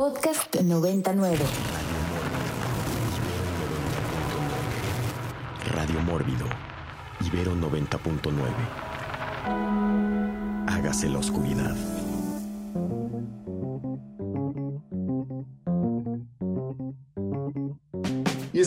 Podcast 0.00 0.56
99. 0.56 1.44
Radio 5.74 6.00
Mórbido, 6.00 6.46
Ibero 7.20 7.54
90.9. 7.54 8.32
Hágase 10.68 11.06
la 11.10 11.18
oscuridad. 11.18 11.76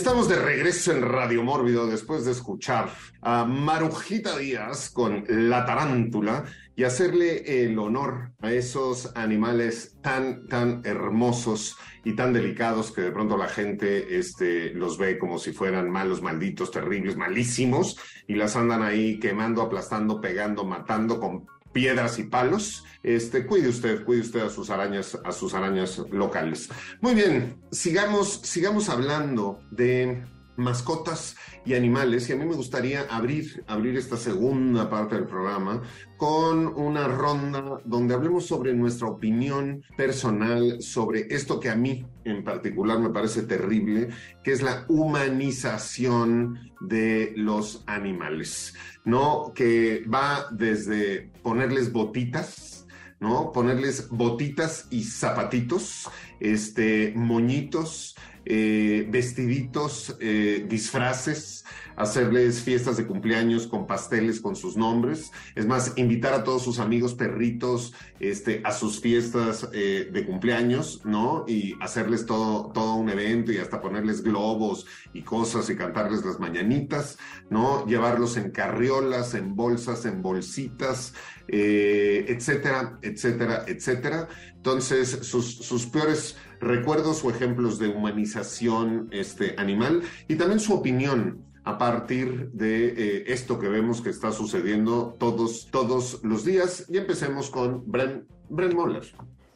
Estamos 0.03 0.27
de 0.27 0.35
regreso 0.35 0.91
en 0.91 1.01
Radio 1.01 1.43
Mórbido 1.43 1.87
después 1.87 2.25
de 2.25 2.33
escuchar 2.33 2.89
a 3.21 3.45
Marujita 3.45 4.37
Díaz 4.37 4.89
con 4.89 5.23
La 5.29 5.65
Tarántula 5.65 6.43
y 6.75 6.83
hacerle 6.83 7.63
el 7.63 7.79
honor 7.79 8.33
a 8.41 8.51
esos 8.51 9.15
animales 9.15 9.95
tan, 10.01 10.45
tan 10.47 10.81
hermosos 10.83 11.77
y 12.03 12.17
tan 12.17 12.33
delicados 12.33 12.91
que 12.91 12.99
de 12.99 13.11
pronto 13.13 13.37
la 13.37 13.47
gente 13.47 14.17
este, 14.17 14.73
los 14.73 14.97
ve 14.97 15.17
como 15.17 15.39
si 15.39 15.53
fueran 15.53 15.89
malos, 15.89 16.21
malditos, 16.21 16.69
terribles, 16.69 17.15
malísimos 17.15 17.97
y 18.27 18.35
las 18.35 18.57
andan 18.57 18.81
ahí 18.81 19.21
quemando, 19.21 19.61
aplastando, 19.61 20.19
pegando, 20.19 20.65
matando 20.65 21.17
con 21.17 21.45
piedras 21.73 22.19
y 22.19 22.23
palos. 22.23 22.85
Este, 23.01 23.45
cuide 23.45 23.67
usted, 23.67 24.05
cuide 24.05 24.21
usted 24.21 24.41
a 24.41 24.49
sus 24.49 24.69
arañas, 24.69 25.17
a 25.23 25.31
sus 25.31 25.53
arañas 25.53 26.01
locales. 26.11 26.69
Muy 27.01 27.15
bien, 27.15 27.61
sigamos, 27.71 28.39
sigamos 28.43 28.87
hablando 28.87 29.59
de 29.71 30.23
mascotas 30.55 31.35
y 31.65 31.73
animales 31.73 32.29
y 32.29 32.33
a 32.33 32.35
mí 32.35 32.45
me 32.45 32.55
gustaría 32.55 33.01
abrir, 33.09 33.63
abrir 33.67 33.97
esta 33.97 34.17
segunda 34.17 34.89
parte 34.89 35.15
del 35.15 35.25
programa 35.25 35.81
con 36.17 36.67
una 36.67 37.07
ronda 37.07 37.79
donde 37.85 38.13
hablemos 38.13 38.45
sobre 38.45 38.73
nuestra 38.73 39.07
opinión 39.07 39.83
personal 39.97 40.81
sobre 40.81 41.33
esto 41.33 41.59
que 41.59 41.69
a 41.69 41.75
mí 41.75 42.05
en 42.25 42.43
particular 42.43 42.99
me 42.99 43.09
parece 43.09 43.43
terrible, 43.43 44.09
que 44.43 44.51
es 44.51 44.61
la 44.61 44.85
humanización 44.87 46.71
de 46.79 47.33
los 47.35 47.83
animales, 47.87 48.73
¿no? 49.05 49.51
Que 49.53 50.05
va 50.05 50.47
desde 50.51 51.31
ponerles 51.41 51.91
botitas, 51.91 52.87
¿no? 53.19 53.51
Ponerles 53.51 54.09
botitas 54.09 54.87
y 54.89 55.03
zapatitos, 55.03 56.09
este, 56.39 57.13
moñitos, 57.15 58.15
eh, 58.45 59.05
vestiditos, 59.09 60.15
eh, 60.19 60.65
disfraces, 60.67 61.63
hacerles 61.95 62.61
fiestas 62.61 62.97
de 62.97 63.05
cumpleaños 63.05 63.67
con 63.67 63.87
pasteles 63.87 64.41
con 64.41 64.55
sus 64.55 64.77
nombres. 64.77 65.31
Es 65.55 65.65
más, 65.65 65.93
invitar 65.95 66.33
a 66.33 66.43
todos 66.43 66.63
sus 66.63 66.79
amigos 66.79 67.13
perritos 67.13 67.93
este, 68.19 68.61
a 68.63 68.71
sus 68.71 68.99
fiestas 68.99 69.69
eh, 69.73 70.09
de 70.11 70.25
cumpleaños, 70.25 71.01
¿no? 71.05 71.45
Y 71.47 71.75
hacerles 71.81 72.25
todo, 72.25 72.71
todo 72.71 72.95
un 72.95 73.09
evento 73.09 73.51
y 73.51 73.57
hasta 73.57 73.81
ponerles 73.81 74.23
globos 74.23 74.85
y 75.13 75.21
cosas 75.21 75.69
y 75.69 75.75
cantarles 75.75 76.25
las 76.25 76.39
mañanitas, 76.39 77.17
¿no? 77.49 77.85
Llevarlos 77.85 78.37
en 78.37 78.51
carriolas, 78.51 79.33
en 79.33 79.55
bolsas, 79.55 80.05
en 80.05 80.21
bolsitas, 80.21 81.13
etcétera, 81.47 82.97
etcétera, 83.01 83.65
etcétera. 83.67 84.27
Entonces, 84.55 85.19
sus, 85.23 85.57
sus 85.57 85.85
peores 85.87 86.37
recuerdos 86.61 87.23
o 87.23 87.29
ejemplos 87.29 87.79
de 87.79 87.89
humanización 87.89 89.09
este, 89.11 89.55
animal 89.57 90.01
y 90.27 90.35
también 90.35 90.59
su 90.59 90.73
opinión 90.73 91.43
a 91.65 91.77
partir 91.77 92.49
de 92.51 92.87
eh, 92.87 93.23
esto 93.27 93.59
que 93.59 93.67
vemos 93.67 94.01
que 94.01 94.09
está 94.09 94.31
sucediendo 94.31 95.15
todos, 95.19 95.67
todos 95.71 96.23
los 96.23 96.43
días. 96.43 96.85
Y 96.89 96.97
empecemos 96.97 97.49
con 97.49 97.89
Bren, 97.89 98.27
Bren 98.49 98.75
Moller. 98.75 99.03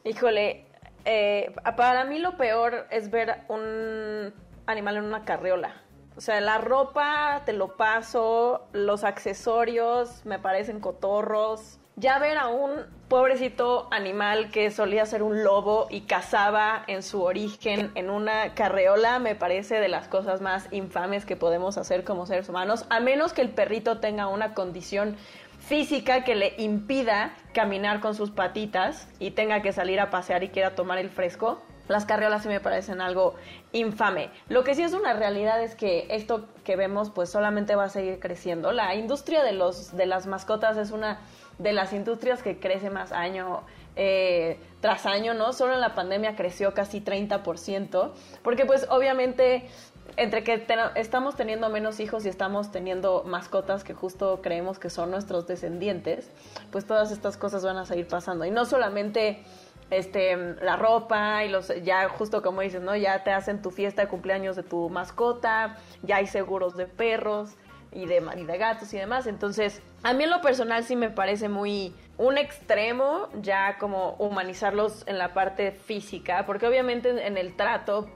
Híjole, 0.04 0.66
eh, 1.04 1.54
para 1.76 2.04
mí 2.04 2.18
lo 2.18 2.36
peor 2.36 2.86
es 2.90 3.10
ver 3.10 3.42
un 3.48 4.32
animal 4.66 4.96
en 4.96 5.04
una 5.04 5.24
carriola. 5.24 5.82
O 6.16 6.20
sea, 6.20 6.40
la 6.40 6.58
ropa 6.58 7.42
te 7.46 7.52
lo 7.52 7.76
paso, 7.76 8.66
los 8.72 9.04
accesorios 9.04 10.24
me 10.24 10.38
parecen 10.38 10.80
cotorros. 10.80 11.78
Ya 12.00 12.16
ver 12.20 12.38
a 12.38 12.46
un 12.46 12.86
pobrecito 13.08 13.88
animal 13.90 14.52
que 14.52 14.70
solía 14.70 15.04
ser 15.04 15.24
un 15.24 15.42
lobo 15.42 15.88
y 15.90 16.02
cazaba 16.02 16.84
en 16.86 17.02
su 17.02 17.22
origen 17.22 17.90
en 17.96 18.08
una 18.08 18.54
carreola 18.54 19.18
me 19.18 19.34
parece 19.34 19.80
de 19.80 19.88
las 19.88 20.06
cosas 20.06 20.40
más 20.40 20.68
infames 20.70 21.24
que 21.26 21.34
podemos 21.34 21.76
hacer 21.76 22.04
como 22.04 22.24
seres 22.24 22.48
humanos, 22.48 22.86
a 22.88 23.00
menos 23.00 23.32
que 23.32 23.42
el 23.42 23.48
perrito 23.48 23.98
tenga 23.98 24.28
una 24.28 24.54
condición 24.54 25.16
física 25.58 26.22
que 26.22 26.36
le 26.36 26.54
impida 26.58 27.34
caminar 27.52 27.98
con 27.98 28.14
sus 28.14 28.30
patitas 28.30 29.08
y 29.18 29.32
tenga 29.32 29.60
que 29.60 29.72
salir 29.72 29.98
a 29.98 30.08
pasear 30.08 30.44
y 30.44 30.50
quiera 30.50 30.76
tomar 30.76 30.98
el 30.98 31.10
fresco. 31.10 31.60
Las 31.88 32.04
carriolas 32.04 32.42
sí 32.42 32.48
me 32.48 32.60
parecen 32.60 33.00
algo 33.00 33.34
infame. 33.72 34.30
Lo 34.48 34.62
que 34.62 34.76
sí 34.76 34.82
es 34.82 34.92
una 34.92 35.14
realidad 35.14 35.60
es 35.60 35.74
que 35.74 36.06
esto 36.10 36.46
que 36.62 36.76
vemos 36.76 37.10
pues 37.10 37.28
solamente 37.28 37.74
va 37.74 37.84
a 37.84 37.88
seguir 37.88 38.20
creciendo. 38.20 38.70
La 38.70 38.94
industria 38.94 39.42
de 39.42 39.52
los 39.52 39.96
de 39.96 40.06
las 40.06 40.26
mascotas 40.26 40.76
es 40.76 40.92
una 40.92 41.18
de 41.58 41.72
las 41.72 41.92
industrias 41.92 42.42
que 42.42 42.58
crece 42.58 42.90
más 42.90 43.12
año 43.12 43.62
eh, 43.96 44.58
tras 44.80 45.06
año, 45.06 45.34
¿no? 45.34 45.52
Solo 45.52 45.74
en 45.74 45.80
la 45.80 45.94
pandemia 45.94 46.36
creció 46.36 46.72
casi 46.72 47.00
30%, 47.00 48.12
porque 48.42 48.64
pues 48.64 48.86
obviamente 48.90 49.68
entre 50.16 50.42
que 50.42 50.66
estamos 50.94 51.36
teniendo 51.36 51.68
menos 51.68 52.00
hijos 52.00 52.24
y 52.24 52.28
estamos 52.28 52.70
teniendo 52.70 53.24
mascotas 53.24 53.84
que 53.84 53.94
justo 53.94 54.40
creemos 54.42 54.78
que 54.78 54.88
son 54.90 55.10
nuestros 55.10 55.46
descendientes, 55.46 56.30
pues 56.70 56.86
todas 56.86 57.10
estas 57.10 57.36
cosas 57.36 57.64
van 57.64 57.76
a 57.76 57.86
seguir 57.86 58.06
pasando. 58.06 58.44
Y 58.44 58.50
no 58.50 58.64
solamente 58.64 59.42
este 59.90 60.36
la 60.62 60.76
ropa 60.76 61.44
y 61.44 61.48
los 61.48 61.72
ya 61.82 62.08
justo 62.08 62.42
como 62.42 62.60
dices, 62.60 62.82
¿no? 62.82 62.94
Ya 62.96 63.24
te 63.24 63.32
hacen 63.32 63.62
tu 63.62 63.70
fiesta 63.70 64.02
de 64.02 64.08
cumpleaños 64.08 64.56
de 64.56 64.62
tu 64.62 64.88
mascota, 64.90 65.76
ya 66.02 66.16
hay 66.16 66.26
seguros 66.26 66.76
de 66.76 66.86
perros, 66.86 67.56
y 67.92 68.06
de, 68.06 68.20
de 68.20 68.58
gatos 68.58 68.92
y 68.94 68.98
demás. 68.98 69.26
Entonces, 69.26 69.80
a 70.02 70.12
mí 70.12 70.24
en 70.24 70.30
lo 70.30 70.40
personal 70.40 70.84
sí 70.84 70.96
me 70.96 71.10
parece 71.10 71.48
muy 71.48 71.94
un 72.16 72.36
extremo 72.36 73.28
ya 73.40 73.78
como 73.78 74.16
humanizarlos 74.18 75.04
en 75.06 75.18
la 75.18 75.34
parte 75.34 75.72
física, 75.72 76.44
porque 76.46 76.66
obviamente 76.66 77.26
en 77.26 77.38
el 77.38 77.54
trato, 77.56 78.08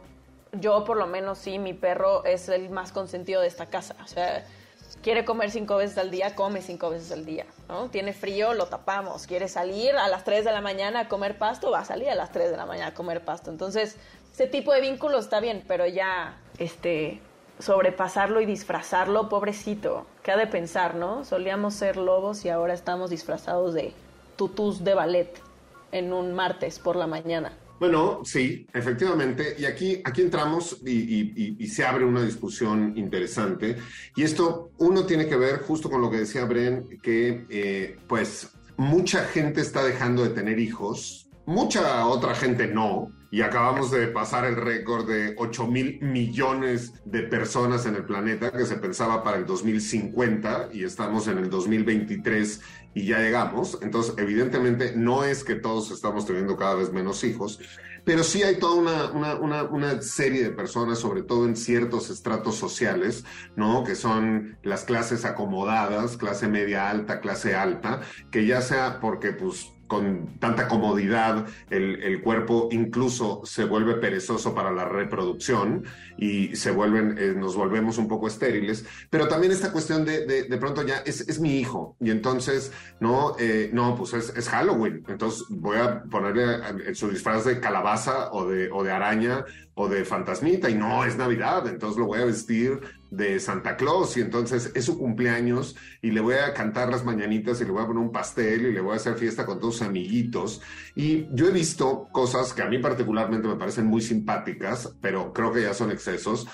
yo 0.52 0.84
por 0.84 0.96
lo 0.96 1.06
menos 1.06 1.38
sí, 1.38 1.58
mi 1.58 1.72
perro 1.72 2.24
es 2.24 2.48
el 2.48 2.70
más 2.70 2.92
consentido 2.92 3.40
de 3.40 3.46
esta 3.46 3.66
casa. 3.66 3.96
O 4.04 4.06
sea, 4.06 4.44
quiere 5.02 5.24
comer 5.24 5.50
cinco 5.50 5.76
veces 5.76 5.96
al 5.98 6.10
día, 6.10 6.34
come 6.34 6.60
cinco 6.62 6.90
veces 6.90 7.12
al 7.12 7.24
día, 7.24 7.46
¿no? 7.68 7.88
Tiene 7.88 8.12
frío, 8.12 8.54
lo 8.54 8.66
tapamos. 8.66 9.26
Quiere 9.26 9.48
salir 9.48 9.96
a 9.96 10.08
las 10.08 10.24
3 10.24 10.44
de 10.44 10.52
la 10.52 10.60
mañana 10.60 11.00
a 11.00 11.08
comer 11.08 11.38
pasto, 11.38 11.70
va 11.70 11.80
a 11.80 11.84
salir 11.84 12.10
a 12.10 12.14
las 12.14 12.32
3 12.32 12.50
de 12.50 12.56
la 12.56 12.66
mañana 12.66 12.88
a 12.88 12.94
comer 12.94 13.24
pasto. 13.24 13.50
Entonces, 13.50 13.96
ese 14.32 14.46
tipo 14.46 14.72
de 14.72 14.80
vínculo 14.80 15.18
está 15.18 15.40
bien, 15.40 15.64
pero 15.66 15.86
ya, 15.86 16.38
este, 16.58 17.20
sobrepasarlo 17.58 18.40
y 18.40 18.46
disfrazarlo, 18.46 19.28
pobrecito. 19.28 20.06
¿Qué 20.22 20.32
ha 20.32 20.36
de 20.36 20.46
pensar, 20.46 20.94
no? 20.94 21.24
Solíamos 21.24 21.74
ser 21.74 21.96
lobos 21.96 22.44
y 22.44 22.48
ahora 22.48 22.74
estamos 22.74 23.10
disfrazados 23.10 23.74
de 23.74 23.92
tutús 24.36 24.84
de 24.84 24.94
ballet 24.94 25.40
en 25.92 26.12
un 26.12 26.32
martes 26.32 26.78
por 26.78 26.96
la 26.96 27.06
mañana. 27.06 27.52
Bueno, 27.82 28.20
sí, 28.24 28.64
efectivamente. 28.72 29.56
Y 29.58 29.64
aquí, 29.64 30.00
aquí 30.04 30.22
entramos 30.22 30.78
y, 30.86 31.66
se 31.66 31.84
abre 31.84 32.04
una 32.04 32.22
discusión 32.22 32.92
interesante. 32.96 33.76
Y 34.14 34.22
esto, 34.22 34.70
uno 34.78 35.04
tiene 35.04 35.26
que 35.26 35.36
ver 35.36 35.62
justo 35.62 35.90
con 35.90 36.00
lo 36.00 36.08
que 36.08 36.18
decía 36.18 36.44
Bren, 36.44 37.00
que 37.02 37.44
eh, 37.50 37.96
pues 38.06 38.52
mucha 38.76 39.24
gente 39.24 39.60
está 39.60 39.82
dejando 39.82 40.22
de 40.22 40.30
tener 40.30 40.60
hijos, 40.60 41.28
mucha 41.46 42.06
otra 42.06 42.34
gente 42.34 42.66
no 42.66 43.10
y 43.32 43.40
acabamos 43.40 43.90
de 43.90 44.08
pasar 44.08 44.44
el 44.44 44.56
récord 44.56 45.08
de 45.08 45.34
8 45.38 45.66
mil 45.66 45.98
millones 46.02 46.92
de 47.06 47.22
personas 47.22 47.86
en 47.86 47.94
el 47.94 48.04
planeta 48.04 48.52
que 48.52 48.66
se 48.66 48.76
pensaba 48.76 49.24
para 49.24 49.38
el 49.38 49.46
2050 49.46 50.68
y 50.74 50.84
estamos 50.84 51.28
en 51.28 51.38
el 51.38 51.48
2023 51.48 52.60
y 52.94 53.06
ya 53.06 53.20
llegamos. 53.20 53.78
Entonces, 53.80 54.14
evidentemente, 54.18 54.92
no 54.94 55.24
es 55.24 55.44
que 55.44 55.54
todos 55.54 55.90
estamos 55.90 56.26
teniendo 56.26 56.58
cada 56.58 56.74
vez 56.74 56.92
menos 56.92 57.24
hijos, 57.24 57.58
pero 58.04 58.22
sí 58.22 58.42
hay 58.42 58.56
toda 58.56 58.74
una, 58.74 59.36
una, 59.38 59.62
una, 59.64 60.02
serie 60.02 60.42
de 60.42 60.50
personas, 60.50 60.98
sobre 60.98 61.22
todo 61.22 61.46
en 61.46 61.56
ciertos 61.56 62.10
estratos 62.10 62.56
sociales, 62.56 63.24
¿no? 63.56 63.84
Que 63.84 63.94
son 63.94 64.58
las 64.62 64.84
clases 64.84 65.24
acomodadas, 65.24 66.18
clase 66.18 66.48
media 66.48 66.90
alta, 66.90 67.20
clase 67.20 67.54
alta, 67.54 68.02
que 68.30 68.44
ya 68.44 68.60
sea 68.60 69.00
porque, 69.00 69.32
pues, 69.32 69.72
con 69.92 70.38
tanta 70.38 70.68
comodidad, 70.68 71.44
el, 71.68 72.22
cuerpo 72.22 72.70
incluso 72.72 73.42
se 73.44 73.66
vuelve 73.66 73.96
perezoso 73.96 74.54
para 74.54 74.72
la 74.72 74.86
reproducción 74.86 75.84
y 76.16 76.56
se 76.56 76.70
vuelven, 76.70 77.16
eh, 77.18 77.34
nos 77.36 77.56
volvemos 77.56 77.98
un 77.98 78.08
poco 78.08 78.26
estériles, 78.26 78.86
pero 79.10 79.28
también 79.28 79.52
esta 79.52 79.70
cuestión 79.70 80.06
de, 80.06 80.24
de, 80.24 80.56
pronto 80.56 80.82
ya 80.82 81.02
es, 81.04 81.38
mi 81.40 81.58
hijo 81.58 81.94
y 82.00 82.10
entonces, 82.10 82.72
no, 83.00 83.36
eh, 83.38 83.68
no, 83.74 83.94
pues 83.94 84.14
es, 84.14 84.48
Halloween, 84.48 85.04
entonces 85.08 85.44
voy 85.50 85.76
a 85.76 86.04
ponerle 86.04 86.94
su 86.94 87.10
disfraz 87.10 87.44
de 87.44 87.60
calabaza 87.60 88.32
o 88.32 88.48
de, 88.48 88.70
o 88.72 88.82
de 88.82 88.92
araña 88.92 89.44
o 89.74 89.88
de 89.88 90.04
fantasmita 90.04 90.68
y 90.68 90.74
no 90.74 91.04
es 91.04 91.16
Navidad, 91.16 91.66
entonces 91.66 91.98
lo 91.98 92.06
voy 92.06 92.20
a 92.20 92.26
vestir 92.26 92.80
de 93.10 93.40
Santa 93.40 93.76
Claus 93.76 94.16
y 94.16 94.20
entonces 94.20 94.70
es 94.74 94.84
su 94.84 94.98
cumpleaños 94.98 95.76
y 96.02 96.10
le 96.10 96.20
voy 96.20 96.34
a 96.34 96.52
cantar 96.52 96.90
las 96.90 97.04
mañanitas 97.04 97.60
y 97.60 97.64
le 97.64 97.70
voy 97.70 97.82
a 97.82 97.86
poner 97.86 98.02
un 98.02 98.12
pastel 98.12 98.66
y 98.66 98.72
le 98.72 98.80
voy 98.80 98.92
a 98.92 98.96
hacer 98.96 99.16
fiesta 99.16 99.46
con 99.46 99.60
todos 99.60 99.78
sus 99.78 99.86
amiguitos. 99.86 100.60
Y 100.94 101.26
yo 101.34 101.48
he 101.48 101.52
visto 101.52 102.08
cosas 102.12 102.52
que 102.52 102.62
a 102.62 102.68
mí 102.68 102.78
particularmente 102.78 103.48
me 103.48 103.56
parecen 103.56 103.86
muy 103.86 104.02
simpáticas, 104.02 104.94
pero 105.00 105.32
creo 105.32 105.52
que 105.52 105.62
ya 105.62 105.74
son 105.74 105.90
excesos, 105.90 106.46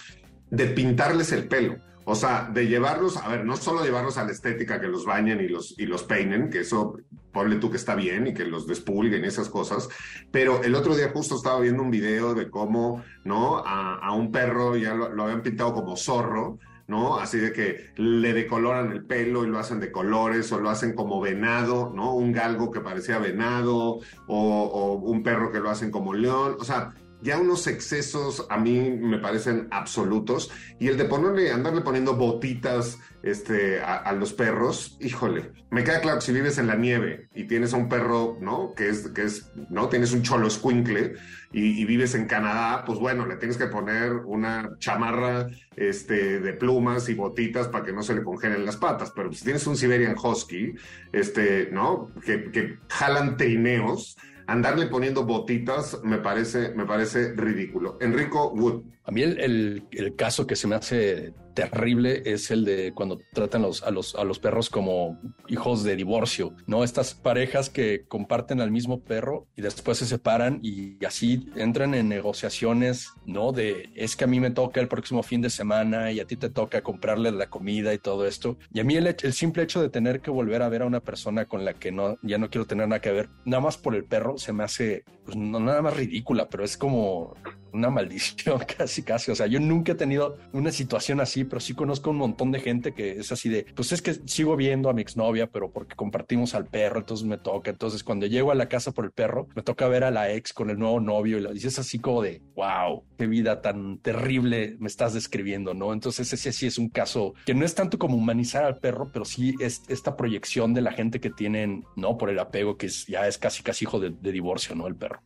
de 0.51 0.67
pintarles 0.67 1.33
el 1.33 1.49
pelo. 1.49 1.77
O 2.11 2.15
sea, 2.15 2.49
de 2.51 2.67
llevarlos, 2.67 3.19
a 3.19 3.29
ver, 3.29 3.45
no 3.45 3.55
solo 3.55 3.85
llevarlos 3.85 4.17
a 4.17 4.25
la 4.25 4.33
estética, 4.33 4.81
que 4.81 4.89
los 4.89 5.05
bañen 5.05 5.43
y 5.43 5.49
los, 5.49 5.75
y 5.79 5.85
los 5.85 6.05
peinen, 6.05 6.49
que 6.49 6.61
eso 6.61 6.97
ponle 7.35 7.57
tú 7.57 7.71
que 7.71 7.77
está 7.77 7.95
bien 7.95 8.29
y 8.29 8.33
que 8.33 8.47
los 8.47 8.67
despulguen 8.67 9.27
esas 9.27 9.51
cosas, 9.51 9.91
pero 10.31 10.63
el 10.63 10.75
otro 10.75 10.97
día 10.97 11.11
justo 11.11 11.37
estaba 11.37 11.61
viendo 11.61 11.83
un 11.83 11.91
video 11.91 12.33
de 12.33 12.49
cómo, 12.49 13.05
¿no? 13.25 13.59
A, 13.59 14.11
un 14.15 14.33
perro 14.33 14.75
ya 14.75 14.95
lo, 14.95 15.23
habían 15.23 15.43
pintado 15.43 15.75
como 15.75 15.99
zorro, 15.99 16.59
¿no? 16.87 17.19
Así 17.19 17.37
de 17.37 17.53
que 17.53 17.91
le 17.97 18.33
decoloran 18.33 18.91
el 18.91 19.05
pelo 19.05 19.45
y 19.45 19.49
lo 19.49 19.59
hacen 19.59 19.79
de 19.79 19.93
colores 19.93 20.51
o 20.51 20.61
lo 20.61 20.71
hacen 20.71 20.95
como 20.95 21.21
venado, 21.21 21.93
¿no? 21.95 22.15
Un 22.15 22.33
galgo 22.33 22.71
que 22.71 22.81
parecía 22.81 23.19
venado 23.19 23.99
o, 23.99 24.01
o 24.29 24.95
un 24.95 25.23
perro 25.23 25.53
que 25.53 25.61
lo 25.61 25.69
hacen 25.69 25.91
como 25.91 26.15
león, 26.15 26.57
o 26.59 26.65
sea, 26.65 26.95
ya 27.23 27.39
unos 27.39 27.67
excesos 27.67 28.47
a 28.49 28.59
mí 28.59 28.91
me 28.91 29.19
parecen 29.19 29.69
absolutos. 29.71 30.51
Y 30.79 30.89
el 30.89 30.97
de 30.97 31.05
ponerle, 31.05 31.53
andarle 31.53 31.81
poniendo 31.81 32.15
botitas 32.15 32.99
este, 33.23 33.81
a, 33.81 34.13
los 34.13 34.33
perros, 34.33 34.97
híjole, 35.01 35.51
me 35.71 35.83
queda 35.83 36.01
claro 36.01 36.19
que 36.19 36.27
si 36.27 36.33
vives 36.33 36.59
en 36.59 36.69
la 36.69 36.77
nieve 36.77 37.29
y 37.35 37.45
tienes 37.45 37.75
a 37.75 37.77
un 37.77 37.89
perro, 37.89 38.39
¿no? 38.41 38.75
Que 38.75 38.89
es, 38.89 39.09
que 39.09 39.23
es, 39.23 39.51
¿no? 39.71 39.89
Tienes 39.89 40.13
un 40.13 40.23
cholo 40.23 40.47
escuincle 40.47 41.15
y, 41.53 41.85
vives 41.85 42.15
en 42.15 42.27
Canadá, 42.27 42.85
pues 42.87 42.99
bueno, 42.99 43.27
le 43.27 43.37
tienes 43.37 43.57
que 43.57 43.67
poner 43.67 44.13
una 44.13 44.77
chamarra 44.79 45.49
este, 45.77 46.41
de 46.41 46.53
plumas 46.53 47.09
y 47.09 47.15
botitas 47.15 47.69
para 47.69 47.85
que 47.85 47.93
no 47.93 48.03
se 48.03 48.15
le 48.15 48.23
congelen 48.23 48.65
las 48.65 48.77
patas. 48.77 49.13
Pero 49.15 49.33
si 49.33 49.45
tienes 49.45 49.67
un 49.67 49.77
Siberian 49.77 50.17
Husky, 50.23 50.75
este, 51.13 51.71
¿no? 51.73 52.13
Que, 52.25 52.51
que 52.53 52.79
jalan 52.89 53.37
teineos, 53.37 54.17
andarle 54.49 54.87
poniendo 54.87 55.25
botitas 55.25 56.03
me 56.03 56.19
parece, 56.19 56.71
me 56.75 56.87
parece 56.87 57.33
ridículo. 57.35 57.99
Enrico 58.01 58.51
Wood. 58.51 58.83
A 59.05 59.13
mí 59.13 59.23
el, 59.23 59.87
el, 59.91 60.17
caso 60.17 60.47
que 60.47 60.57
se 60.57 60.67
me 60.67 60.75
hace 60.75 61.35
terrible 61.59 62.23
es 62.25 62.51
el 62.51 62.65
de 62.65 62.93
cuando 62.95 63.21
tratan 63.33 63.65
a, 63.65 63.91
los, 63.91 64.39
perros 64.39 64.71
como 64.71 65.21
hijos 65.49 65.83
de 65.83 65.97
divorcio, 65.97 66.55
¿no? 66.67 66.85
Estas 66.85 67.15
parejas 67.15 67.69
que 67.69 68.05
comparten 68.07 68.61
al 68.61 68.71
mismo 68.71 69.01
perro 69.01 69.47
y 69.57 69.63
después 69.63 69.99
se 69.99 70.07
separan 70.07 70.61
y 70.63 71.05
así 71.05 71.51
entran 71.57 71.95
en 71.95 72.09
negociaciones, 72.09 73.13
¿no? 73.27 73.53
De 73.53 73.91
es 73.95 74.15
que 74.17 74.25
a 74.25 74.29
mí 74.29 74.41
me 74.41 74.51
toca 74.51 74.81
el 74.81 74.89
próximo 74.89 75.23
fin 75.23 75.41
de 75.41 75.51
semana 75.51 76.13
y 76.13 76.21
a 76.21 76.27
ti 76.27 76.37
te 76.37 76.49
toca 76.49 76.83
comprarle 76.83 77.33
la 77.33 77.51
comida 77.51 77.93
y 77.93 77.99
todo 77.99 78.27
esto. 78.27 78.57
Y 78.73 78.81
a 78.81 78.85
mí 78.85 78.95
el, 78.95 79.07
el 79.07 79.33
simple 79.33 79.65
hecho 79.65 79.83
de 79.83 79.89
tener 79.89 80.21
que 80.21 80.31
volver 80.31 80.63
a 80.63 80.69
ver 80.69 80.83
a 80.83 80.87
una 80.87 81.01
persona 81.01 81.47
con 81.47 81.65
la 81.65 81.75
que 81.75 81.91
no, 81.91 82.17
ya 82.23 82.39
no 82.39 82.51
quiero 82.51 82.67
tener 82.67 82.87
nada 82.89 83.01
que 83.01 83.13
ver, 83.13 83.29
nada 83.45 83.63
más 83.63 83.77
por 83.77 83.95
el 83.95 84.05
perro, 84.05 84.39
se 84.39 84.53
me 84.53 84.65
hace, 84.65 85.05
pues 85.25 85.37
no 85.37 85.59
nada 85.59 85.83
más 85.83 85.97
ridícula, 85.97 86.49
pero 86.49 86.65
es 86.65 86.77
como 86.77 87.35
una 87.79 87.91
maldición 87.91 88.59
casi, 88.79 89.03
casi. 89.03 89.31
O 89.31 89.35
sea, 89.35 89.47
yo 89.47 89.61
nunca 89.61 89.93
he 89.93 89.95
tenido 89.95 90.37
una 90.53 90.71
situación 90.71 91.21
así, 91.21 91.45
pero 91.45 91.61
sí 91.61 91.75
conozco 91.75 92.11
un 92.11 92.17
montón 92.17 92.53
de 92.53 92.61
gente 92.61 92.93
que 92.93 93.13
es 93.13 93.33
así 93.33 93.49
de, 93.49 93.67
pues 93.75 93.93
es 93.93 94.03
que 94.03 94.15
sigo 94.27 94.57
viendo 94.57 94.91
a 94.91 94.93
mi 94.93 95.03
exnovia, 95.03 95.47
pero 95.47 95.71
porque 95.71 95.97
compartimos 95.97 96.55
al 96.55 96.67
perro, 96.67 97.01
entonces 97.01 97.27
me 97.27 97.39
toca. 97.39 97.71
Entonces, 97.71 98.05
cuando 98.05 98.27
llego 98.27 98.51
a 98.51 98.55
la 98.55 98.69
casa 98.69 98.93
por 98.93 99.05
el 99.05 99.13
perro, 99.13 99.49
me 99.55 99.63
toca 99.63 99.89
ver 99.89 100.05
a 100.05 100.11
la 100.11 100.33
ex 100.33 100.53
con 100.53 100.71
el 100.71 100.79
nuevo 100.79 101.01
novio 101.01 101.39
y 101.39 101.41
lo 101.41 101.53
dices 101.53 101.79
así 101.79 101.99
como 101.99 102.23
de, 102.23 102.43
wow, 102.55 103.05
qué 103.17 103.27
vida 103.27 103.63
tan 103.63 103.99
terrible 103.99 104.77
me 104.79 104.89
estás 104.89 105.15
describiendo, 105.15 105.75
¿no? 105.75 105.93
Entonces, 105.93 106.33
ese 106.33 106.53
sí 106.53 106.67
es 106.67 106.79
un 106.79 106.89
caso 106.89 107.35
que 107.47 107.55
no 107.55 107.65
es 107.65 107.75
tanto 107.75 107.99
como 107.99 108.17
humanizar 108.17 108.65
al 108.65 108.79
perro, 108.79 109.11
pero 109.13 109.25
sí 109.25 109.55
es 109.61 109.83
esta 109.89 110.17
proyección 110.17 110.75
de 110.75 110.83
la 110.83 110.93
gente 110.93 111.21
que 111.21 111.31
tienen, 111.31 111.85
¿no? 111.97 112.19
Por 112.19 112.31
el 112.31 112.39
apego, 112.39 112.77
que 112.77 112.87
es, 112.87 113.07
ya 113.07 113.27
es 113.27 113.39
casi, 113.39 113.63
casi 113.63 113.85
hijo 113.85 114.01
de, 114.01 114.11
de 114.11 114.33
divorcio, 114.33 114.75
¿no? 114.75 114.87
El 114.87 114.97
perro. 114.97 115.21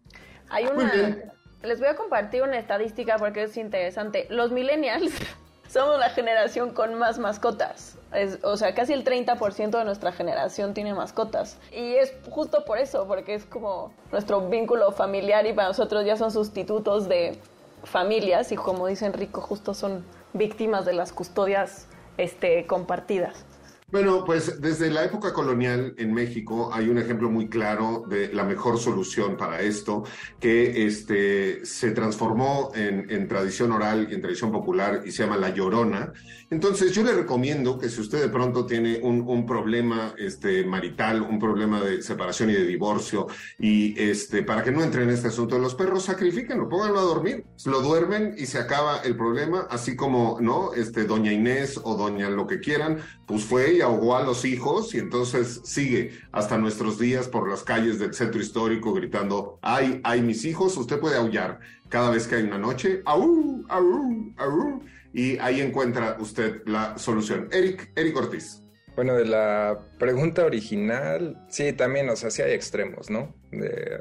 Hay 0.51 0.67
una 0.67 1.33
les 1.62 1.79
voy 1.79 1.88
a 1.88 1.97
compartir 1.97 2.43
una 2.43 2.59
estadística 2.59 3.17
porque 3.19 3.44
es 3.44 3.56
interesante. 3.56 4.26
Los 4.31 4.50
millennials 4.50 5.12
somos 5.69 5.99
la 5.99 6.11
generación 6.11 6.70
con 6.70 6.94
más 6.94 7.19
mascotas. 7.19 7.97
o 8.43 8.56
sea, 8.56 8.75
casi 8.75 8.93
el 8.93 9.05
30% 9.05 9.79
de 9.79 9.85
nuestra 9.85 10.12
generación 10.12 10.75
tiene 10.75 10.94
mascotas. 10.94 11.59
Y 11.73 11.94
es 11.94 12.12
justo 12.31 12.64
por 12.64 12.79
eso, 12.79 13.06
porque 13.06 13.35
es 13.35 13.44
como 13.44 13.93
nuestro 14.11 14.49
vínculo 14.49 14.93
familiar 14.93 15.47
y 15.47 15.53
para 15.53 15.69
nosotros 15.69 16.05
ya 16.05 16.17
son 16.17 16.31
sustitutos 16.31 17.09
de 17.09 17.38
familias 17.85 18.53
y 18.53 18.56
como 18.56 18.87
dice 18.87 19.06
Enrico, 19.06 19.41
justo 19.41 19.75
son 19.75 20.05
víctimas 20.32 20.85
de 20.85 20.93
las 20.93 21.12
custodias 21.12 21.87
este, 22.17 22.67
compartidas. 22.67 23.44
Bueno, 23.93 24.25
pues 24.25 24.59
desde 24.59 24.89
la 24.89 25.05
época 25.05 25.35
colonial 25.35 25.94
en 25.99 26.15
México 26.15 26.71
hay 26.73 26.89
un 26.89 26.97
ejemplo 26.97 27.29
muy 27.29 27.50
claro 27.50 28.06
de 28.09 28.33
la 28.33 28.43
mejor 28.43 28.79
solución 28.79 29.37
para 29.37 29.61
esto, 29.61 30.05
que 30.41 30.87
este, 30.87 31.67
se 31.67 31.91
transformó 31.91 32.73
en, 32.75 33.29
tradición 33.29 33.71
oral 33.71 34.09
y 34.11 34.15
en 34.15 34.23
tradición 34.23 34.50
popular 34.50 35.03
y 35.05 35.12
se 35.12 35.25
llama 35.25 35.37
la 35.37 35.50
llorona. 35.50 36.11
Entonces 36.49 36.93
yo 36.93 37.03
le 37.03 37.12
recomiendo 37.12 37.79
que 37.79 37.91
si 37.91 38.00
usted 38.00 38.19
de 38.23 38.31
pronto 38.31 38.65
tiene 38.65 38.99
un, 39.03 39.44
problema 39.44 40.15
este, 40.17 40.65
marital, 40.65 41.21
un 41.21 41.39
problema 41.39 41.83
de 41.83 42.00
separación 42.00 42.49
y 42.49 42.55
de 42.55 42.65
divorcio, 42.65 43.27
y 43.59 44.00
este, 44.00 44.43
para 44.43 44.62
que 44.62 44.71
no 44.71 44.83
entre 44.83 45.03
en 45.03 45.11
este 45.11 45.29
asunto 45.29 45.56
de 45.56 45.61
los 45.61 45.75
perros, 45.75 46.05
sacrifíquenlo, 46.05 46.67
pónganlo 46.67 46.99
a 46.99 47.03
dormir, 47.03 47.44
lo 47.67 47.83
duermen 47.83 48.37
y 48.39 48.47
se 48.47 48.59
acaba 48.59 49.00
el 49.05 49.17
problema, 49.17 49.67
así 49.69 49.97
como, 49.97 50.39
¿no? 50.41 50.73
Este, 50.73 51.05
doña 51.05 51.31
Inés 51.31 51.79
o 51.83 51.94
doña 51.94 52.31
lo 52.31 52.47
que 52.47 52.61
quieran, 52.61 52.99
pues 53.32 53.44
fue 53.44 53.81
ahogó 53.81 54.14
a 54.14 54.23
los 54.23 54.44
hijos 54.44 54.94
y 54.94 54.99
entonces 54.99 55.62
sigue 55.64 56.11
hasta 56.32 56.58
nuestros 56.58 56.99
días 56.99 57.29
por 57.29 57.49
las 57.49 57.62
calles 57.62 57.99
del 57.99 58.12
centro 58.12 58.43
histórico 58.43 58.93
gritando, 58.93 59.58
ay, 59.62 60.02
ay, 60.05 60.20
mis 60.20 60.44
hijos, 60.44 60.76
usted 60.76 61.00
puede 61.00 61.17
aullar 61.17 61.58
cada 61.88 62.11
vez 62.11 62.29
que 62.29 62.34
hay 62.34 62.43
una 62.43 62.58
noche, 62.58 63.00
au, 63.06 63.64
au, 63.70 64.34
au, 64.37 64.82
y 65.14 65.38
ahí 65.38 65.62
encuentra 65.62 66.19
usted 66.20 66.61
la 66.67 66.99
solución. 66.99 67.49
Eric, 67.52 67.90
Eric 67.96 68.14
Ortiz. 68.19 68.62
Bueno, 68.96 69.14
de 69.14 69.25
la 69.25 69.81
pregunta 69.99 70.44
original, 70.44 71.43
sí, 71.49 71.73
también, 71.73 72.11
o 72.11 72.17
sea, 72.17 72.31
sí 72.31 72.43
hay 72.43 72.52
extremos, 72.52 73.08
¿no? 73.08 73.34
De, 73.50 73.99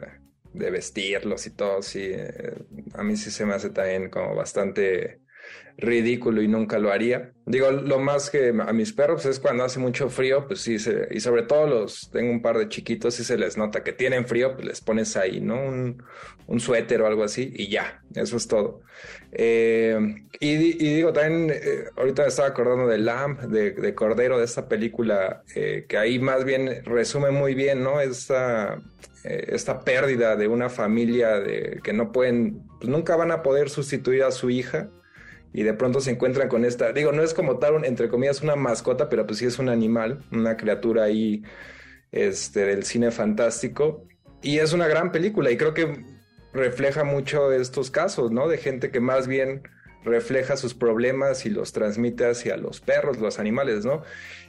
de 0.52 0.72
vestirlos 0.72 1.48
y 1.48 1.52
todo, 1.52 1.82
sí. 1.82 2.02
Eh, 2.04 2.66
a 2.96 3.04
mí 3.04 3.16
sí 3.16 3.32
se 3.32 3.46
me 3.46 3.54
hace 3.54 3.70
también 3.70 4.10
como 4.10 4.36
bastante 4.36 5.22
ridículo 5.82 6.42
y 6.42 6.48
nunca 6.48 6.80
lo 6.80 6.92
haría. 6.92 7.32
Digo, 7.46 7.72
lo 7.72 8.00
más 8.00 8.30
que 8.30 8.50
a 8.50 8.72
mis 8.72 8.94
perros 8.94 9.26
es 9.26 9.40
cuando 9.40 9.64
hace 9.64 9.80
mucho 9.80 10.10
frío, 10.10 10.48
pues 10.48 10.62
sí, 10.62 10.78
y 11.10 11.20
sobre 11.20 11.44
todo 11.44 11.68
los, 11.68 12.10
tengo 12.12 12.32
un 12.32 12.42
par 12.42 12.58
de 12.58 12.70
chiquitos 12.70 13.20
y 13.20 13.24
se 13.24 13.38
les 13.38 13.58
nota 13.58 13.84
que 13.84 13.92
tienen 13.92 14.26
frío, 14.26 14.54
pues 14.54 14.66
les 14.66 14.82
pones 14.82 15.18
ahí, 15.18 15.42
¿no? 15.42 15.60
Un, 15.60 16.04
suéter 16.60 17.02
o 17.02 17.08
algo 17.08 17.24
así 17.24 17.54
y 17.56 17.70
ya, 17.70 18.04
eso 18.14 18.36
es 18.36 18.46
todo. 18.46 18.82
Eh, 19.32 19.98
y, 20.42 20.56
digo, 20.58 21.14
también, 21.14 21.50
eh, 21.50 21.86
ahorita 21.96 22.24
me 22.24 22.28
estaba 22.28 22.50
acordando 22.50 22.88
de 22.88 22.98
Lamb, 22.98 23.40
de, 23.48 23.96
Cordero, 23.96 24.38
de 24.38 24.44
esta 24.44 24.68
película, 24.68 25.44
eh, 25.56 25.86
que 25.88 25.98
ahí 25.98 26.20
más 26.20 26.44
bien 26.44 26.84
resume 26.84 27.32
muy 27.32 27.56
bien, 27.56 27.82
¿no? 27.82 28.02
Esta, 28.02 28.82
esta 29.24 29.80
pérdida 29.80 30.36
de 30.36 30.50
una 30.50 30.68
familia 30.68 31.42
que 31.82 31.94
no 31.94 32.12
pueden, 32.12 32.64
pues 32.80 32.90
nunca 32.90 33.16
van 33.16 33.32
a 33.32 33.42
poder 33.44 33.70
sustituir 33.70 34.24
a 34.24 34.32
su 34.32 34.50
hija 34.50 34.90
y 35.54 35.64
de 35.64 35.74
pronto 35.74 36.00
se 36.00 36.12
encuentran 36.12 36.48
con 36.48 36.64
esta, 36.64 36.94
digo, 36.94 37.12
no 37.12 37.24
es 37.24 37.34
como 37.34 37.58
tal, 37.58 37.84
entre 37.84 38.10
comillas, 38.10 38.42
una 38.42 38.56
mascota, 38.56 39.10
pero 39.10 39.26
pues 39.26 39.40
sí 39.40 39.46
es 39.46 39.60
un 39.60 39.70
animal, 39.70 40.24
una 40.32 40.56
criatura 40.56 41.04
ahí 41.04 41.44
este, 42.12 42.66
del 42.66 42.84
cine 42.84 43.12
fantástico. 43.12 44.06
Y 44.42 44.60
es 44.60 44.74
una 44.74 44.88
gran 44.88 45.12
película 45.12 45.52
y 45.52 45.58
creo 45.58 45.74
que 45.74 46.06
refleja 46.54 47.04
mucho 47.04 47.52
estos 47.52 47.92
casos, 47.92 48.32
¿no? 48.32 48.48
De 48.48 48.58
gente 48.58 48.92
que 48.92 49.00
más 49.00 49.28
bien 49.28 49.64
refleja 50.04 50.58
sus 50.58 50.74
problemas 50.74 51.46
y 51.46 51.50
los 51.50 51.72
transmite 51.74 52.26
hacia 52.26 52.58
los 52.58 52.82
perros, 52.82 53.20
los 53.20 53.40
animales, 53.40 53.86
¿no? 53.86 54.04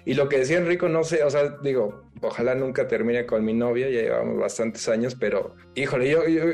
Y 0.04 0.14
lo 0.14 0.28
que 0.28 0.38
decía 0.38 0.58
Enrico, 0.58 0.88
no 0.88 1.04
sé, 1.04 1.22
o 1.22 1.30
sea, 1.30 1.58
digo, 1.62 2.02
ojalá 2.20 2.54
nunca 2.54 2.88
termine 2.88 3.24
con 3.26 3.44
mi 3.44 3.52
novia, 3.52 3.88
ya 3.88 4.00
llevamos 4.00 4.38
bastantes 4.38 4.88
años, 4.88 5.14
pero 5.14 5.54
híjole, 5.74 6.10
yo, 6.10 6.26
yo 6.26 6.44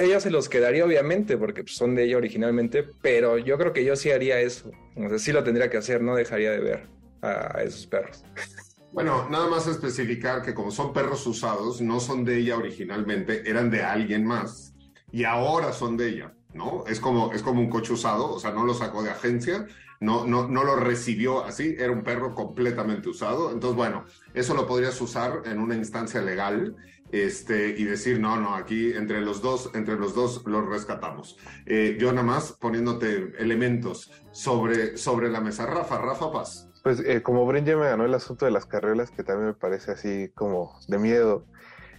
ella 0.00 0.20
se 0.20 0.30
los 0.30 0.48
quedaría 0.48 0.84
obviamente, 0.84 1.36
porque 1.36 1.62
pues, 1.64 1.76
son 1.76 1.94
de 1.94 2.04
ella 2.04 2.16
originalmente, 2.16 2.84
pero 3.02 3.36
yo 3.36 3.58
creo 3.58 3.72
que 3.72 3.84
yo 3.84 3.96
sí 3.96 4.10
haría 4.10 4.40
eso, 4.40 4.70
o 4.96 5.08
sea, 5.08 5.18
sí 5.18 5.32
lo 5.32 5.44
tendría 5.44 5.68
que 5.68 5.76
hacer, 5.76 6.00
no 6.00 6.14
dejaría 6.14 6.52
de 6.52 6.60
ver 6.60 6.88
a, 7.20 7.62
esos 7.62 7.86
perros. 7.86 8.24
Bueno, 8.92 9.28
nada 9.28 9.48
más 9.48 9.66
especificar 9.66 10.42
que 10.42 10.54
como 10.54 10.70
son 10.70 10.92
perros 10.92 11.26
usados, 11.26 11.80
no 11.80 12.00
son 12.00 12.24
de 12.24 12.38
ella 12.38 12.56
originalmente, 12.56 13.42
eran 13.48 13.70
de 13.70 13.82
alguien 13.82 14.24
más 14.24 14.72
y 15.10 15.24
ahora 15.24 15.72
son 15.72 15.96
de 15.96 16.08
ella. 16.08 16.34
¿No? 16.54 16.84
Es 16.86 17.00
como, 17.00 17.32
es 17.32 17.42
como 17.42 17.60
un 17.60 17.68
coche 17.68 17.92
usado, 17.92 18.32
o 18.32 18.38
sea, 18.38 18.52
no 18.52 18.64
lo 18.64 18.72
sacó 18.74 19.02
de 19.02 19.10
agencia, 19.10 19.66
no, 20.00 20.26
no, 20.26 20.48
no 20.48 20.64
lo 20.64 20.76
recibió 20.76 21.44
así, 21.44 21.74
era 21.78 21.92
un 21.92 22.02
perro 22.02 22.34
completamente 22.34 23.08
usado. 23.08 23.52
Entonces, 23.52 23.76
bueno, 23.76 24.04
eso 24.32 24.54
lo 24.54 24.66
podrías 24.66 25.00
usar 25.00 25.42
en 25.44 25.58
una 25.58 25.74
instancia 25.74 26.20
legal 26.22 26.76
este, 27.12 27.68
y 27.78 27.84
decir, 27.84 28.18
no, 28.18 28.36
no, 28.40 28.54
aquí 28.54 28.92
entre 28.92 29.20
los 29.20 29.40
dos, 29.40 29.70
entre 29.74 29.96
los 29.96 30.14
dos 30.14 30.42
los 30.46 30.66
rescatamos. 30.66 31.38
Eh, 31.66 31.96
yo 31.98 32.12
nada 32.12 32.26
más 32.26 32.52
poniéndote 32.52 33.34
elementos 33.38 34.10
sobre, 34.32 34.96
sobre 34.96 35.30
la 35.30 35.40
mesa. 35.40 35.66
Rafa, 35.66 35.98
Rafa 35.98 36.32
Paz. 36.32 36.68
Pues 36.82 37.00
eh, 37.00 37.22
como 37.22 37.46
Bren 37.46 37.64
ya 37.64 37.76
me 37.76 37.86
ganó 37.86 38.04
el 38.04 38.14
asunto 38.14 38.44
de 38.44 38.50
las 38.50 38.66
carreras, 38.66 39.10
que 39.10 39.22
también 39.22 39.48
me 39.48 39.54
parece 39.54 39.92
así 39.92 40.30
como 40.34 40.78
de 40.88 40.98
miedo. 40.98 41.46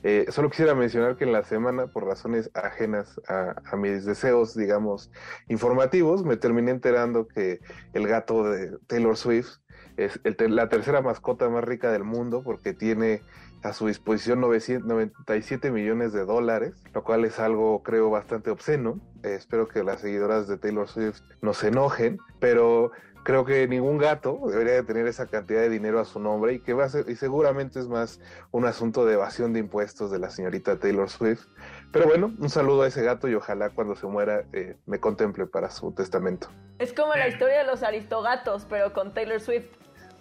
Eh, 0.07 0.27
solo 0.29 0.51
quisiera 0.51 0.75
mencionar 0.75 1.17
que 1.17 1.23
en 1.23 1.31
la 1.31 1.43
semana, 1.43 1.87
por 1.87 2.05
razones 2.05 2.51
ajenas 2.53 3.19
a, 3.27 3.75
mis 3.75 4.05
deseos, 4.05 4.55
digamos, 4.55 5.09
informativos, 5.47 6.23
me 6.23 6.37
terminé 6.37 6.69
enterando 6.69 7.27
que 7.27 7.59
el 7.93 8.07
gato 8.07 8.43
de 8.43 8.77
Taylor 8.85 9.17
Swift 9.17 9.57
es 9.97 10.19
la 10.47 10.69
tercera 10.69 11.01
mascota 11.01 11.49
más 11.49 11.63
rica 11.63 11.91
del 11.91 12.03
mundo 12.03 12.43
porque 12.43 12.71
tiene 12.73 13.23
a 13.63 13.73
su 13.73 13.87
disposición 13.87 14.41
997 14.41 15.71
millones 15.71 16.13
de 16.13 16.23
dólares, 16.23 16.75
lo 16.93 17.03
cual 17.03 17.25
es 17.25 17.39
algo 17.39 17.81
creo 17.81 18.11
bastante 18.11 18.51
obsceno. 18.51 18.99
Eh, 19.23 19.33
espero 19.33 19.67
que 19.67 19.83
las 19.83 20.01
seguidoras 20.01 20.47
de 20.47 20.59
Taylor 20.59 20.87
Swift 20.87 21.21
no 21.41 21.55
se 21.55 21.69
enojen, 21.69 22.19
pero 22.39 22.91
creo 23.25 23.43
que 23.43 23.67
ningún 23.67 23.97
gato 23.97 24.39
debería 24.47 24.73
de 24.73 24.83
tener 24.83 25.07
esa 25.07 25.25
cantidad 25.25 25.59
de 25.61 25.69
dinero 25.69 25.99
a 25.99 26.05
su 26.05 26.19
nombre 26.19 26.53
y 26.53 26.59
que 26.59 26.73
va 26.73 26.85
a 26.85 26.89
ser, 26.89 27.09
y 27.09 27.15
seguramente 27.15 27.79
es 27.79 27.87
más 27.87 28.21
un 28.51 28.65
asunto 28.65 29.03
de 29.03 29.15
evasión 29.15 29.51
de 29.51 29.59
impuestos 29.59 30.11
de 30.11 30.19
la 30.19 30.29
señorita 30.29 30.77
Taylor 30.77 31.09
Swift. 31.09 31.43
Pero 31.91 32.05
bueno, 32.05 32.31
un 32.37 32.49
saludo 32.51 32.83
a 32.83 32.87
ese 32.87 33.01
gato 33.01 33.27
y 33.27 33.33
ojalá 33.33 33.71
cuando 33.71 33.95
se 33.95 34.05
muera 34.05 34.45
eh, 34.53 34.77
me 34.85 34.99
contemple 34.99 35.47
para 35.47 35.71
su 35.71 35.91
testamento. 35.91 36.49
Es 36.77 36.93
como 36.93 37.15
la 37.15 37.27
historia 37.27 37.57
de 37.57 37.65
los 37.65 37.81
aristogatos, 37.81 38.67
pero 38.69 38.93
con 38.93 39.11
Taylor 39.15 39.41
Swift. 39.41 39.65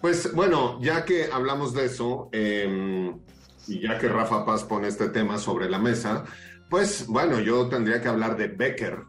Pues 0.01 0.33
bueno, 0.33 0.79
ya 0.81 1.05
que 1.05 1.29
hablamos 1.31 1.75
de 1.75 1.85
eso, 1.85 2.29
em, 2.31 3.19
y 3.67 3.81
ya 3.81 3.99
que 3.99 4.07
Rafa 4.07 4.45
Paz 4.45 4.63
pone 4.63 4.87
este 4.87 5.09
tema 5.09 5.37
sobre 5.37 5.69
la 5.69 5.77
mesa, 5.77 6.25
pues 6.71 7.05
bueno, 7.05 7.39
yo 7.39 7.69
tendría 7.69 8.01
que 8.01 8.07
hablar 8.07 8.35
de 8.35 8.47
Becker, 8.47 9.03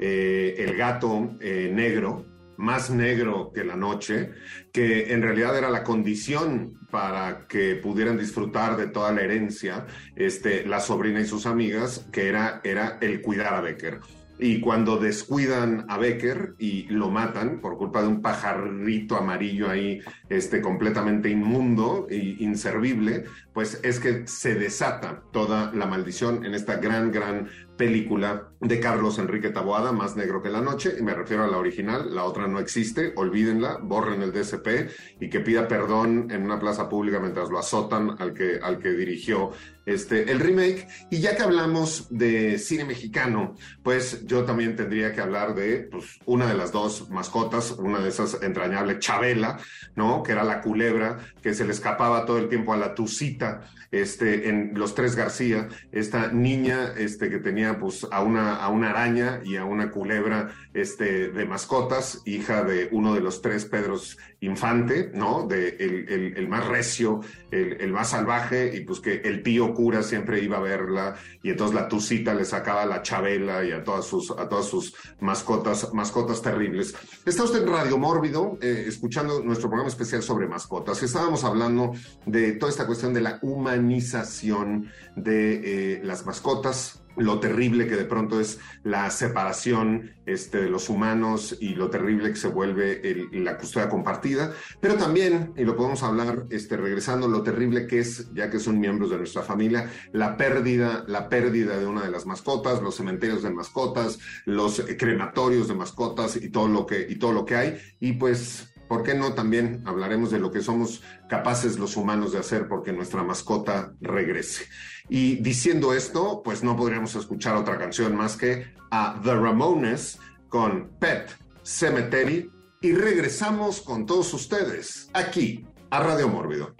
eh, 0.00 0.56
el 0.58 0.76
gato 0.76 1.36
eh, 1.40 1.70
negro, 1.72 2.26
más 2.56 2.90
negro 2.90 3.52
que 3.54 3.64
la 3.64 3.76
noche, 3.76 4.30
que 4.72 5.12
en 5.12 5.22
realidad 5.22 5.56
era 5.56 5.70
la 5.70 5.84
condición 5.84 6.74
para 6.90 7.46
que 7.46 7.76
pudieran 7.76 8.18
disfrutar 8.18 8.76
de 8.76 8.86
toda 8.86 9.12
la 9.12 9.22
herencia, 9.22 9.86
este, 10.14 10.66
la 10.66 10.80
sobrina 10.80 11.20
y 11.20 11.26
sus 11.26 11.46
amigas, 11.46 12.06
que 12.12 12.28
era, 12.28 12.60
era 12.64 12.98
el 13.00 13.20
cuidar 13.20 13.54
a 13.54 13.60
Becker. 13.60 14.00
Y 14.38 14.60
cuando 14.60 14.98
descuidan 14.98 15.86
a 15.88 15.96
Becker 15.96 16.56
y 16.58 16.82
lo 16.88 17.10
matan 17.10 17.60
por 17.60 17.78
culpa 17.78 18.02
de 18.02 18.08
un 18.08 18.20
pajarrito 18.20 19.16
amarillo 19.16 19.70
ahí, 19.70 20.00
este, 20.28 20.60
completamente 20.60 21.30
inmundo 21.30 22.06
e 22.10 22.36
inservible, 22.40 23.24
pues 23.54 23.80
es 23.82 23.98
que 23.98 24.26
se 24.26 24.54
desata 24.54 25.22
toda 25.32 25.72
la 25.72 25.86
maldición 25.86 26.44
en 26.44 26.54
esta 26.54 26.76
gran, 26.76 27.10
gran 27.10 27.48
película 27.76 28.48
de 28.60 28.80
Carlos 28.80 29.18
Enrique 29.18 29.50
Taboada, 29.50 29.92
Más 29.92 30.16
Negro 30.16 30.42
que 30.42 30.50
la 30.50 30.60
Noche, 30.60 30.94
y 30.98 31.02
me 31.02 31.14
refiero 31.14 31.44
a 31.44 31.46
la 31.46 31.58
original, 31.58 32.14
la 32.14 32.24
otra 32.24 32.46
no 32.48 32.58
existe, 32.58 33.12
olvídenla, 33.16 33.78
borren 33.82 34.22
el 34.22 34.32
DSP 34.32 34.90
y 35.20 35.28
que 35.28 35.40
pida 35.40 35.68
perdón 35.68 36.28
en 36.30 36.42
una 36.42 36.58
plaza 36.58 36.88
pública 36.88 37.20
mientras 37.20 37.50
lo 37.50 37.58
azotan 37.58 38.16
al 38.18 38.32
que, 38.32 38.58
al 38.62 38.78
que 38.78 38.90
dirigió 38.90 39.52
este, 39.86 40.30
el 40.30 40.40
remake. 40.40 40.88
Y 41.10 41.20
ya 41.20 41.36
que 41.36 41.42
hablamos 41.42 42.08
de 42.10 42.58
cine 42.58 42.84
mexicano, 42.84 43.54
pues 43.82 44.26
yo 44.26 44.44
también 44.44 44.76
tendría 44.76 45.12
que 45.12 45.20
hablar 45.20 45.54
de 45.54 45.88
pues, 45.90 46.18
una 46.26 46.46
de 46.46 46.54
las 46.54 46.72
dos 46.72 47.08
mascotas, 47.10 47.70
una 47.72 48.00
de 48.00 48.08
esas 48.08 48.42
entrañables, 48.42 48.98
Chabela, 48.98 49.58
¿no? 49.94 50.22
Que 50.22 50.32
era 50.32 50.44
la 50.44 50.60
culebra 50.60 51.18
que 51.42 51.54
se 51.54 51.64
le 51.64 51.72
escapaba 51.72 52.26
todo 52.26 52.38
el 52.38 52.48
tiempo 52.48 52.72
a 52.72 52.76
la 52.76 52.94
tucita 52.94 53.62
este, 53.90 54.48
en 54.48 54.72
Los 54.74 54.94
Tres 54.94 55.14
García, 55.14 55.68
esta 55.92 56.32
niña 56.32 56.92
este, 56.96 57.30
que 57.30 57.38
tenía 57.38 57.65
pues, 57.74 58.06
a, 58.10 58.22
una, 58.22 58.56
a 58.56 58.68
una 58.68 58.90
araña 58.90 59.40
y 59.44 59.56
a 59.56 59.64
una 59.64 59.90
culebra 59.90 60.50
este, 60.74 61.28
de 61.28 61.44
mascotas, 61.46 62.22
hija 62.24 62.62
de 62.64 62.88
uno 62.92 63.14
de 63.14 63.20
los 63.20 63.42
tres 63.42 63.64
Pedros 63.64 64.18
Infante, 64.40 65.10
¿no? 65.14 65.46
De 65.46 65.68
el, 65.80 66.34
el, 66.36 66.48
más 66.48 66.66
recio, 66.66 67.20
el, 67.50 67.90
más 67.90 68.10
salvaje, 68.10 68.76
y 68.76 68.84
pues 68.84 69.00
que 69.00 69.22
el 69.24 69.42
tío 69.42 69.72
cura 69.72 70.02
siempre 70.02 70.42
iba 70.42 70.58
a 70.58 70.60
verla, 70.60 71.16
y 71.42 71.50
entonces 71.50 71.74
la 71.74 71.88
tucita 71.88 72.34
le 72.34 72.44
sacaba 72.44 72.84
la 72.84 73.02
chabela 73.02 73.64
y 73.64 73.72
a 73.72 73.82
todas 73.82 74.04
sus, 74.04 74.30
a 74.32 74.46
todas 74.48 74.66
sus 74.66 74.94
mascotas, 75.20 75.92
mascotas 75.94 76.42
terribles. 76.42 76.94
Está 77.24 77.44
usted 77.44 77.62
en 77.62 77.68
Radio 77.68 77.96
Mórbido, 77.96 78.58
eh, 78.60 78.84
escuchando 78.86 79.42
nuestro 79.42 79.68
programa 79.68 79.88
especial 79.88 80.22
sobre 80.22 80.46
mascotas. 80.46 81.02
Estábamos 81.02 81.42
hablando 81.42 81.92
de 82.26 82.52
toda 82.52 82.70
esta 82.70 82.86
cuestión 82.86 83.14
de 83.14 83.22
la 83.22 83.38
humanización 83.40 84.90
de 85.16 85.94
eh, 85.94 86.00
las 86.04 86.26
mascotas, 86.26 87.00
lo 87.16 87.40
terrible 87.40 87.86
que 87.86 87.96
de 87.96 88.04
pronto 88.04 88.40
es 88.40 88.58
la 88.84 89.10
separación 89.10 90.12
este, 90.26 90.58
de 90.58 90.68
los 90.68 90.88
humanos 90.88 91.56
y 91.60 91.74
lo 91.74 91.90
terrible 91.90 92.30
que 92.30 92.36
se 92.36 92.48
vuelve 92.48 93.00
la 93.32 93.56
custodia 93.58 93.88
compartida, 93.88 94.52
pero 94.80 94.94
también, 94.94 95.52
y 95.56 95.64
lo 95.64 95.76
podemos 95.76 96.02
hablar 96.02 96.46
este, 96.50 96.76
regresando, 96.76 97.28
lo 97.28 97.42
terrible 97.42 97.86
que 97.86 98.00
es, 98.00 98.32
ya 98.34 98.50
que 98.50 98.58
son 98.58 98.80
miembros 98.80 99.10
de 99.10 99.18
nuestra 99.18 99.42
familia, 99.42 99.90
la 100.12 100.36
pérdida, 100.36 101.04
la 101.06 101.28
pérdida 101.28 101.78
de 101.78 101.86
una 101.86 102.02
de 102.02 102.10
las 102.10 102.26
mascotas, 102.26 102.82
los 102.82 102.96
cementerios 102.96 103.42
de 103.42 103.50
mascotas, 103.50 104.18
los 104.44 104.82
crematorios 104.98 105.68
de 105.68 105.74
mascotas 105.74 106.36
y 106.36 106.50
todo 106.50 106.68
lo 106.68 106.86
que, 106.86 107.06
y 107.08 107.16
todo 107.16 107.32
lo 107.32 107.44
que 107.44 107.56
hay, 107.56 107.78
y 108.00 108.12
pues 108.12 108.72
¿Por 108.88 109.02
qué 109.02 109.14
no 109.14 109.34
también 109.34 109.82
hablaremos 109.84 110.30
de 110.30 110.38
lo 110.38 110.50
que 110.50 110.62
somos 110.62 111.02
capaces 111.28 111.78
los 111.78 111.96
humanos 111.96 112.32
de 112.32 112.38
hacer 112.38 112.68
porque 112.68 112.92
nuestra 112.92 113.22
mascota 113.22 113.92
regrese? 114.00 114.66
Y 115.08 115.36
diciendo 115.36 115.92
esto, 115.92 116.42
pues 116.44 116.62
no 116.62 116.76
podríamos 116.76 117.14
escuchar 117.14 117.56
otra 117.56 117.78
canción 117.78 118.16
más 118.16 118.36
que 118.36 118.66
a 118.90 119.20
The 119.22 119.34
Ramones 119.34 120.18
con 120.48 120.90
Pet 121.00 121.30
Cemetery 121.62 122.50
y 122.80 122.92
regresamos 122.92 123.80
con 123.80 124.06
todos 124.06 124.32
ustedes 124.34 125.08
aquí 125.12 125.66
a 125.90 126.00
Radio 126.00 126.28
Mórbido. 126.28 126.76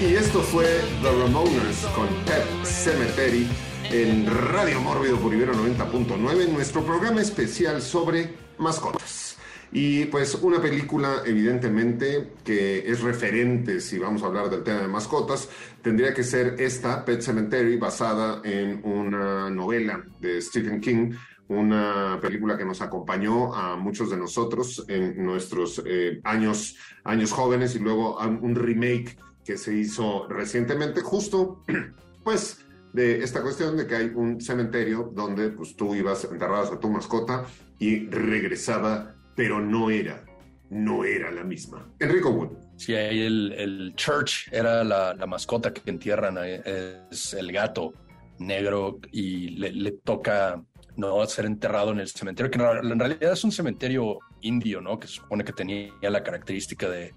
Y 0.00 0.14
esto 0.14 0.42
fue 0.42 0.66
The 1.02 1.10
Ramones 1.10 1.78
con 1.94 2.08
Pet 2.26 2.64
Cemetery 2.64 3.46
en 3.90 4.26
Radio 4.26 4.80
Mórbido 4.80 5.18
por 5.18 5.32
Ibero 5.32 5.54
90.9, 5.54 6.48
nuestro 6.48 6.84
programa 6.84 7.22
especial 7.22 7.80
sobre 7.80 8.34
mascotas. 8.58 9.38
Y 9.72 10.04
pues 10.06 10.34
una 10.36 10.60
película 10.60 11.22
evidentemente 11.24 12.32
que 12.44 12.88
es 12.90 13.00
referente 13.00 13.80
si 13.80 13.98
vamos 13.98 14.22
a 14.22 14.26
hablar 14.26 14.50
del 14.50 14.62
tema 14.62 14.82
de 14.82 14.88
mascotas, 14.88 15.48
tendría 15.82 16.12
que 16.12 16.22
ser 16.22 16.56
esta, 16.58 17.04
Pet 17.04 17.22
Cemetery, 17.22 17.76
basada 17.76 18.40
en 18.44 18.80
una 18.84 19.50
novela 19.50 20.04
de 20.20 20.40
Stephen 20.42 20.80
King 20.80 21.12
una 21.48 22.18
película 22.20 22.56
que 22.56 22.64
nos 22.64 22.80
acompañó 22.80 23.54
a 23.54 23.76
muchos 23.76 24.10
de 24.10 24.16
nosotros 24.16 24.84
en 24.88 25.24
nuestros 25.24 25.82
eh, 25.86 26.20
años, 26.24 26.76
años 27.04 27.32
jóvenes 27.32 27.74
y 27.76 27.80
luego 27.80 28.18
un 28.18 28.54
remake 28.54 29.18
que 29.44 29.58
se 29.58 29.74
hizo 29.74 30.26
recientemente, 30.28 31.02
justo 31.02 31.62
pues 32.24 32.64
de 32.92 33.22
esta 33.22 33.42
cuestión 33.42 33.76
de 33.76 33.86
que 33.86 33.96
hay 33.96 34.06
un 34.14 34.40
cementerio 34.40 35.10
donde 35.12 35.50
pues 35.50 35.76
tú 35.76 35.94
ibas, 35.94 36.24
enterrabas 36.24 36.70
a 36.70 36.80
tu 36.80 36.88
mascota 36.88 37.44
y 37.78 38.06
regresaba, 38.08 39.14
pero 39.36 39.60
no 39.60 39.90
era, 39.90 40.24
no 40.70 41.04
era 41.04 41.30
la 41.30 41.44
misma. 41.44 41.92
Enrico 41.98 42.30
Wood. 42.30 42.50
Sí, 42.76 42.94
ahí 42.94 43.22
el, 43.22 43.52
el 43.52 43.94
Church 43.96 44.48
era 44.50 44.82
la, 44.82 45.14
la, 45.14 45.26
mascota 45.26 45.72
que 45.72 45.88
entierran, 45.90 46.38
es 46.38 47.34
el 47.34 47.52
gato 47.52 47.92
negro 48.38 48.98
y 49.12 49.50
le 49.50 49.92
toca 49.92 50.60
no 50.96 51.24
ser 51.26 51.46
enterrado 51.46 51.92
en 51.92 52.00
el 52.00 52.08
cementerio, 52.08 52.50
que 52.50 52.58
en 52.58 52.98
realidad 52.98 53.32
es 53.32 53.44
un 53.44 53.52
cementerio 53.52 54.18
indio, 54.40 54.80
¿no? 54.80 54.98
Que 54.98 55.06
supone 55.06 55.44
que 55.44 55.52
tenía 55.52 55.90
la 56.02 56.22
característica 56.22 56.88
de 56.88 57.14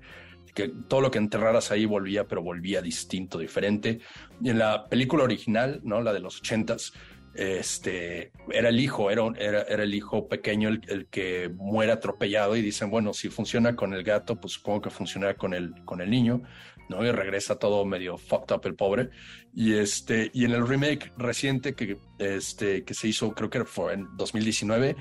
que 0.56 0.70
todo 0.88 1.02
lo 1.02 1.12
que 1.12 1.20
enterraras 1.20 1.70
ahí 1.70 1.86
volvía, 1.86 2.28
pero 2.28 2.42
volvía 2.42 2.82
distinto, 2.82 3.38
diferente. 3.38 4.00
Y 4.42 4.50
en 4.50 4.58
la 4.58 4.88
película 4.88 5.24
original, 5.24 5.82
¿no? 5.84 6.02
La 6.02 6.14
de 6.14 6.20
los 6.20 6.40
ochentas, 6.40 6.94
este, 7.36 8.32
era 8.50 8.70
el 8.70 8.80
hijo, 8.80 9.12
era, 9.12 9.28
era, 9.38 9.84
el 9.84 9.94
hijo 9.94 10.28
pequeño 10.28 10.70
el, 10.70 10.82
el, 10.88 11.06
que 11.06 11.52
muere 11.54 11.92
atropellado 11.92 12.56
y 12.56 12.64
dicen, 12.64 12.90
bueno, 12.90 13.14
si 13.14 13.30
funciona 13.30 13.76
con 13.76 13.94
el 13.94 14.04
gato, 14.04 14.40
pues 14.40 14.54
supongo 14.54 14.82
que 14.82 14.90
funcionará 14.90 15.36
con 15.36 15.54
el, 15.54 15.76
con 15.86 16.02
el 16.02 16.10
niño. 16.10 16.42
¿No? 16.90 17.06
Y 17.06 17.12
regresa 17.12 17.58
todo 17.58 17.86
medio 17.86 18.18
fucked 18.18 18.56
up 18.56 18.62
el 18.66 18.76
pobre. 18.76 19.10
Y 19.54 19.74
este, 19.74 20.30
y 20.34 20.46
en 20.46 20.52
el 20.52 20.68
remake 20.68 21.12
reciente 21.18 21.74
que, 21.74 21.98
este, 22.20 22.84
que 22.84 22.94
se 22.94 23.08
hizo, 23.08 23.34
creo 23.34 23.50
que 23.50 23.66
fue 23.66 23.94
en 23.94 24.08
2019, 24.18 24.96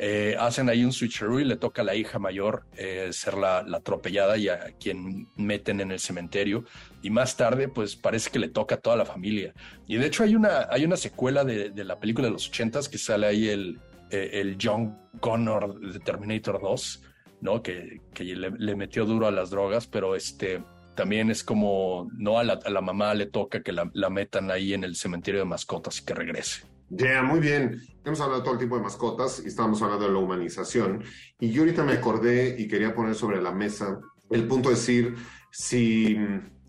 eh, 0.00 0.36
hacen 0.38 0.68
ahí 0.68 0.84
un 0.84 0.92
switcheroo 0.92 1.40
y 1.40 1.44
le 1.44 1.56
toca 1.56 1.82
a 1.82 1.84
la 1.84 1.96
hija 1.96 2.20
mayor 2.20 2.64
eh, 2.76 3.08
ser 3.10 3.34
la, 3.34 3.64
la, 3.64 3.78
atropellada 3.78 4.36
y 4.36 4.48
a 4.48 4.72
quien 4.78 5.28
meten 5.34 5.80
en 5.80 5.90
el 5.90 5.98
cementerio. 5.98 6.64
Y 7.02 7.10
más 7.10 7.36
tarde, 7.36 7.68
pues 7.68 7.96
parece 7.96 8.30
que 8.30 8.38
le 8.38 8.48
toca 8.48 8.76
a 8.76 8.78
toda 8.78 8.96
la 8.96 9.04
familia. 9.04 9.52
Y 9.88 9.96
de 9.96 10.06
hecho 10.06 10.22
hay 10.22 10.36
una, 10.36 10.68
hay 10.70 10.84
una 10.84 10.96
secuela 10.96 11.42
de, 11.44 11.70
de 11.70 11.84
la 11.84 11.98
película 11.98 12.28
de 12.28 12.32
los 12.32 12.48
ochentas 12.48 12.88
que 12.88 12.96
sale 12.96 13.26
ahí 13.26 13.48
el, 13.48 13.80
eh, 14.10 14.30
el 14.34 14.56
John 14.60 14.96
Connor 15.18 15.80
de 15.80 15.98
Terminator 15.98 16.60
2, 16.62 17.02
¿no? 17.40 17.62
Que, 17.62 18.00
que 18.14 18.24
le, 18.24 18.50
le, 18.50 18.76
metió 18.76 19.04
duro 19.04 19.26
a 19.26 19.32
las 19.32 19.50
drogas, 19.50 19.88
pero 19.88 20.14
este 20.14 20.62
también 20.98 21.30
es 21.30 21.44
como, 21.44 22.10
no, 22.16 22.40
a 22.40 22.42
la, 22.42 22.80
mamá 22.80 23.14
le 23.14 23.26
toca 23.26 23.62
que 23.62 23.70
la, 23.70 24.10
metan 24.10 24.50
ahí 24.50 24.74
en 24.74 24.82
el 24.82 24.96
cementerio 24.96 25.38
de 25.38 25.46
mascotas 25.46 26.00
y 26.00 26.04
que 26.04 26.12
regrese. 26.12 26.66
Ya, 26.90 27.06
yeah, 27.06 27.22
muy 27.22 27.38
bien. 27.38 27.80
Hemos 28.04 28.20
hablado 28.20 28.40
de 28.40 28.44
todo 28.44 28.54
el 28.54 28.58
tipo 28.58 28.76
de 28.76 28.82
mascotas 28.82 29.40
y 29.44 29.46
estábamos 29.46 29.80
hablando 29.80 30.06
de 30.06 30.12
la 30.12 30.18
humanización. 30.18 31.04
Y 31.38 31.52
yo 31.52 31.62
ahorita 31.62 31.84
me 31.84 31.92
acordé 31.92 32.56
y 32.58 32.66
quería 32.66 32.96
poner 32.96 33.14
sobre 33.14 33.40
la 33.40 33.52
mesa 33.52 34.00
el 34.28 34.48
punto 34.48 34.70
de 34.70 34.74
decir 34.74 35.14
si 35.52 36.16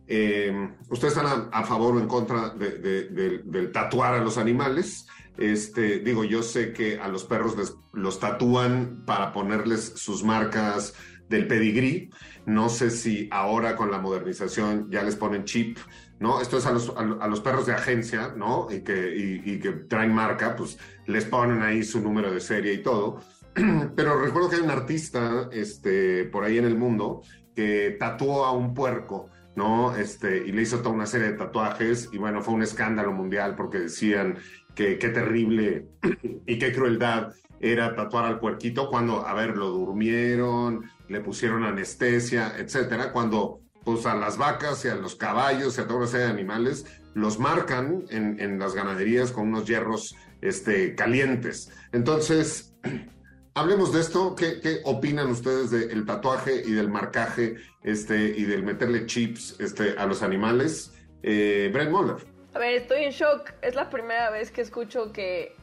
eh, 0.06 0.70
ustedes 0.92 1.18
están 1.18 1.50
a, 1.52 1.64
favor 1.64 1.96
o 1.96 2.00
en 2.00 2.08
contra 2.08 2.50
de, 2.50 3.42
del 3.44 3.72
tatuar 3.72 4.14
a 4.14 4.24
los 4.24 4.38
animales. 4.38 5.08
Este, 5.40 6.02
digo, 6.02 6.24
yo 6.24 6.44
sé 6.44 6.72
que 6.72 7.00
a 7.00 7.08
los 7.08 7.24
perros 7.24 7.58
les, 7.58 7.74
los 7.94 8.20
tatúan 8.20 9.06
para 9.08 9.34
ponerles 9.34 9.94
sus 9.96 10.24
marcas 10.24 10.94
del 11.30 11.48
pedigrí. 11.48 12.12
No 12.50 12.68
sé 12.68 12.90
si 12.90 13.30
ahora 13.32 13.76
con 13.76 13.92
la 13.92 14.00
modernización 14.00 14.90
ya 14.90 15.04
les 15.04 15.16
ponen 15.16 15.46
chip 15.46 15.78
¿no? 16.20 16.42
Esto 16.42 16.58
es 16.58 16.66
a 16.66 16.72
los, 16.72 16.94
a, 16.96 17.28
los 17.28 17.40
perros 17.42 17.66
de 17.66 17.74
agencia, 17.74 18.34
¿no? 18.36 18.68
Y 18.70 18.82
que, 18.82 19.42
y, 19.46 19.60
que 19.60 19.72
traen 19.72 20.14
marca, 20.14 20.56
pues 20.56 20.78
les 21.06 21.26
ponen 21.26 21.62
ahí 21.62 21.84
su 21.84 22.02
número 22.02 22.32
de 22.32 22.40
serie 22.40 22.74
y 22.74 22.84
todo. 22.84 23.22
Pero 23.96 24.20
recuerdo 24.20 24.50
que 24.50 24.58
hay 24.58 24.62
un 24.62 24.72
artista 24.72 25.50
este, 25.52 26.26
por 26.26 26.44
ahí 26.44 26.58
en 26.58 26.66
el 26.66 26.78
mundo 26.78 27.22
que 27.56 27.96
tatuó 28.00 28.46
a 28.46 28.52
un 28.52 28.74
puerco, 28.74 29.30
¿no? 29.56 29.96
Este, 29.96 30.38
y 30.46 30.52
le 30.52 30.62
hizo 30.62 30.80
toda 30.80 30.96
una 30.96 31.06
serie 31.06 31.32
de 31.32 31.38
tatuajes 31.38 32.10
y 32.12 32.18
bueno, 32.18 32.42
fue 32.42 32.54
un 32.54 32.64
escándalo 32.64 33.14
mundial 33.14 33.56
porque 33.56 33.80
decían 33.80 34.38
que 34.76 34.98
qué 34.98 35.10
terrible 35.10 35.88
y 36.46 36.60
qué 36.60 36.74
crueldad 36.74 37.34
era 37.60 37.96
tatuar 37.96 38.26
al 38.26 38.40
puerquito 38.40 38.90
cuando, 38.90 39.26
a 39.26 39.34
ver, 39.34 39.58
lo 39.58 39.70
durmieron, 39.70 40.90
le 41.08 41.22
pusieron 41.22 41.64
anestesia, 41.64 42.54
etcétera, 42.58 43.12
cuando 43.12 43.62
pues 43.84 44.06
a 44.06 44.16
las 44.16 44.38
vacas 44.38 44.84
y 44.86 44.90
a 44.90 44.96
los 44.96 45.16
caballos 45.16 45.78
y 45.78 45.82
a 45.82 45.88
toda 45.88 46.00
una 46.00 46.08
serie 46.08 46.28
de 46.28 46.32
animales 46.32 46.86
los 47.14 47.40
marcan 47.40 48.06
en, 48.10 48.40
en 48.40 48.60
las 48.60 48.76
ganaderías 48.76 49.32
con 49.32 49.48
unos 49.48 49.66
hierros 49.66 50.16
este, 50.42 50.96
calientes. 50.96 51.72
Entonces, 51.92 52.74
hablemos 53.56 53.94
de 53.94 54.02
esto. 54.02 54.36
¿Qué, 54.36 54.60
¿Qué, 54.62 54.82
opinan 54.84 55.30
ustedes 55.30 55.72
del 55.72 56.06
tatuaje 56.06 56.62
y 56.66 56.72
del 56.72 56.90
marcaje 56.90 57.56
este, 57.84 58.16
y 58.18 58.44
del 58.44 58.64
meterle 58.64 59.06
chips 59.06 59.60
este, 59.60 59.98
a 59.98 60.06
los 60.06 60.24
animales? 60.24 60.94
Eh, 61.24 61.70
Brent 61.74 61.92
Moller. 61.92 62.18
A 62.54 62.60
ver, 62.60 62.76
estoy 62.76 63.04
en 63.04 63.12
shock. 63.12 63.52
Es 63.62 63.76
la 63.76 63.90
primera 63.90 64.30
vez 64.30 64.52
que 64.52 64.62
escucho 64.62 65.12
que 65.12 65.56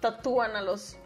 tatúan 0.00 0.56
a 0.56 0.62
los 0.62 0.96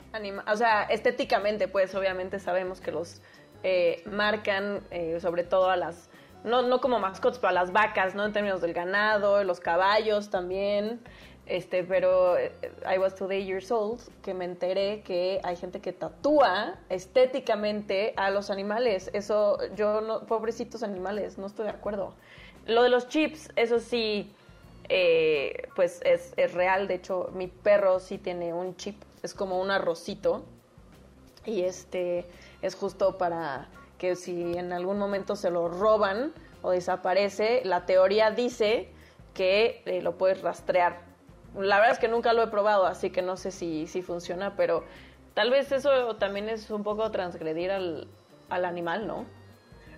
O 0.46 0.56
sea, 0.56 0.84
estéticamente, 0.84 1.66
pues 1.66 1.92
obviamente 1.96 2.38
sabemos 2.38 2.80
que 2.80 2.92
los 2.92 3.20
eh, 3.64 4.02
marcan, 4.06 4.86
eh, 4.92 5.18
sobre 5.20 5.42
todo 5.42 5.70
a 5.70 5.76
las 5.76 6.08
no, 6.44 6.62
no 6.62 6.80
como 6.80 7.00
mascotas, 7.00 7.38
pero 7.38 7.48
a 7.48 7.52
las 7.52 7.72
vacas, 7.72 8.14
¿no? 8.14 8.24
En 8.24 8.32
términos 8.32 8.60
del 8.60 8.74
ganado, 8.74 9.42
los 9.42 9.58
caballos 9.58 10.30
también. 10.30 11.00
Este, 11.46 11.82
pero 11.82 12.38
eh, 12.38 12.52
I 12.86 12.98
was 12.98 13.14
today 13.16 13.44
years 13.44 13.72
old 13.72 14.00
que 14.22 14.34
me 14.34 14.44
enteré 14.44 15.02
que 15.02 15.40
hay 15.42 15.56
gente 15.56 15.80
que 15.80 15.92
tatúa 15.92 16.78
estéticamente 16.90 18.14
a 18.16 18.30
los 18.30 18.50
animales. 18.50 19.10
Eso, 19.14 19.58
yo 19.74 20.00
no, 20.00 20.26
pobrecitos 20.26 20.84
animales, 20.84 21.38
no 21.38 21.46
estoy 21.46 21.64
de 21.64 21.72
acuerdo. 21.72 22.14
Lo 22.66 22.84
de 22.84 22.88
los 22.88 23.08
chips, 23.08 23.50
eso 23.56 23.80
sí, 23.80 24.32
pues 25.74 26.00
es, 26.04 26.34
es, 26.36 26.54
real. 26.54 26.86
De 26.86 26.94
hecho, 26.94 27.30
mi 27.34 27.48
perro 27.48 27.98
sí 27.98 28.18
tiene 28.18 28.52
un 28.54 28.76
chip, 28.76 29.02
es 29.24 29.34
como 29.34 29.60
un 29.60 29.70
arrocito. 29.70 30.44
Y 31.46 31.62
este 31.62 32.26
es 32.62 32.74
justo 32.74 33.18
para 33.18 33.68
que 33.98 34.16
si 34.16 34.56
en 34.56 34.72
algún 34.72 34.98
momento 34.98 35.34
se 35.34 35.50
lo 35.50 35.68
roban 35.68 36.32
o 36.62 36.70
desaparece, 36.70 37.62
la 37.64 37.86
teoría 37.86 38.30
dice 38.30 38.88
que 39.32 39.82
eh, 39.86 40.02
lo 40.02 40.16
puedes 40.16 40.42
rastrear. 40.42 41.00
La 41.56 41.78
verdad 41.78 41.92
es 41.92 41.98
que 41.98 42.08
nunca 42.08 42.32
lo 42.32 42.42
he 42.42 42.48
probado, 42.48 42.86
así 42.86 43.10
que 43.10 43.22
no 43.22 43.36
sé 43.36 43.50
si, 43.50 43.86
si 43.86 44.02
funciona, 44.02 44.56
pero 44.56 44.84
tal 45.34 45.50
vez 45.50 45.72
eso 45.72 46.16
también 46.16 46.48
es 46.48 46.70
un 46.70 46.82
poco 46.82 47.10
transgredir 47.10 47.70
al, 47.70 48.08
al 48.48 48.64
animal, 48.64 49.06
¿no? 49.06 49.24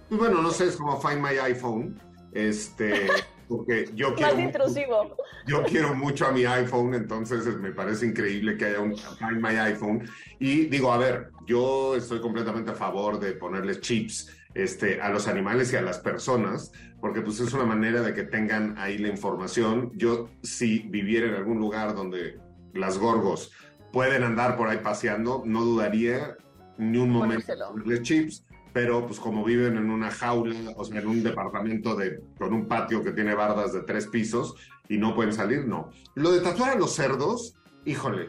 Pues 0.08 0.20
bueno, 0.20 0.40
no 0.40 0.50
sé, 0.50 0.66
es 0.66 0.76
como 0.76 1.00
Find 1.00 1.20
My 1.20 1.38
iPhone. 1.38 2.00
Este, 2.32 3.08
porque 3.48 3.90
yo 3.94 4.14
quiero. 4.14 4.34
Más 4.34 4.44
intrusivo. 4.44 5.04
Mucho, 5.04 5.16
yo 5.46 5.62
quiero 5.64 5.94
mucho 5.94 6.26
a 6.26 6.32
mi 6.32 6.44
iPhone, 6.44 6.94
entonces 6.94 7.46
me 7.58 7.72
parece 7.72 8.06
increíble 8.06 8.56
que 8.56 8.66
haya 8.66 8.80
un 8.80 8.96
Find 8.96 9.40
My 9.40 9.56
iPhone. 9.56 10.08
Y 10.38 10.66
digo, 10.66 10.92
a 10.92 10.98
ver, 10.98 11.30
yo 11.46 11.96
estoy 11.96 12.20
completamente 12.20 12.70
a 12.70 12.74
favor 12.74 13.20
de 13.20 13.32
ponerles 13.32 13.80
chips 13.80 14.30
este, 14.54 15.00
a 15.00 15.10
los 15.10 15.28
animales 15.28 15.72
y 15.72 15.76
a 15.76 15.82
las 15.82 15.98
personas, 15.98 16.72
porque 17.00 17.20
pues 17.20 17.40
es 17.40 17.52
una 17.52 17.64
manera 17.64 18.00
de 18.02 18.14
que 18.14 18.22
tengan 18.22 18.76
ahí 18.78 18.98
la 18.98 19.08
información. 19.08 19.92
Yo, 19.94 20.30
si 20.42 20.80
viviera 20.80 21.26
en 21.26 21.34
algún 21.34 21.58
lugar 21.58 21.94
donde 21.94 22.38
las 22.72 22.98
gorgos 22.98 23.52
pueden 23.92 24.22
andar 24.22 24.56
por 24.56 24.68
ahí 24.68 24.78
paseando, 24.78 25.42
no 25.44 25.62
dudaría 25.62 26.36
ni 26.78 26.98
un 26.98 27.10
momento 27.10 27.52
ponerles 27.68 28.02
chips 28.02 28.45
pero 28.76 29.06
pues 29.06 29.18
como 29.18 29.42
viven 29.42 29.78
en 29.78 29.88
una 29.88 30.10
jaula, 30.10 30.54
o 30.76 30.84
sea, 30.84 31.00
en 31.00 31.06
un 31.06 31.22
departamento 31.22 31.96
de, 31.96 32.20
con 32.38 32.52
un 32.52 32.68
patio 32.68 33.02
que 33.02 33.12
tiene 33.12 33.34
bardas 33.34 33.72
de 33.72 33.80
tres 33.80 34.06
pisos 34.06 34.54
y 34.86 34.98
no 34.98 35.14
pueden 35.14 35.32
salir, 35.32 35.66
no. 35.66 35.90
Lo 36.14 36.30
de 36.30 36.40
tatuar 36.40 36.72
a 36.72 36.74
los 36.74 36.92
cerdos, 36.92 37.54
híjole, 37.86 38.28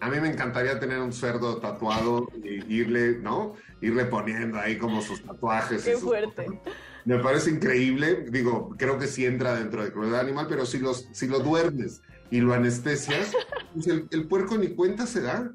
a 0.00 0.10
mí 0.10 0.18
me 0.18 0.26
encantaría 0.26 0.80
tener 0.80 0.98
un 0.98 1.12
cerdo 1.12 1.58
tatuado 1.58 2.26
e 2.42 2.64
irle, 2.66 3.20
¿no? 3.20 3.54
Irle 3.80 4.06
poniendo 4.06 4.58
ahí 4.58 4.76
como 4.76 5.00
sus 5.02 5.22
tatuajes. 5.22 5.84
Qué 5.84 5.96
fuerte. 5.96 6.46
Me 7.04 7.20
parece 7.20 7.50
increíble, 7.52 8.26
digo, 8.28 8.74
creo 8.76 8.98
que 8.98 9.06
sí 9.06 9.24
entra 9.24 9.54
dentro 9.54 9.84
de 9.84 9.92
crueldad 9.92 10.18
animal, 10.18 10.48
pero 10.48 10.66
si, 10.66 10.80
los, 10.80 11.08
si 11.12 11.28
lo 11.28 11.38
duermes 11.38 12.02
y 12.30 12.40
lo 12.40 12.54
anestesias, 12.54 13.32
pues 13.74 13.86
el, 13.86 14.08
el, 14.10 14.26
puerco 14.26 14.56
ni 14.58 14.68
cuenta 14.68 15.06
se 15.06 15.22
da, 15.22 15.52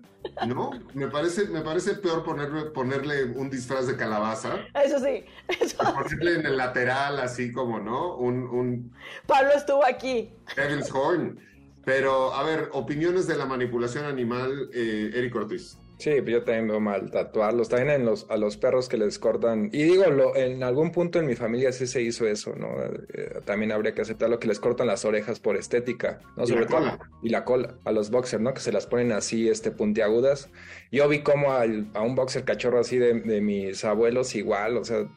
¿no? 0.47 0.71
Me 0.93 1.07
parece, 1.07 1.47
me 1.47 1.61
parece 1.61 1.95
peor 1.95 2.23
ponerle, 2.23 2.65
ponerle 2.71 3.23
un 3.25 3.49
disfraz 3.49 3.87
de 3.87 3.95
calabaza. 3.95 4.57
Eso 4.83 4.99
sí. 4.99 5.25
Eso 5.59 5.77
ponerle 5.77 6.35
en 6.35 6.45
el 6.45 6.57
lateral, 6.57 7.19
así 7.19 7.51
como, 7.51 7.79
¿no? 7.79 8.15
Un, 8.15 8.47
un... 8.47 8.93
Pablo 9.27 9.51
estuvo 9.55 9.85
aquí. 9.85 10.31
Devil's 10.55 10.91
Horn. 10.93 11.39
Pero, 11.83 12.33
a 12.33 12.43
ver, 12.43 12.69
opiniones 12.73 13.25
de 13.27 13.35
la 13.35 13.45
manipulación 13.45 14.05
animal, 14.05 14.69
eh, 14.73 15.11
Eric 15.15 15.35
Ortiz. 15.35 15.77
Sí, 16.01 16.09
yo 16.25 16.43
también 16.43 16.67
veo 16.67 16.79
mal 16.79 17.11
tatuarlos. 17.11 17.69
También 17.69 17.91
en 17.91 18.05
los, 18.07 18.25
a 18.31 18.35
los 18.37 18.57
perros 18.57 18.89
que 18.89 18.97
les 18.97 19.19
cortan. 19.19 19.69
Y 19.71 19.83
digo, 19.83 20.05
lo, 20.05 20.35
en 20.35 20.63
algún 20.63 20.91
punto 20.91 21.19
en 21.19 21.27
mi 21.27 21.35
familia 21.35 21.71
sí 21.71 21.85
se 21.85 22.01
hizo 22.01 22.25
eso, 22.25 22.55
¿no? 22.55 22.69
Eh, 23.13 23.39
también 23.45 23.71
habría 23.71 23.93
que 23.93 24.01
aceptar 24.01 24.27
lo 24.27 24.39
que 24.39 24.47
les 24.47 24.59
cortan 24.59 24.87
las 24.87 25.05
orejas 25.05 25.39
por 25.39 25.57
estética, 25.57 26.19
¿no? 26.35 26.45
Y 26.45 26.47
Sobre 26.47 26.61
la 26.61 26.67
todo. 26.67 26.79
cola. 26.79 26.99
Y 27.21 27.29
la 27.29 27.45
cola. 27.45 27.75
A 27.85 27.91
los 27.91 28.09
boxers, 28.09 28.41
¿no? 28.41 28.51
Que 28.55 28.61
se 28.61 28.71
las 28.71 28.87
ponen 28.87 29.11
así, 29.11 29.47
este, 29.47 29.69
puntiagudas. 29.69 30.49
Yo 30.91 31.07
vi 31.07 31.19
como 31.19 31.51
al, 31.53 31.91
a 31.93 32.01
un 32.01 32.15
boxer 32.15 32.45
cachorro 32.45 32.79
así 32.79 32.97
de, 32.97 33.21
de 33.21 33.39
mis 33.39 33.85
abuelos 33.85 34.33
igual, 34.33 34.77
o 34.77 34.83
sea, 34.83 35.07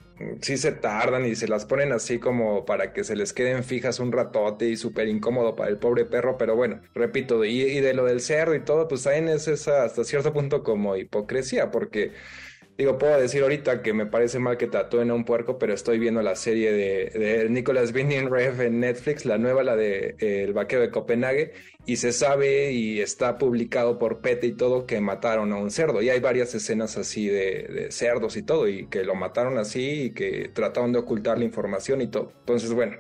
sí 0.41 0.57
se 0.57 0.73
tardan 0.73 1.27
y 1.27 1.35
se 1.35 1.49
las 1.49 1.65
ponen 1.67 1.93
así 1.93 2.19
como 2.19 2.65
para 2.65 2.93
que 2.93 3.05
se 3.05 3.17
les 3.17 3.33
queden 3.33 3.65
fijas 3.65 3.99
un 4.01 4.13
ratote 4.13 4.69
y 4.69 4.77
súper 4.77 5.09
incómodo 5.09 5.57
para 5.57 5.71
el 5.71 5.79
pobre 5.79 6.05
perro, 6.05 6.39
pero 6.39 6.57
bueno, 6.57 6.81
repito, 6.95 7.45
y, 7.45 7.63
y, 7.63 7.81
de 7.81 7.95
lo 7.95 8.05
del 8.05 8.21
cerdo 8.21 8.55
y 8.55 8.61
todo, 8.65 8.89
pues 8.89 9.03
también 9.03 9.29
es 9.29 9.49
esa 9.49 9.85
hasta 9.85 10.05
cierto 10.05 10.33
punto 10.33 10.63
como 10.63 10.97
hipocresía, 10.97 11.71
porque 11.71 12.13
digo, 12.77 12.99
puedo 12.99 13.19
decir 13.19 13.43
ahorita 13.43 13.83
que 13.83 13.93
me 13.93 14.07
parece 14.07 14.39
mal 14.39 14.57
que 14.57 14.67
tatúen 14.67 15.11
a 15.11 15.15
un 15.15 15.25
puerco, 15.25 15.59
pero 15.59 15.73
estoy 15.73 15.99
viendo 15.99 16.23
la 16.23 16.35
serie 16.35 16.73
de, 16.73 17.11
de 17.19 17.49
Nicolas 17.49 17.93
Winding 17.93 18.31
Rev 18.31 18.61
en 18.63 18.81
Netflix, 18.81 19.25
la 19.25 19.39
nueva, 19.39 19.63
la 19.63 19.77
de 19.77 20.17
eh, 20.19 20.45
El 20.45 20.53
vaquero 20.53 20.83
de 20.83 20.91
Copenhague, 20.91 21.53
y 21.87 21.97
se 21.97 22.13
sabe 22.13 22.73
y 22.73 23.01
está 23.01 23.39
publicado 23.39 23.99
por 23.99 24.21
Pete 24.21 24.47
y 24.47 24.53
todo 24.53 24.87
que 24.87 25.01
mataron 25.01 25.53
a 25.53 25.57
un 25.57 25.71
cerdo. 25.71 26.03
Y 26.03 26.11
hay 26.11 26.21
varias 26.21 26.55
escenas 26.55 26.97
así 26.97 27.29
de, 27.29 27.69
de, 27.69 27.93
cerdos 27.93 28.37
y 28.37 28.43
todo, 28.43 28.69
y 28.69 28.87
que 28.87 29.05
lo 29.05 29.15
mataron 29.15 29.59
así 29.59 30.05
y 30.05 30.11
que 30.11 30.51
trataron 30.53 30.93
de 30.93 30.99
ocultar 30.99 31.39
la 31.39 31.45
información 31.45 32.01
y 32.01 32.09
todo. 32.09 32.33
Entonces, 32.41 32.73
bueno. 32.73 32.97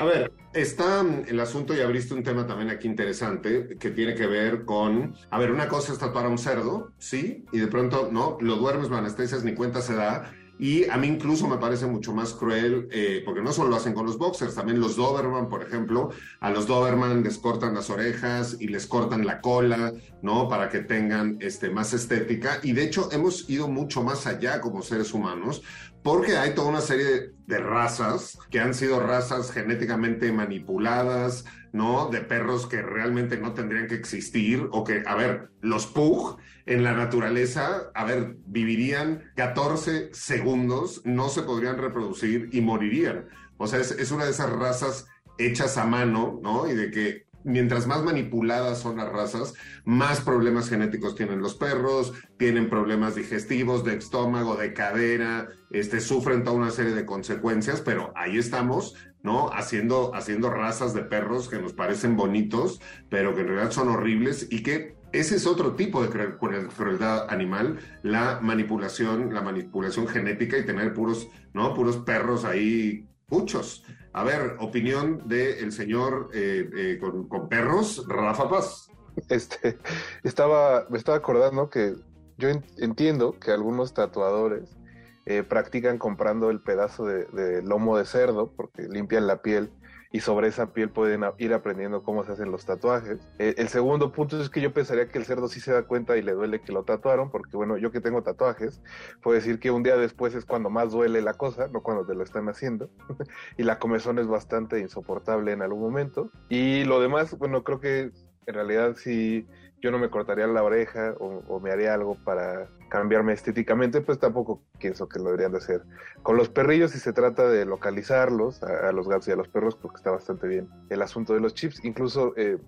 A 0.00 0.04
ver, 0.04 0.32
está 0.52 1.04
el 1.26 1.40
asunto 1.40 1.74
y 1.74 1.80
abriste 1.80 2.14
un 2.14 2.22
tema 2.22 2.46
también 2.46 2.70
aquí 2.70 2.88
interesante 2.88 3.76
que 3.78 3.90
tiene 3.90 4.14
que 4.14 4.26
ver 4.26 4.64
con, 4.64 5.14
a 5.30 5.38
ver, 5.38 5.50
una 5.50 5.68
cosa 5.68 5.92
es 5.92 5.98
tatuar 5.98 6.26
a 6.26 6.28
un 6.28 6.38
cerdo, 6.38 6.92
sí, 6.98 7.44
y 7.52 7.58
de 7.58 7.66
pronto 7.66 8.08
no, 8.10 8.38
lo 8.40 8.56
duermes, 8.56 8.88
lo 8.88 8.96
anestesias, 8.96 9.44
ni 9.44 9.54
cuenta 9.54 9.82
se 9.82 9.94
da. 9.94 10.32
Y 10.60 10.90
a 10.90 10.96
mí 10.96 11.06
incluso 11.06 11.46
me 11.46 11.58
parece 11.58 11.86
mucho 11.86 12.12
más 12.12 12.34
cruel, 12.34 12.88
eh, 12.90 13.22
porque 13.24 13.42
no 13.42 13.52
solo 13.52 13.70
lo 13.70 13.76
hacen 13.76 13.94
con 13.94 14.06
los 14.06 14.18
boxers, 14.18 14.56
también 14.56 14.80
los 14.80 14.96
Doberman, 14.96 15.48
por 15.48 15.62
ejemplo, 15.62 16.10
a 16.40 16.50
los 16.50 16.66
Doberman 16.66 17.22
les 17.22 17.38
cortan 17.38 17.74
las 17.74 17.90
orejas 17.90 18.56
y 18.58 18.66
les 18.66 18.88
cortan 18.88 19.24
la 19.24 19.40
cola, 19.40 19.92
¿no? 20.20 20.48
Para 20.48 20.68
que 20.68 20.80
tengan 20.80 21.36
este, 21.40 21.70
más 21.70 21.92
estética. 21.92 22.58
Y 22.64 22.72
de 22.72 22.82
hecho 22.82 23.08
hemos 23.12 23.48
ido 23.48 23.68
mucho 23.68 24.02
más 24.02 24.26
allá 24.26 24.60
como 24.60 24.82
seres 24.82 25.14
humanos, 25.14 25.62
porque 26.08 26.38
hay 26.38 26.54
toda 26.54 26.68
una 26.68 26.80
serie 26.80 27.34
de 27.46 27.58
razas 27.58 28.38
que 28.50 28.60
han 28.60 28.72
sido 28.72 28.98
razas 28.98 29.52
genéticamente 29.52 30.32
manipuladas, 30.32 31.44
¿no? 31.74 32.08
De 32.08 32.22
perros 32.22 32.66
que 32.66 32.80
realmente 32.80 33.36
no 33.36 33.52
tendrían 33.52 33.88
que 33.88 33.96
existir 33.96 34.70
o 34.72 34.84
que, 34.84 35.02
a 35.04 35.14
ver, 35.16 35.50
los 35.60 35.86
Pug 35.86 36.38
en 36.64 36.82
la 36.82 36.94
naturaleza, 36.94 37.90
a 37.94 38.06
ver, 38.06 38.36
vivirían 38.46 39.30
14 39.36 40.08
segundos, 40.14 41.02
no 41.04 41.28
se 41.28 41.42
podrían 41.42 41.76
reproducir 41.76 42.48
y 42.52 42.62
morirían. 42.62 43.28
O 43.58 43.66
sea, 43.66 43.78
es, 43.78 43.90
es 43.90 44.10
una 44.10 44.24
de 44.24 44.30
esas 44.30 44.48
razas 44.48 45.08
hechas 45.36 45.76
a 45.76 45.84
mano, 45.84 46.40
¿no? 46.42 46.70
Y 46.70 46.74
de 46.74 46.90
que 46.90 47.27
mientras 47.48 47.86
más 47.86 48.02
manipuladas 48.04 48.78
son 48.78 48.98
las 48.98 49.08
razas, 49.08 49.54
más 49.84 50.20
problemas 50.20 50.68
genéticos 50.68 51.14
tienen 51.14 51.40
los 51.40 51.54
perros, 51.54 52.12
tienen 52.36 52.68
problemas 52.68 53.14
digestivos, 53.14 53.84
de 53.84 53.96
estómago, 53.96 54.56
de 54.56 54.72
cadera, 54.74 55.48
este, 55.70 56.00
sufren 56.00 56.44
toda 56.44 56.56
una 56.56 56.70
serie 56.70 56.92
de 56.92 57.06
consecuencias, 57.06 57.80
pero 57.80 58.12
ahí 58.14 58.38
estamos, 58.38 58.94
¿no? 59.22 59.50
Haciendo, 59.52 60.14
haciendo 60.14 60.50
razas 60.50 60.94
de 60.94 61.02
perros 61.02 61.48
que 61.48 61.58
nos 61.58 61.72
parecen 61.72 62.16
bonitos, 62.16 62.80
pero 63.08 63.34
que 63.34 63.40
en 63.40 63.48
realidad 63.48 63.72
son 63.72 63.88
horribles 63.88 64.46
y 64.50 64.62
que 64.62 64.96
ese 65.12 65.36
es 65.36 65.46
otro 65.46 65.74
tipo 65.74 66.02
de 66.02 66.36
crueldad 66.38 67.30
animal, 67.30 67.78
la 68.02 68.40
manipulación, 68.42 69.32
la 69.32 69.40
manipulación 69.40 70.06
genética 70.06 70.58
y 70.58 70.66
tener 70.66 70.92
puros, 70.92 71.28
¿no? 71.54 71.74
Puros 71.74 71.96
perros 71.98 72.44
ahí 72.44 73.08
muchos. 73.28 73.84
A 74.12 74.24
ver, 74.24 74.56
opinión 74.60 75.28
del 75.28 75.72
señor 75.72 76.30
eh, 76.32 76.68
eh, 76.74 76.98
con, 76.98 77.48
perros, 77.48 78.04
Rafa 78.08 78.48
Paz. 78.48 78.90
Este, 79.28 79.78
estaba, 80.22 80.86
me 80.90 80.98
estaba 80.98 81.18
acordando 81.18 81.70
que 81.70 81.94
yo 82.38 82.48
entiendo 82.76 83.38
que 83.38 83.50
algunos 83.50 83.92
tatuadores 83.92 84.78
eh, 85.26 85.42
practican 85.42 85.98
comprando 85.98 86.50
el 86.50 86.60
pedazo 86.60 87.04
de, 87.04 87.62
lomo 87.62 87.98
de 87.98 88.06
cerdo 88.06 88.52
porque 88.56 88.82
limpian 88.84 89.26
la 89.26 89.42
piel 89.42 89.70
y 90.10 90.20
sobre 90.20 90.48
esa 90.48 90.72
piel 90.72 90.90
pueden 90.90 91.22
ir 91.38 91.52
aprendiendo 91.52 92.02
cómo 92.02 92.24
se 92.24 92.32
hacen 92.32 92.50
los 92.50 92.64
tatuajes. 92.64 93.18
Eh, 93.38 93.54
el 93.58 93.68
segundo 93.68 94.12
punto 94.12 94.40
es 94.40 94.48
que 94.48 94.60
yo 94.60 94.72
pensaría 94.72 95.08
que 95.08 95.18
el 95.18 95.24
cerdo 95.24 95.48
sí 95.48 95.60
se 95.60 95.72
da 95.72 95.82
cuenta 95.82 96.16
y 96.16 96.22
le 96.22 96.32
duele 96.32 96.60
que 96.60 96.72
lo 96.72 96.84
tatuaron, 96.84 97.30
porque 97.30 97.56
bueno, 97.56 97.76
yo 97.76 97.90
que 97.90 98.00
tengo 98.00 98.22
tatuajes, 98.22 98.80
puedo 99.22 99.34
decir 99.34 99.60
que 99.60 99.70
un 99.70 99.82
día 99.82 99.96
después 99.96 100.34
es 100.34 100.44
cuando 100.44 100.70
más 100.70 100.92
duele 100.92 101.20
la 101.20 101.34
cosa, 101.34 101.68
no 101.68 101.82
cuando 101.82 102.06
te 102.06 102.14
lo 102.14 102.24
están 102.24 102.48
haciendo, 102.48 102.90
y 103.58 103.62
la 103.64 103.78
comezón 103.78 104.18
es 104.18 104.26
bastante 104.26 104.80
insoportable 104.80 105.52
en 105.52 105.62
algún 105.62 105.80
momento. 105.80 106.30
Y 106.48 106.84
lo 106.84 107.00
demás, 107.00 107.36
bueno, 107.36 107.62
creo 107.62 107.80
que 107.80 108.10
en 108.46 108.54
realidad 108.54 108.96
sí 108.96 109.46
yo 109.80 109.90
no 109.90 109.98
me 109.98 110.10
cortaría 110.10 110.46
la 110.46 110.62
oreja 110.62 111.14
o, 111.18 111.60
me 111.60 111.70
haría 111.70 111.94
algo 111.94 112.16
para 112.16 112.68
cambiarme 112.88 113.32
estéticamente, 113.32 114.00
pues 114.00 114.18
tampoco 114.18 114.62
pienso 114.78 115.08
que 115.08 115.18
lo 115.18 115.26
deberían 115.26 115.52
de 115.52 115.58
hacer. 115.58 115.82
Con 116.22 116.36
los 116.36 116.48
perrillos, 116.48 116.92
si 116.92 116.98
se 116.98 117.12
trata 117.12 117.48
de 117.48 117.64
localizarlos, 117.64 118.62
a, 118.62 118.92
los 118.92 119.08
gatos 119.08 119.28
y 119.28 119.32
a 119.32 119.36
los 119.36 119.48
perros, 119.48 119.76
porque 119.76 119.96
está 119.96 120.10
bastante 120.10 120.48
bien 120.48 120.68
el 120.90 121.02
asunto 121.02 121.34
de 121.34 121.40
los 121.40 121.54
chips. 121.54 121.84
Incluso 121.84 122.34
eh, 122.36 122.58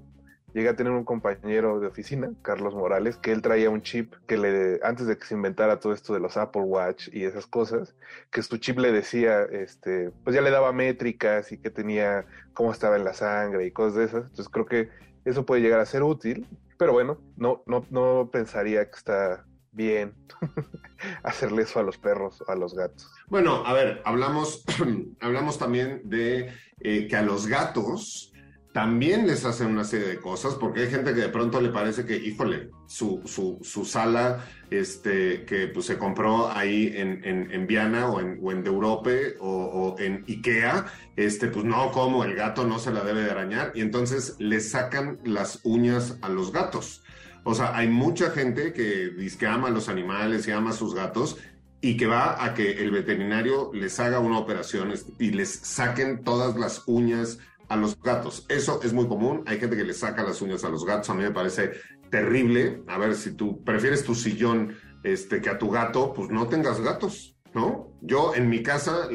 llegué 0.53 0.69
a 0.69 0.77
tener 0.77 0.93
un 0.93 1.05
compañero 1.05 1.81
de 1.81 1.87
oficina, 1.87 2.31
Carlos 2.43 2.75
Morales, 2.75 3.17
que 3.17 3.33
él 3.33 3.43
traía 3.43 3.71
un 3.71 3.83
chip 3.83 4.15
que 4.27 4.37
le, 4.37 4.81
antes 4.83 5.07
de 5.07 5.17
que 5.17 5.25
se 5.25 5.35
inventara 5.35 5.81
todo 5.81 5.93
esto 5.93 6.13
de 6.15 6.21
los 6.21 6.37
Apple 6.37 6.63
Watch 6.63 7.09
y 7.13 7.25
esas 7.25 7.47
cosas, 7.47 7.95
que 8.31 8.43
su 8.43 8.59
chip 8.59 8.79
le 8.79 8.93
decía, 8.93 9.43
este, 9.43 10.11
pues 10.23 10.35
ya 10.35 10.43
le 10.43 10.51
daba 10.51 10.73
métricas 10.73 11.51
y 11.51 11.59
que 11.59 11.71
tenía 11.71 12.27
cómo 12.53 12.73
estaba 12.73 12.97
en 12.97 13.05
la 13.05 13.15
sangre 13.15 13.67
y 13.67 13.71
cosas 13.73 13.95
de 13.95 14.05
esas. 14.05 14.23
Entonces 14.25 14.49
creo 14.49 14.67
que 14.67 14.89
eso 15.25 15.45
puede 15.45 15.63
llegar 15.63 15.81
a 15.81 15.87
ser 15.87 16.03
útil 16.03 16.47
pero 16.81 16.95
bueno, 16.95 17.19
no, 17.37 17.63
no, 17.67 17.85
no 17.91 18.31
pensaría 18.33 18.91
que 18.91 18.97
está 18.97 19.45
bien 19.71 20.15
hacerle 21.23 21.65
eso 21.65 21.79
a 21.79 21.83
los 21.83 21.99
perros 21.99 22.43
a 22.49 22.55
los 22.55 22.75
gatos. 22.75 23.07
Bueno, 23.29 23.67
a 23.67 23.75
ver, 23.75 24.01
hablamos, 24.07 24.65
hablamos 25.21 25.59
también 25.59 26.01
de 26.05 26.51
eh, 26.81 27.07
que 27.07 27.17
a 27.17 27.23
los 27.23 27.47
gatos 27.47 28.30
también 28.73 29.27
les 29.27 29.45
hacen 29.45 29.69
una 29.69 29.83
serie 29.83 30.07
de 30.07 30.21
cosas, 30.21 30.55
porque 30.55 30.83
hay 30.83 30.91
gente 30.91 31.13
que 31.13 31.23
de 31.23 31.29
pronto 31.29 31.61
le 31.61 31.71
parece 31.71 32.05
que, 32.05 32.17
híjole, 32.17 32.71
su, 32.87 33.21
su, 33.25 33.59
su 33.63 33.85
sala 33.85 34.47
este, 34.71 35.45
que 35.45 35.67
pues, 35.67 35.87
se 35.87 35.99
compró 35.99 36.49
ahí 36.51 36.93
en, 36.95 37.25
en, 37.25 37.51
en 37.51 37.67
Viana 37.67 38.09
o 38.09 38.21
en, 38.21 38.39
o 38.41 38.53
en 38.53 38.65
Europe 38.65 39.35
o, 39.41 39.97
en 39.99 40.25
Ikea, 40.29 40.87
este, 41.17 41.49
pues 41.49 41.65
no, 41.65 41.91
como 41.91 42.23
el 42.23 42.37
gato 42.37 42.65
no 42.65 42.79
se 42.79 42.93
la 42.93 43.03
debe 43.03 43.23
de 43.23 43.31
arañar, 43.31 43.73
y 43.75 43.81
entonces 43.81 44.37
le 44.39 44.61
sacan 44.61 45.19
las 45.25 45.61
uñas 45.65 46.19
a 46.23 46.29
los 46.29 46.53
gatos. 46.53 47.03
O 47.43 47.55
sea, 47.55 47.77
hay 47.77 47.89
mucha 47.89 48.31
gente 48.31 48.73
que 48.73 49.09
dice 49.09 49.39
que 49.39 49.47
ama 49.47 49.69
a 49.69 49.73
los 49.73 49.89
animales 49.89 50.47
y 50.47 50.53
ama 50.53 50.71
a 50.71 50.75
sus 50.75 50.95
gatos 50.95 51.39
y 51.81 51.97
que 51.97 52.07
va 52.07 52.45
a 52.45 52.55
que 52.55 52.73
el 52.83 52.91
veterinario 52.91 53.71
les 53.73 53.99
haga 53.99 54.19
una 54.21 54.39
operación 54.39 54.93
y 55.19 55.31
les 55.31 55.51
saquen 55.51 56.23
todas 56.23 56.57
las 56.57 56.83
uñas 56.87 57.39
a 57.71 57.77
los 57.77 57.99
gatos. 58.03 58.45
Eso 58.49 58.81
es 58.83 58.93
muy 58.93 59.07
común. 59.09 59.43
Hay 59.47 59.59
gente 59.59 59.77
que 59.77 59.85
le 59.85 59.95
saca 59.95 60.23
las 60.23 60.43
uñas 60.43 60.65
a 60.65 60.69
los 60.69 60.85
gatos. 60.85 61.09
A 61.09 61.15
mí 61.15 61.23
me 61.23 61.31
parece 61.31 61.71
terrible. 62.11 62.83
A 62.89 62.99
ver, 62.99 63.15
si 63.15 63.33
tú 63.33 63.65
prefieres 63.65 64.05
tu 64.05 64.15
sillón 64.15 64.77
este, 65.05 65.41
que 65.41 65.49
a 65.49 65.59
tu 65.59 65.71
gato, 65.71 66.13
pues 66.13 66.31
no 66.31 66.49
tengas 66.49 66.81
gatos, 66.81 67.37
¿no? 67.55 67.97
Yo 68.03 68.35
en 68.35 68.51
mi 68.51 68.63
casa 68.63 69.09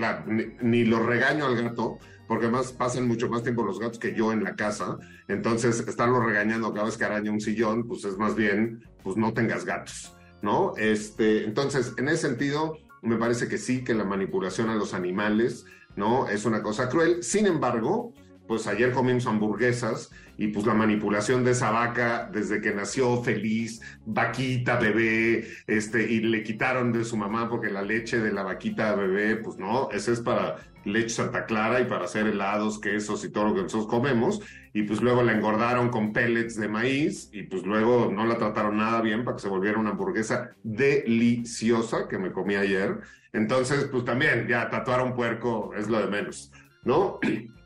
ni, 0.61 0.85
lo 0.85 1.05
regaño 1.05 1.45
al 1.45 1.61
gato, 1.61 1.99
porque 2.29 2.45
además 2.45 2.71
pasan 2.71 3.07
mucho 3.07 3.29
más 3.29 3.43
tiempo 3.43 3.63
los 3.63 3.77
gatos 3.77 3.99
que 3.99 4.15
yo 4.15 4.31
en 4.31 4.43
la 4.43 4.55
casa. 4.55 4.97
Entonces, 5.27 5.85
estarlo 5.85 6.21
regañando 6.21 6.73
cada 6.73 6.85
vez 6.85 6.97
que 6.97 7.03
araña 7.03 7.31
un 7.31 7.41
sillón, 7.41 7.85
pues 7.85 8.05
es 8.05 8.17
más 8.17 8.35
bien, 8.35 8.83
pues 9.03 9.17
no 9.17 9.33
tengas 9.33 9.65
gatos, 9.65 10.15
¿no? 10.41 10.73
Este, 10.77 11.43
entonces, 11.43 11.93
en 11.97 12.07
ese 12.07 12.29
sentido, 12.29 12.77
me 13.01 13.17
parece 13.17 13.49
que 13.49 13.57
sí, 13.57 13.83
que 13.83 13.93
la 13.93 14.05
manipulación 14.05 14.69
a 14.69 14.75
los 14.75 14.93
animales, 14.93 15.65
¿no? 15.97 16.29
Es 16.29 16.45
una 16.45 16.63
cosa 16.63 16.87
cruel. 16.87 17.21
Sin 17.21 17.47
embargo, 17.47 18.13
pues 18.47 18.67
ayer 18.67 18.91
comimos 18.91 19.27
hamburguesas 19.27 20.11
y 20.37 20.47
pues 20.47 20.65
la 20.65 20.73
manipulación 20.73 21.43
de 21.43 21.51
esa 21.51 21.71
vaca 21.71 22.29
desde 22.31 22.61
que 22.61 22.73
nació 22.73 23.23
feliz, 23.23 23.81
vaquita, 24.05 24.77
bebé, 24.77 25.47
este, 25.67 26.11
y 26.11 26.19
le 26.19 26.43
quitaron 26.43 26.91
de 26.91 27.03
su 27.05 27.17
mamá 27.17 27.49
porque 27.49 27.69
la 27.69 27.81
leche 27.81 28.19
de 28.19 28.33
la 28.33 28.43
vaquita 28.43 28.95
bebé, 28.95 29.37
pues 29.37 29.57
no, 29.57 29.89
esa 29.91 30.11
es 30.11 30.19
para 30.19 30.57
leche 30.83 31.09
Santa 31.09 31.45
Clara 31.45 31.81
y 31.81 31.85
para 31.85 32.05
hacer 32.05 32.27
helados, 32.27 32.79
quesos 32.79 33.25
y 33.25 33.31
todo 33.31 33.45
lo 33.45 33.55
que 33.55 33.63
nosotros 33.63 33.87
comemos, 33.87 34.41
y 34.73 34.83
pues 34.83 35.01
luego 35.01 35.23
la 35.23 35.31
engordaron 35.31 35.89
con 35.89 36.13
pellets 36.13 36.57
de 36.57 36.67
maíz 36.67 37.29
y 37.31 37.43
pues 37.43 37.63
luego 37.63 38.11
no 38.11 38.25
la 38.25 38.37
trataron 38.37 38.77
nada 38.77 39.01
bien 39.01 39.23
para 39.23 39.37
que 39.37 39.43
se 39.43 39.49
volviera 39.49 39.79
una 39.79 39.91
hamburguesa 39.91 40.51
deliciosa 40.63 42.07
que 42.07 42.17
me 42.17 42.31
comí 42.31 42.55
ayer. 42.55 42.99
Entonces, 43.33 43.85
pues 43.91 44.05
también, 44.05 44.47
ya 44.47 44.69
tatuar 44.69 44.99
a 44.99 45.03
un 45.03 45.15
puerco 45.15 45.71
es 45.75 45.89
lo 45.89 45.99
de 45.99 46.07
menos, 46.07 46.51
¿no? 46.83 47.19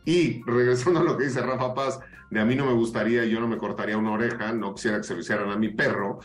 Y 0.10 0.42
regresando 0.44 1.02
a 1.02 1.04
lo 1.04 1.16
que 1.16 1.26
dice 1.26 1.40
Rafa 1.40 1.76
Paz, 1.76 2.00
de 2.32 2.40
a 2.40 2.46
mí 2.46 2.56
no 2.56 2.66
me 2.66 2.74
gustaría, 2.74 3.26
yo 3.26 3.40
no 3.40 3.48
me 3.48 3.60
cortaría 3.60 3.96
una 3.96 4.14
oreja, 4.14 4.52
no 4.54 4.74
quisiera 4.74 4.98
que 4.98 5.04
se 5.04 5.14
lo 5.14 5.20
hicieran 5.20 5.52
a 5.52 5.56
mi 5.56 5.70
perro, 5.70 6.18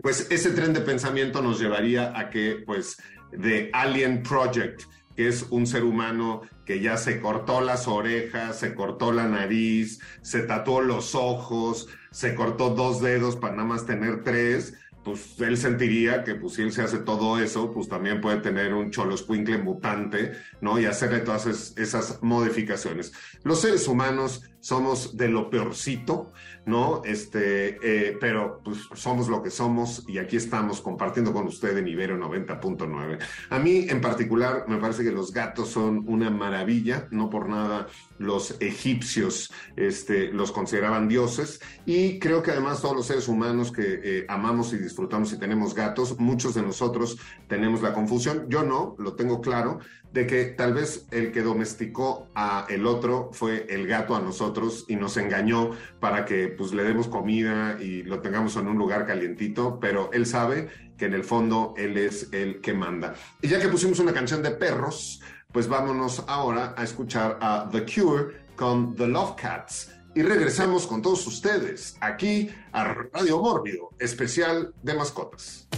pues 0.00 0.28
ese 0.30 0.52
tren 0.52 0.72
de 0.72 0.80
pensamiento 0.80 1.42
nos 1.42 1.58
llevaría 1.58 2.16
a 2.16 2.30
que, 2.30 2.62
pues, 2.64 3.02
de 3.32 3.68
Alien 3.72 4.22
Project, 4.22 4.82
que 5.16 5.26
es 5.26 5.44
un 5.50 5.66
ser 5.66 5.82
humano 5.82 6.42
que 6.64 6.78
ya 6.78 6.96
se 6.96 7.20
cortó 7.20 7.60
las 7.60 7.88
orejas, 7.88 8.60
se 8.60 8.76
cortó 8.76 9.10
la 9.10 9.26
nariz, 9.26 9.98
se 10.20 10.42
tatuó 10.42 10.80
los 10.80 11.16
ojos, 11.16 11.88
se 12.12 12.36
cortó 12.36 12.70
dos 12.70 13.02
dedos 13.02 13.34
para 13.34 13.56
nada 13.56 13.66
más 13.66 13.86
tener 13.86 14.22
tres, 14.22 14.74
pues 15.04 15.40
él 15.40 15.56
sentiría 15.56 16.22
que 16.24 16.34
pues 16.34 16.54
si 16.54 16.62
él 16.62 16.72
se 16.72 16.82
hace 16.82 16.98
todo 16.98 17.38
eso, 17.38 17.72
pues 17.72 17.88
también 17.88 18.20
puede 18.20 18.38
tener 18.38 18.72
un 18.72 18.90
choloscuincle 18.90 19.58
mutante, 19.58 20.32
¿no? 20.60 20.78
Y 20.78 20.86
hacerle 20.86 21.20
todas 21.20 21.46
esas 21.76 22.22
modificaciones. 22.22 23.12
Los 23.42 23.60
seres 23.60 23.88
humanos 23.88 24.42
somos 24.62 25.16
de 25.16 25.28
lo 25.28 25.50
peorcito, 25.50 26.32
¿no? 26.66 27.02
Este, 27.04 27.78
eh, 27.82 28.16
pero 28.20 28.60
pues 28.62 28.78
somos 28.94 29.28
lo 29.28 29.42
que 29.42 29.50
somos 29.50 30.04
y 30.08 30.18
aquí 30.18 30.36
estamos 30.36 30.80
compartiendo 30.80 31.32
con 31.32 31.48
usted 31.48 31.76
en 31.76 31.88
Ibero 31.88 32.16
90.9. 32.16 33.18
A 33.50 33.58
mí 33.58 33.86
en 33.88 34.00
particular 34.00 34.64
me 34.68 34.78
parece 34.78 35.02
que 35.02 35.10
los 35.10 35.32
gatos 35.32 35.68
son 35.68 36.04
una 36.06 36.30
maravilla, 36.30 37.08
no 37.10 37.28
por 37.28 37.48
nada 37.48 37.88
los 38.18 38.56
egipcios 38.60 39.52
este, 39.74 40.28
los 40.28 40.52
consideraban 40.52 41.08
dioses 41.08 41.60
y 41.84 42.20
creo 42.20 42.40
que 42.40 42.52
además 42.52 42.80
todos 42.80 42.94
los 42.94 43.06
seres 43.06 43.26
humanos 43.26 43.72
que 43.72 44.00
eh, 44.04 44.26
amamos 44.28 44.72
y 44.72 44.78
disfrutamos 44.78 45.32
y 45.32 45.40
tenemos 45.40 45.74
gatos, 45.74 46.20
muchos 46.20 46.54
de 46.54 46.62
nosotros 46.62 47.18
tenemos 47.48 47.82
la 47.82 47.92
confusión, 47.92 48.46
yo 48.48 48.62
no, 48.62 48.94
lo 49.00 49.14
tengo 49.14 49.40
claro, 49.40 49.80
de 50.12 50.26
que 50.26 50.44
tal 50.44 50.74
vez 50.74 51.06
el 51.10 51.32
que 51.32 51.42
domesticó 51.42 52.28
a 52.34 52.66
el 52.68 52.86
otro 52.86 53.30
fue 53.32 53.66
el 53.70 53.86
gato 53.86 54.14
a 54.14 54.20
nosotros 54.20 54.84
y 54.88 54.96
nos 54.96 55.16
engañó 55.16 55.70
para 56.00 56.24
que 56.24 56.48
pues 56.48 56.72
le 56.72 56.84
demos 56.84 57.08
comida 57.08 57.78
y 57.80 58.02
lo 58.02 58.20
tengamos 58.20 58.56
en 58.56 58.68
un 58.68 58.76
lugar 58.76 59.06
calientito, 59.06 59.78
pero 59.80 60.10
él 60.12 60.26
sabe 60.26 60.68
que 60.98 61.06
en 61.06 61.14
el 61.14 61.24
fondo 61.24 61.74
él 61.76 61.96
es 61.96 62.28
el 62.32 62.60
que 62.60 62.74
manda. 62.74 63.14
Y 63.40 63.48
ya 63.48 63.58
que 63.58 63.68
pusimos 63.68 63.98
una 63.98 64.12
canción 64.12 64.42
de 64.42 64.50
perros, 64.50 65.20
pues 65.50 65.66
vámonos 65.66 66.24
ahora 66.28 66.74
a 66.76 66.84
escuchar 66.84 67.38
a 67.40 67.68
The 67.70 67.84
Cure 67.84 68.42
con 68.54 68.94
The 68.94 69.06
Love 69.08 69.34
Cats. 69.36 69.90
Y 70.14 70.22
regresamos 70.22 70.86
con 70.86 71.00
todos 71.00 71.26
ustedes 71.26 71.96
aquí 72.00 72.50
a 72.72 72.84
Radio 72.84 73.40
Mórbido, 73.40 73.90
especial 73.98 74.74
de 74.82 74.94
mascotas. 74.94 75.68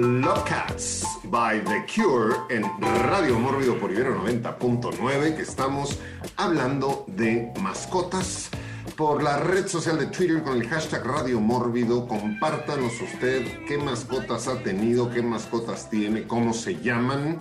The 0.00 0.06
Love 0.06 0.44
Cats 0.44 1.04
by 1.24 1.62
The 1.62 1.84
Cure 1.84 2.34
en 2.48 2.62
Radio 3.02 3.38
Mórbido 3.38 3.76
por 3.78 3.90
Ibero 3.90 4.18
90.9 4.24 5.36
que 5.36 5.42
estamos 5.42 5.98
hablando 6.38 7.04
de 7.06 7.52
mascotas 7.60 8.48
por 8.96 9.22
la 9.22 9.36
red 9.36 9.66
social 9.66 9.98
de 9.98 10.06
Twitter 10.06 10.42
con 10.42 10.56
el 10.56 10.66
hashtag 10.70 11.04
Radio 11.04 11.38
Mórbido. 11.38 12.08
Compártanos 12.08 12.98
usted 12.98 13.46
qué 13.68 13.76
mascotas 13.76 14.48
ha 14.48 14.62
tenido, 14.62 15.10
qué 15.10 15.20
mascotas 15.20 15.90
tiene, 15.90 16.26
cómo 16.26 16.54
se 16.54 16.80
llaman 16.80 17.38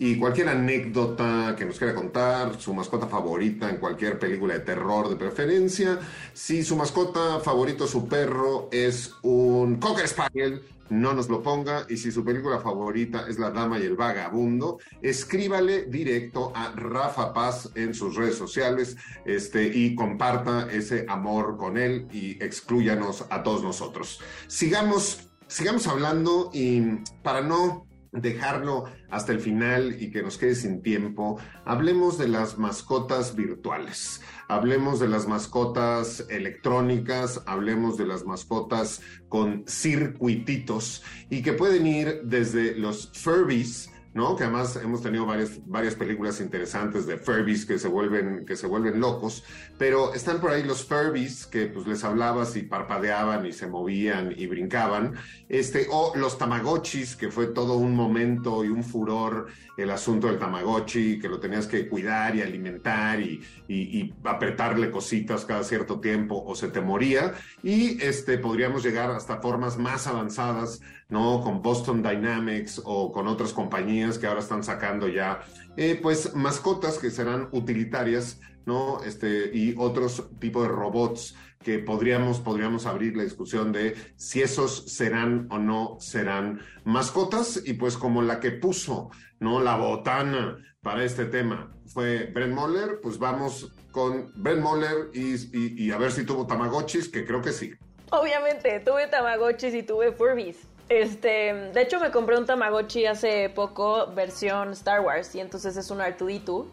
y 0.00 0.16
cualquier 0.16 0.48
anécdota 0.48 1.54
que 1.58 1.66
nos 1.66 1.76
quiera 1.76 1.94
contar, 1.94 2.58
su 2.58 2.72
mascota 2.72 3.06
favorita 3.06 3.68
en 3.68 3.76
cualquier 3.76 4.18
película 4.18 4.54
de 4.54 4.60
terror 4.60 5.10
de 5.10 5.16
preferencia. 5.16 5.98
Si 6.32 6.64
su 6.64 6.74
mascota 6.74 7.38
favorito, 7.40 7.86
su 7.86 8.08
perro, 8.08 8.70
es 8.72 9.14
un 9.20 9.76
Cocker 9.76 10.08
Spaniel, 10.08 10.62
no 10.88 11.12
nos 11.12 11.28
lo 11.28 11.42
ponga. 11.42 11.84
Y 11.90 11.98
si 11.98 12.10
su 12.10 12.24
película 12.24 12.60
favorita 12.60 13.26
es 13.28 13.38
La 13.38 13.50
Dama 13.50 13.78
y 13.78 13.82
el 13.82 13.94
Vagabundo, 13.94 14.78
escríbale 15.02 15.82
directo 15.84 16.50
a 16.56 16.72
Rafa 16.74 17.34
Paz 17.34 17.68
en 17.74 17.92
sus 17.92 18.16
redes 18.16 18.36
sociales 18.36 18.96
este, 19.26 19.66
y 19.66 19.94
comparta 19.94 20.66
ese 20.72 21.04
amor 21.10 21.58
con 21.58 21.76
él 21.76 22.08
y 22.10 22.42
excluyanos 22.42 23.26
a 23.28 23.42
todos 23.42 23.62
nosotros. 23.62 24.18
Sigamos, 24.46 25.28
sigamos 25.46 25.86
hablando 25.86 26.48
y 26.54 26.80
para 27.22 27.42
no 27.42 27.89
dejarlo 28.12 28.84
hasta 29.08 29.32
el 29.32 29.40
final 29.40 30.00
y 30.00 30.10
que 30.10 30.22
nos 30.22 30.38
quede 30.38 30.54
sin 30.54 30.82
tiempo, 30.82 31.38
hablemos 31.64 32.18
de 32.18 32.28
las 32.28 32.58
mascotas 32.58 33.36
virtuales, 33.36 34.20
hablemos 34.48 35.00
de 35.00 35.08
las 35.08 35.28
mascotas 35.28 36.26
electrónicas, 36.28 37.42
hablemos 37.46 37.96
de 37.96 38.06
las 38.06 38.24
mascotas 38.24 39.00
con 39.28 39.64
circuititos 39.66 41.02
y 41.28 41.42
que 41.42 41.52
pueden 41.52 41.86
ir 41.86 42.22
desde 42.24 42.74
los 42.74 43.10
Furbies, 43.14 43.89
¿no? 44.12 44.36
Que 44.36 44.44
además 44.44 44.76
hemos 44.76 45.02
tenido 45.02 45.24
varias, 45.26 45.64
varias 45.66 45.94
películas 45.94 46.40
interesantes 46.40 47.06
de 47.06 47.16
Furbies 47.16 47.64
que 47.64 47.78
se 47.78 47.88
vuelven, 47.88 48.44
que 48.44 48.56
se 48.56 48.66
vuelven 48.66 49.00
locos, 49.00 49.44
pero 49.78 50.14
están 50.14 50.40
por 50.40 50.50
ahí 50.50 50.64
los 50.64 50.84
Furbies 50.84 51.46
que 51.46 51.66
pues 51.66 51.86
les 51.86 52.02
hablabas 52.02 52.56
y 52.56 52.62
parpadeaban 52.62 53.46
y 53.46 53.52
se 53.52 53.66
movían 53.66 54.34
y 54.36 54.46
brincaban, 54.46 55.14
este, 55.48 55.86
o 55.90 56.12
los 56.16 56.38
Tamagotchis, 56.38 57.16
que 57.16 57.30
fue 57.30 57.48
todo 57.48 57.76
un 57.76 57.94
momento 57.94 58.64
y 58.64 58.68
un 58.68 58.82
furor 58.82 59.46
el 59.76 59.90
asunto 59.90 60.26
del 60.26 60.38
Tamagotchi, 60.38 61.18
que 61.18 61.28
lo 61.28 61.40
tenías 61.40 61.66
que 61.66 61.88
cuidar 61.88 62.36
y 62.36 62.42
alimentar 62.42 63.20
y, 63.20 63.40
y, 63.66 63.98
y 63.98 64.14
apretarle 64.24 64.90
cositas 64.90 65.44
cada 65.44 65.64
cierto 65.64 66.00
tiempo 66.00 66.42
o 66.44 66.54
se 66.54 66.68
te 66.68 66.80
moría, 66.80 67.32
y 67.62 68.02
este, 68.02 68.38
podríamos 68.38 68.82
llegar 68.82 69.10
hasta 69.10 69.40
formas 69.40 69.78
más 69.78 70.06
avanzadas 70.06 70.80
¿no? 71.10 71.40
Con 71.42 71.60
Boston 71.62 72.02
Dynamics 72.02 72.80
o 72.84 73.12
con 73.12 73.26
otras 73.26 73.52
compañías 73.52 74.18
que 74.18 74.26
ahora 74.26 74.40
están 74.40 74.62
sacando 74.62 75.08
ya, 75.08 75.40
eh, 75.76 75.98
pues, 76.00 76.34
mascotas 76.34 76.98
que 76.98 77.10
serán 77.10 77.48
utilitarias, 77.52 78.40
¿no? 78.64 79.02
Este, 79.02 79.50
y 79.52 79.74
otros 79.76 80.30
tipos 80.38 80.62
de 80.62 80.68
robots 80.68 81.34
que 81.62 81.78
podríamos, 81.78 82.40
podríamos 82.40 82.86
abrir 82.86 83.16
la 83.16 83.24
discusión 83.24 83.70
de 83.72 83.94
si 84.16 84.40
esos 84.40 84.84
serán 84.86 85.46
o 85.50 85.58
no 85.58 85.96
serán 86.00 86.60
mascotas 86.84 87.62
y 87.64 87.74
pues 87.74 87.98
como 87.98 88.22
la 88.22 88.40
que 88.40 88.50
puso, 88.52 89.10
¿no? 89.40 89.60
La 89.60 89.76
botana 89.76 90.56
para 90.80 91.04
este 91.04 91.26
tema 91.26 91.70
fue 91.86 92.30
Brent 92.32 92.54
Moller, 92.54 93.00
pues 93.02 93.18
vamos 93.18 93.74
con 93.90 94.32
Brent 94.36 94.62
Moller 94.62 95.10
y, 95.12 95.34
y, 95.34 95.84
y 95.84 95.90
a 95.90 95.98
ver 95.98 96.12
si 96.12 96.24
tuvo 96.24 96.46
Tamagotchis, 96.46 97.08
que 97.08 97.26
creo 97.26 97.42
que 97.42 97.52
sí. 97.52 97.72
Obviamente, 98.10 98.80
tuve 98.80 99.06
Tamagotchis 99.06 99.74
y 99.74 99.82
tuve 99.82 100.12
Furbies. 100.12 100.56
Este, 100.90 101.54
de 101.72 101.82
hecho 101.82 102.00
me 102.00 102.10
compré 102.10 102.36
un 102.36 102.46
Tamagotchi 102.46 103.06
hace 103.06 103.48
poco, 103.48 104.08
versión 104.08 104.72
Star 104.72 105.00
Wars, 105.02 105.36
y 105.36 105.40
entonces 105.40 105.76
es 105.76 105.88
un 105.92 106.00
R2D2 106.00 106.66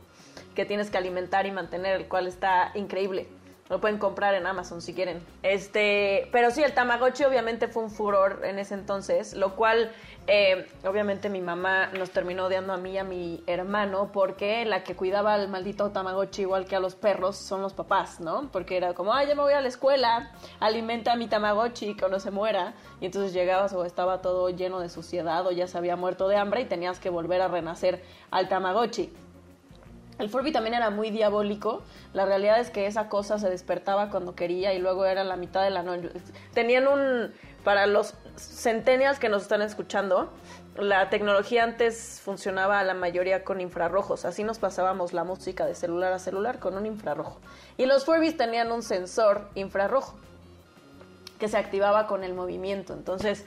que 0.55 0.65
tienes 0.65 0.89
que 0.89 0.97
alimentar 0.97 1.45
y 1.45 1.51
mantener, 1.51 1.95
el 1.95 2.07
cual 2.07 2.25
está 2.25 2.71
increíble. 2.73 3.27
Lo 3.69 3.81
pueden 3.81 3.97
comprar 3.97 4.33
en 4.35 4.47
Amazon 4.47 4.81
si 4.81 4.93
quieren. 4.93 5.21
Este, 5.43 6.29
pero 6.31 6.51
sí, 6.51 6.63
el 6.63 6.73
Tamagotchi 6.73 7.23
obviamente 7.25 7.67
fue 7.67 7.83
un 7.83 7.91
furor 7.91 8.41
en 8.43 8.59
ese 8.59 8.73
entonces, 8.73 9.33
lo 9.33 9.55
cual 9.55 9.91
eh, 10.27 10.67
obviamente 10.85 11.29
mi 11.29 11.41
mamá 11.41 11.87
nos 11.87 12.11
terminó 12.11 12.45
odiando 12.45 12.73
a 12.73 12.77
mí 12.77 12.91
y 12.91 12.97
a 12.97 13.03
mi 13.03 13.43
hermano 13.47 14.11
porque 14.11 14.65
la 14.65 14.83
que 14.83 14.95
cuidaba 14.95 15.33
al 15.33 15.47
maldito 15.47 15.89
Tamagotchi 15.91 16.41
igual 16.41 16.65
que 16.65 16.75
a 16.75 16.79
los 16.79 16.95
perros 16.95 17.37
son 17.37 17.61
los 17.61 17.73
papás, 17.73 18.19
¿no? 18.19 18.49
Porque 18.51 18.77
era 18.77 18.93
como, 18.93 19.13
ay, 19.13 19.27
ya 19.27 19.35
me 19.35 19.41
voy 19.41 19.53
a 19.53 19.61
la 19.61 19.67
escuela, 19.67 20.31
alimenta 20.59 21.13
a 21.13 21.15
mi 21.15 21.27
Tamagotchi 21.27 21.95
que 21.95 22.09
no 22.09 22.19
se 22.19 22.31
muera. 22.31 22.73
Y 22.99 23.05
entonces 23.05 23.33
llegabas 23.33 23.73
o 23.73 23.85
estaba 23.85 24.21
todo 24.21 24.49
lleno 24.49 24.79
de 24.79 24.89
suciedad 24.89 25.45
o 25.45 25.51
ya 25.51 25.67
se 25.67 25.77
había 25.77 25.95
muerto 25.95 26.27
de 26.27 26.37
hambre 26.37 26.61
y 26.61 26.65
tenías 26.65 26.99
que 26.99 27.09
volver 27.09 27.41
a 27.41 27.47
renacer 27.47 28.03
al 28.31 28.49
Tamagotchi. 28.49 29.13
El 30.19 30.29
Furby 30.29 30.51
también 30.51 30.73
era 30.73 30.89
muy 30.89 31.11
diabólico. 31.11 31.83
La 32.13 32.25
realidad 32.25 32.59
es 32.59 32.69
que 32.69 32.87
esa 32.87 33.07
cosa 33.07 33.37
se 33.37 33.49
despertaba 33.49 34.09
cuando 34.09 34.35
quería 34.35 34.73
y 34.73 34.79
luego 34.79 35.05
era 35.05 35.23
la 35.23 35.35
mitad 35.35 35.63
de 35.63 35.69
la 35.69 35.83
noche. 35.83 36.09
Tenían 36.53 36.87
un. 36.87 37.33
Para 37.63 37.85
los 37.85 38.13
centennials 38.37 39.19
que 39.19 39.27
nos 39.27 39.41
están 39.41 39.61
escuchando, 39.61 40.31
la 40.77 41.09
tecnología 41.09 41.65
antes 41.65 42.21
funcionaba 42.23 42.81
la 42.83 42.93
mayoría 42.93 43.43
con 43.43 43.59
infrarrojos. 43.59 44.23
Así 44.23 44.43
nos 44.43 44.57
pasábamos 44.57 45.11
la 45.11 45.25
música 45.25 45.65
de 45.65 45.75
celular 45.75 46.13
a 46.13 46.19
celular 46.19 46.59
con 46.59 46.77
un 46.77 46.85
infrarrojo. 46.85 47.41
Y 47.77 47.85
los 47.85 48.05
Furbies 48.05 48.37
tenían 48.37 48.71
un 48.71 48.83
sensor 48.83 49.49
infrarrojo 49.55 50.15
que 51.39 51.49
se 51.49 51.57
activaba 51.57 52.07
con 52.07 52.23
el 52.23 52.33
movimiento. 52.33 52.93
Entonces 52.93 53.45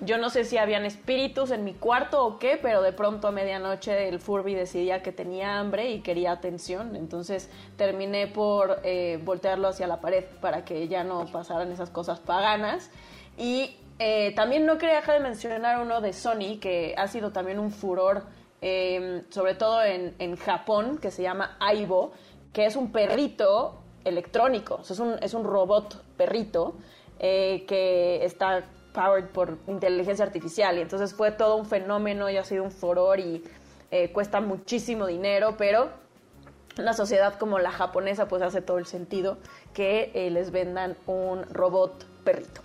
yo 0.00 0.18
no 0.18 0.30
sé 0.30 0.44
si 0.44 0.58
habían 0.58 0.84
espíritus 0.84 1.50
en 1.50 1.64
mi 1.64 1.74
cuarto 1.74 2.24
o 2.26 2.38
qué, 2.38 2.58
pero 2.60 2.82
de 2.82 2.92
pronto 2.92 3.28
a 3.28 3.30
medianoche 3.30 4.08
el 4.08 4.18
Furby 4.18 4.54
decidía 4.54 5.02
que 5.02 5.12
tenía 5.12 5.58
hambre 5.58 5.90
y 5.90 6.00
quería 6.00 6.32
atención. 6.32 6.96
Entonces 6.96 7.48
terminé 7.76 8.26
por 8.26 8.80
eh, 8.82 9.20
voltearlo 9.22 9.68
hacia 9.68 9.86
la 9.86 10.00
pared 10.00 10.24
para 10.40 10.64
que 10.64 10.88
ya 10.88 11.04
no 11.04 11.26
pasaran 11.26 11.70
esas 11.70 11.90
cosas 11.90 12.18
paganas. 12.18 12.90
Y 13.38 13.76
eh, 13.98 14.32
también 14.34 14.66
no 14.66 14.76
quería 14.76 14.96
dejar 14.96 15.18
de 15.18 15.20
mencionar 15.20 15.80
uno 15.80 16.00
de 16.00 16.12
Sony, 16.12 16.58
que 16.60 16.94
ha 16.96 17.06
sido 17.06 17.30
también 17.30 17.60
un 17.60 17.70
furor, 17.70 18.24
eh, 18.60 19.22
sobre 19.28 19.54
todo 19.54 19.84
en, 19.84 20.16
en, 20.18 20.36
Japón, 20.36 20.98
que 20.98 21.12
se 21.12 21.22
llama 21.22 21.56
Aibo, 21.60 22.12
que 22.52 22.66
es 22.66 22.74
un 22.74 22.90
perrito 22.90 23.82
electrónico. 24.04 24.80
Es, 24.80 24.98
un, 24.98 25.16
es 25.22 25.32
un 25.32 25.44
robot 25.44 26.02
perrito 26.16 26.74
que 27.20 28.18
está 28.24 28.64
powered 28.92 29.26
por 29.26 29.58
inteligencia 29.66 30.24
artificial. 30.24 30.78
Y 30.78 30.80
entonces 30.80 31.14
fue 31.14 31.32
todo 31.32 31.56
un 31.56 31.66
fenómeno 31.66 32.30
y 32.30 32.36
ha 32.36 32.44
sido 32.44 32.64
un 32.64 32.70
furor 32.70 33.20
y 33.20 33.42
eh, 33.90 34.10
cuesta 34.12 34.40
muchísimo 34.40 35.06
dinero, 35.06 35.56
pero 35.58 35.90
una 36.78 36.94
sociedad 36.94 37.38
como 37.38 37.58
la 37.58 37.70
japonesa 37.70 38.28
pues 38.28 38.42
hace 38.42 38.62
todo 38.62 38.78
el 38.78 38.86
sentido 38.86 39.38
que 39.74 40.10
eh, 40.14 40.30
les 40.30 40.50
vendan 40.50 40.96
un 41.06 41.44
robot 41.52 42.06
perrito. 42.24 42.62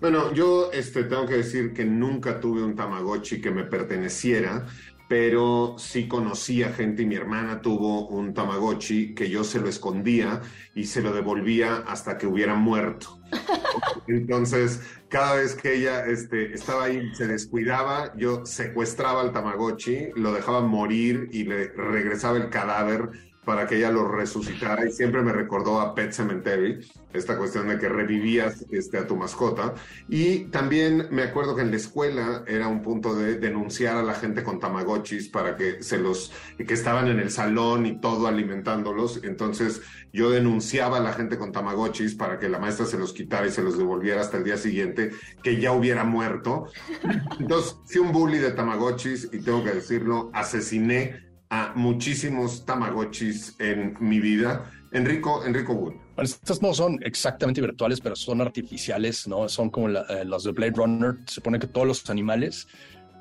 Bueno, 0.00 0.32
yo 0.32 0.70
este, 0.72 1.04
tengo 1.04 1.26
que 1.26 1.34
decir 1.34 1.74
que 1.74 1.84
nunca 1.84 2.40
tuve 2.40 2.62
un 2.62 2.74
Tamagotchi 2.74 3.40
que 3.40 3.50
me 3.50 3.64
perteneciera, 3.64 4.66
pero 5.10 5.74
sí 5.76 6.06
conocía 6.06 6.72
gente 6.72 7.02
y 7.02 7.06
mi 7.06 7.16
hermana 7.16 7.60
tuvo 7.60 8.06
un 8.06 8.32
Tamagotchi 8.32 9.12
que 9.12 9.28
yo 9.28 9.42
se 9.42 9.58
lo 9.58 9.68
escondía 9.68 10.40
y 10.72 10.84
se 10.84 11.02
lo 11.02 11.12
devolvía 11.12 11.78
hasta 11.78 12.16
que 12.16 12.28
hubiera 12.28 12.54
muerto. 12.54 13.18
Entonces, 14.06 14.82
cada 15.08 15.34
vez 15.34 15.56
que 15.56 15.74
ella 15.74 16.06
este, 16.06 16.54
estaba 16.54 16.84
ahí, 16.84 17.12
se 17.16 17.26
descuidaba, 17.26 18.16
yo 18.16 18.46
secuestraba 18.46 19.22
al 19.22 19.32
Tamagotchi, 19.32 20.10
lo 20.14 20.32
dejaba 20.32 20.60
morir 20.60 21.28
y 21.32 21.42
le 21.42 21.72
regresaba 21.72 22.36
el 22.36 22.48
cadáver 22.48 23.10
para 23.50 23.66
que 23.66 23.78
ella 23.78 23.90
lo 23.90 24.06
resucitara 24.06 24.86
y 24.86 24.92
siempre 24.92 25.22
me 25.22 25.32
recordó 25.32 25.80
a 25.80 25.92
Pet 25.92 26.12
Cemetery, 26.12 26.88
esta 27.12 27.36
cuestión 27.36 27.66
de 27.66 27.78
que 27.78 27.88
revivías 27.88 28.64
este, 28.70 28.96
a 28.96 29.08
tu 29.08 29.16
mascota. 29.16 29.74
Y 30.08 30.44
también 30.50 31.08
me 31.10 31.24
acuerdo 31.24 31.56
que 31.56 31.62
en 31.62 31.72
la 31.72 31.76
escuela 31.76 32.44
era 32.46 32.68
un 32.68 32.80
punto 32.80 33.12
de 33.12 33.40
denunciar 33.40 33.96
a 33.96 34.04
la 34.04 34.14
gente 34.14 34.44
con 34.44 34.60
tamagotchis 34.60 35.30
para 35.30 35.56
que 35.56 35.82
se 35.82 35.98
los, 35.98 36.30
que 36.58 36.72
estaban 36.72 37.08
en 37.08 37.18
el 37.18 37.32
salón 37.32 37.86
y 37.86 38.00
todo 38.00 38.28
alimentándolos. 38.28 39.18
Entonces 39.24 39.82
yo 40.12 40.30
denunciaba 40.30 40.98
a 40.98 41.00
la 41.00 41.12
gente 41.12 41.36
con 41.36 41.50
tamagotchis 41.50 42.14
para 42.14 42.38
que 42.38 42.48
la 42.48 42.60
maestra 42.60 42.86
se 42.86 42.98
los 42.98 43.12
quitara 43.12 43.48
y 43.48 43.50
se 43.50 43.64
los 43.64 43.76
devolviera 43.76 44.20
hasta 44.20 44.36
el 44.36 44.44
día 44.44 44.58
siguiente, 44.58 45.10
que 45.42 45.60
ya 45.60 45.72
hubiera 45.72 46.04
muerto. 46.04 46.68
Entonces 47.40 47.74
fui 47.86 48.00
un 48.00 48.12
bully 48.12 48.38
de 48.38 48.52
tamagotchis 48.52 49.28
y 49.32 49.40
tengo 49.40 49.64
que 49.64 49.72
decirlo, 49.72 50.30
asesiné 50.34 51.29
a 51.50 51.72
muchísimos 51.74 52.64
tamagotchis 52.64 53.56
en 53.58 53.96
mi 54.00 54.20
vida. 54.20 54.70
Enrico, 54.92 55.44
Enrico 55.44 55.72
Wood. 55.72 55.94
Bueno, 56.16 56.22
estos 56.22 56.62
no 56.62 56.74
son 56.74 56.98
exactamente 57.02 57.60
virtuales, 57.60 58.00
pero 58.00 58.16
son 58.16 58.40
artificiales, 58.40 59.28
¿no? 59.28 59.48
Son 59.48 59.70
como 59.70 59.88
eh, 59.88 60.24
los 60.24 60.44
de 60.44 60.52
Blade 60.52 60.72
Runner. 60.76 61.16
Se 61.26 61.34
supone 61.34 61.58
que 61.58 61.66
todos 61.66 61.86
los 61.86 62.10
animales 62.10 62.66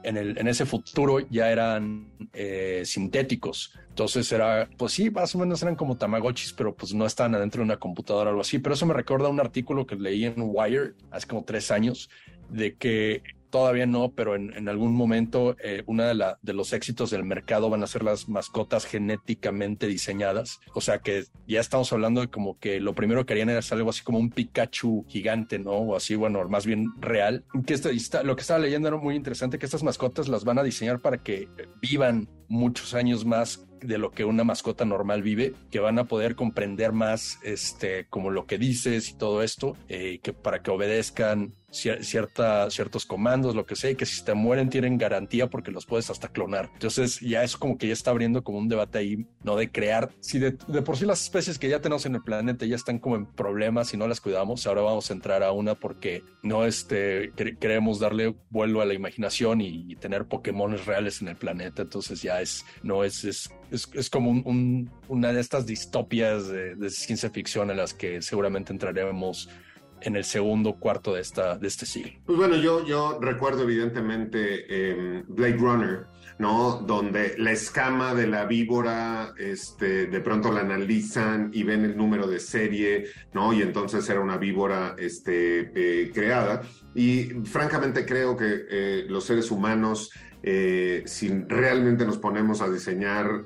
en, 0.03 0.47
ese 0.47 0.65
futuro 0.65 1.19
ya 1.29 1.51
eran 1.51 2.11
eh, 2.33 2.83
sintéticos. 2.85 3.73
Entonces 3.89 4.31
era, 4.31 4.69
pues 4.77 4.93
sí, 4.93 5.09
más 5.09 5.35
o 5.35 5.39
menos 5.39 5.61
eran 5.61 5.75
como 5.75 5.97
tamagotchis, 5.97 6.53
pero 6.53 6.75
pues 6.75 6.93
no 6.93 7.05
estaban 7.05 7.35
adentro 7.35 7.59
de 7.59 7.65
una 7.65 7.77
computadora 7.77 8.29
o 8.29 8.31
algo 8.31 8.41
así. 8.41 8.59
Pero 8.59 8.75
eso 8.75 8.85
me 8.85 8.93
recuerda 8.93 9.29
un 9.29 9.39
artículo 9.39 9.85
que 9.85 9.95
leí 9.95 10.25
en 10.25 10.35
Wire 10.37 10.93
hace 11.11 11.27
como 11.27 11.43
tres 11.43 11.71
años 11.71 12.09
de 12.49 12.75
que 12.75 13.23
todavía 13.49 13.85
no, 13.85 14.11
pero 14.11 14.35
en, 14.35 14.69
algún 14.69 14.93
momento 14.93 15.55
eh, 15.63 15.83
uno 15.85 16.03
de, 16.03 16.35
de 16.41 16.53
los 16.53 16.73
éxitos 16.73 17.09
del 17.09 17.23
mercado 17.23 17.69
van 17.69 17.83
a 17.83 17.87
ser 17.87 18.03
las 18.03 18.29
mascotas 18.29 18.85
genéticamente 18.85 19.87
diseñadas. 19.87 20.59
O 20.73 20.81
sea 20.81 20.99
que 20.99 21.25
ya 21.47 21.59
estamos 21.59 21.91
hablando 21.93 22.21
de 22.21 22.29
como 22.29 22.59
que 22.59 22.79
lo 22.79 22.93
primero 22.93 23.25
que 23.25 23.33
harían 23.33 23.49
era 23.49 23.61
algo 23.71 23.89
así 23.89 24.03
como 24.03 24.19
un 24.19 24.29
Pikachu 24.29 25.05
gigante, 25.07 25.59
¿no? 25.59 25.71
O 25.71 25.95
así, 25.95 26.15
bueno, 26.15 26.47
más 26.49 26.65
bien 26.65 26.93
real. 26.99 27.43
Que 27.65 27.79
lo 28.23 28.35
que 28.35 28.41
estaba 28.41 28.59
leyendo 28.59 28.87
era 28.87 28.97
muy 28.97 29.15
interesante, 29.15 29.59
que 29.59 29.65
estas 29.65 29.83
mascotas 29.83 30.27
las 30.27 30.43
van 30.43 30.59
a 30.59 30.63
diseñar 30.63 30.99
para 30.99 31.17
que 31.17 31.47
vivan 31.81 32.29
muchos 32.47 32.93
años 32.93 33.25
más 33.25 33.65
de 33.81 33.97
lo 33.97 34.11
que 34.11 34.25
una 34.25 34.43
mascota 34.43 34.85
normal 34.85 35.21
vive, 35.21 35.53
que 35.71 35.79
van 35.79 35.99
a 35.99 36.05
poder 36.05 36.35
comprender 36.35 36.91
más 36.91 37.39
este, 37.43 38.07
como 38.09 38.29
lo 38.29 38.45
que 38.45 38.57
dices 38.57 39.09
y 39.09 39.17
todo 39.17 39.41
esto, 39.41 39.77
eh, 39.87 40.19
que 40.21 40.33
para 40.33 40.61
que 40.61 40.71
obedezcan 40.71 41.53
cierta, 41.71 42.69
ciertos 42.69 43.05
comandos, 43.05 43.55
lo 43.55 43.65
que 43.65 43.75
sea, 43.75 43.91
y 43.91 43.95
que 43.95 44.05
si 44.05 44.23
te 44.23 44.33
mueren 44.33 44.69
tienen 44.69 44.97
garantía 44.97 45.49
porque 45.49 45.71
los 45.71 45.85
puedes 45.85 46.09
hasta 46.09 46.29
clonar. 46.29 46.69
Entonces 46.73 47.19
ya 47.19 47.43
eso 47.43 47.59
como 47.59 47.77
que 47.77 47.87
ya 47.87 47.93
está 47.93 48.11
abriendo 48.11 48.43
como 48.43 48.57
un 48.57 48.67
debate 48.67 48.97
ahí, 48.97 49.25
¿no? 49.43 49.55
De 49.55 49.71
crear, 49.71 50.09
si 50.19 50.39
de, 50.39 50.51
por 50.51 50.97
sí 50.97 51.05
las 51.05 51.23
especies 51.23 51.59
que 51.59 51.69
ya 51.69 51.81
tenemos 51.81 52.05
en 52.05 52.15
el 52.15 52.21
planeta 52.21 52.65
ya 52.65 52.75
están 52.75 52.99
como 52.99 53.15
en 53.15 53.25
problemas 53.25 53.93
y 53.93 53.97
no 53.97 54.07
las 54.07 54.21
cuidamos, 54.21 54.65
ahora 54.67 54.81
vamos 54.81 55.09
a 55.09 55.13
entrar 55.13 55.43
a 55.43 55.51
una 55.51 55.75
porque 55.75 56.23
no 56.43 56.65
este, 56.65 57.31
queremos 57.59 57.99
darle 57.99 58.35
vuelo 58.49 58.81
a 58.81 58.85
la 58.85 58.93
imaginación 58.93 59.61
y, 59.61 59.95
tener 59.99 60.25
Pokémones 60.25 60.85
reales 60.85 61.21
en 61.21 61.27
el 61.27 61.35
planeta, 61.35 61.81
entonces 61.81 62.21
ya 62.21 62.41
es, 62.41 62.63
no 62.83 63.03
es, 63.03 63.25
es, 63.25 63.49
es, 63.69 64.09
como 64.09 64.29
un, 64.29 64.89
una 65.09 65.33
de 65.33 65.41
estas 65.41 65.65
distopias 65.65 66.47
de, 66.47 66.75
de 66.75 66.89
ciencia 66.89 67.29
ficción 67.29 67.69
en 67.69 67.77
las 67.77 67.93
que 67.93 68.21
seguramente 68.21 68.71
entraremos 68.71 69.49
en 70.01 70.15
el 70.15 70.23
segundo 70.23 70.73
cuarto 70.73 71.13
de, 71.13 71.21
esta, 71.21 71.57
de 71.57 71.67
este 71.67 71.85
siglo. 71.85 72.11
Pues 72.25 72.37
bueno, 72.37 72.55
yo, 72.55 72.85
yo 72.85 73.19
recuerdo 73.21 73.63
evidentemente 73.63 74.65
eh, 74.69 75.23
Blade 75.27 75.57
Runner, 75.57 76.07
¿no? 76.39 76.77
Donde 76.77 77.35
la 77.37 77.51
escama 77.51 78.15
de 78.15 78.25
la 78.25 78.45
víbora, 78.45 79.33
este, 79.37 80.07
de 80.07 80.19
pronto 80.21 80.51
la 80.51 80.61
analizan 80.61 81.51
y 81.53 81.63
ven 81.63 81.83
el 81.83 81.97
número 81.97 82.27
de 82.27 82.39
serie, 82.39 83.07
¿no? 83.33 83.51
Y 83.53 83.61
entonces 83.61 84.09
era 84.09 84.21
una 84.21 84.37
víbora 84.37 84.95
este, 84.97 85.71
eh, 85.75 86.11
creada. 86.13 86.61
Y 86.95 87.25
francamente 87.43 88.05
creo 88.05 88.37
que 88.37 88.65
eh, 88.69 89.05
los 89.09 89.25
seres 89.25 89.51
humanos, 89.51 90.11
eh, 90.41 91.03
si 91.05 91.27
realmente 91.27 92.05
nos 92.05 92.17
ponemos 92.17 92.61
a 92.61 92.69
diseñar 92.69 93.43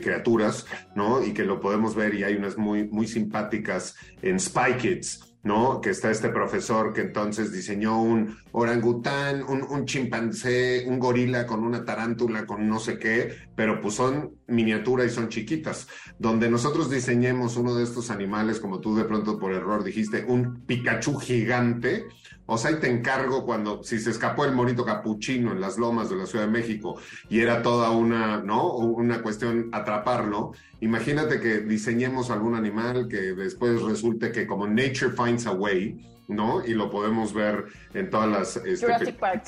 criaturas, 0.00 0.66
¿no? 0.96 1.22
Y 1.22 1.34
que 1.34 1.44
lo 1.44 1.60
podemos 1.60 1.94
ver 1.94 2.14
y 2.14 2.24
hay 2.24 2.34
unas 2.34 2.56
muy, 2.56 2.88
muy 2.88 3.06
simpáticas 3.06 3.94
en 4.22 4.40
Spy 4.40 4.78
Kids, 4.78 5.33
¿no? 5.44 5.80
Que 5.80 5.90
está 5.90 6.10
este 6.10 6.30
profesor 6.30 6.92
que 6.92 7.02
entonces 7.02 7.52
diseñó 7.52 8.02
un 8.02 8.38
orangután, 8.52 9.42
un, 9.42 9.84
chimpancé, 9.84 10.84
un 10.86 10.98
gorila 10.98 11.46
con 11.46 11.62
una 11.62 11.84
tarántula, 11.84 12.46
con 12.46 12.66
no 12.68 12.80
sé 12.80 12.98
qué, 12.98 13.36
pero 13.56 13.80
pues 13.80 13.94
son 13.94 14.32
miniatura 14.46 15.04
y 15.04 15.10
son 15.10 15.28
chiquitas. 15.28 15.86
Donde 16.18 16.50
nosotros 16.50 16.90
diseñemos 16.90 17.56
uno 17.56 17.74
de 17.74 17.84
estos 17.84 18.10
animales, 18.10 18.60
como 18.60 18.80
tú 18.80 18.96
de 18.96 19.04
pronto 19.04 19.38
por 19.38 19.52
error 19.52 19.84
dijiste, 19.84 20.24
un 20.26 20.62
Pikachu 20.66 21.16
gigante, 21.18 22.06
o 22.46 22.58
sea, 22.58 22.72
y 22.72 22.76
te 22.76 22.90
encargo 22.90 23.44
cuando, 23.46 23.82
si 23.82 23.98
se 23.98 24.10
escapó 24.10 24.44
el 24.44 24.52
monito 24.52 24.84
capuchino 24.84 25.52
en 25.52 25.60
las 25.60 25.78
lomas 25.78 26.10
de 26.10 26.16
la 26.16 26.26
Ciudad 26.26 26.44
de 26.44 26.50
México 26.50 27.00
y 27.30 27.40
era 27.40 27.62
toda 27.62 27.90
una, 27.90 28.42
¿no? 28.42 28.74
Una 28.74 29.22
cuestión 29.22 29.70
atraparlo. 29.72 30.52
Imagínate 30.80 31.40
que 31.40 31.60
diseñemos 31.60 32.30
algún 32.30 32.54
animal 32.54 33.08
que 33.08 33.32
después 33.32 33.80
resulte 33.80 34.30
que 34.30 34.46
como 34.46 34.66
Nature 34.66 35.12
Finds 35.16 35.46
a 35.46 35.52
Way, 35.52 36.06
¿no? 36.28 36.62
Y 36.64 36.74
lo 36.74 36.90
podemos 36.90 37.32
ver 37.32 37.64
en 37.94 38.10
todas 38.10 38.28
las... 38.28 38.56
Este, 38.56 38.86
Jurassic 38.86 39.16
Park. 39.16 39.44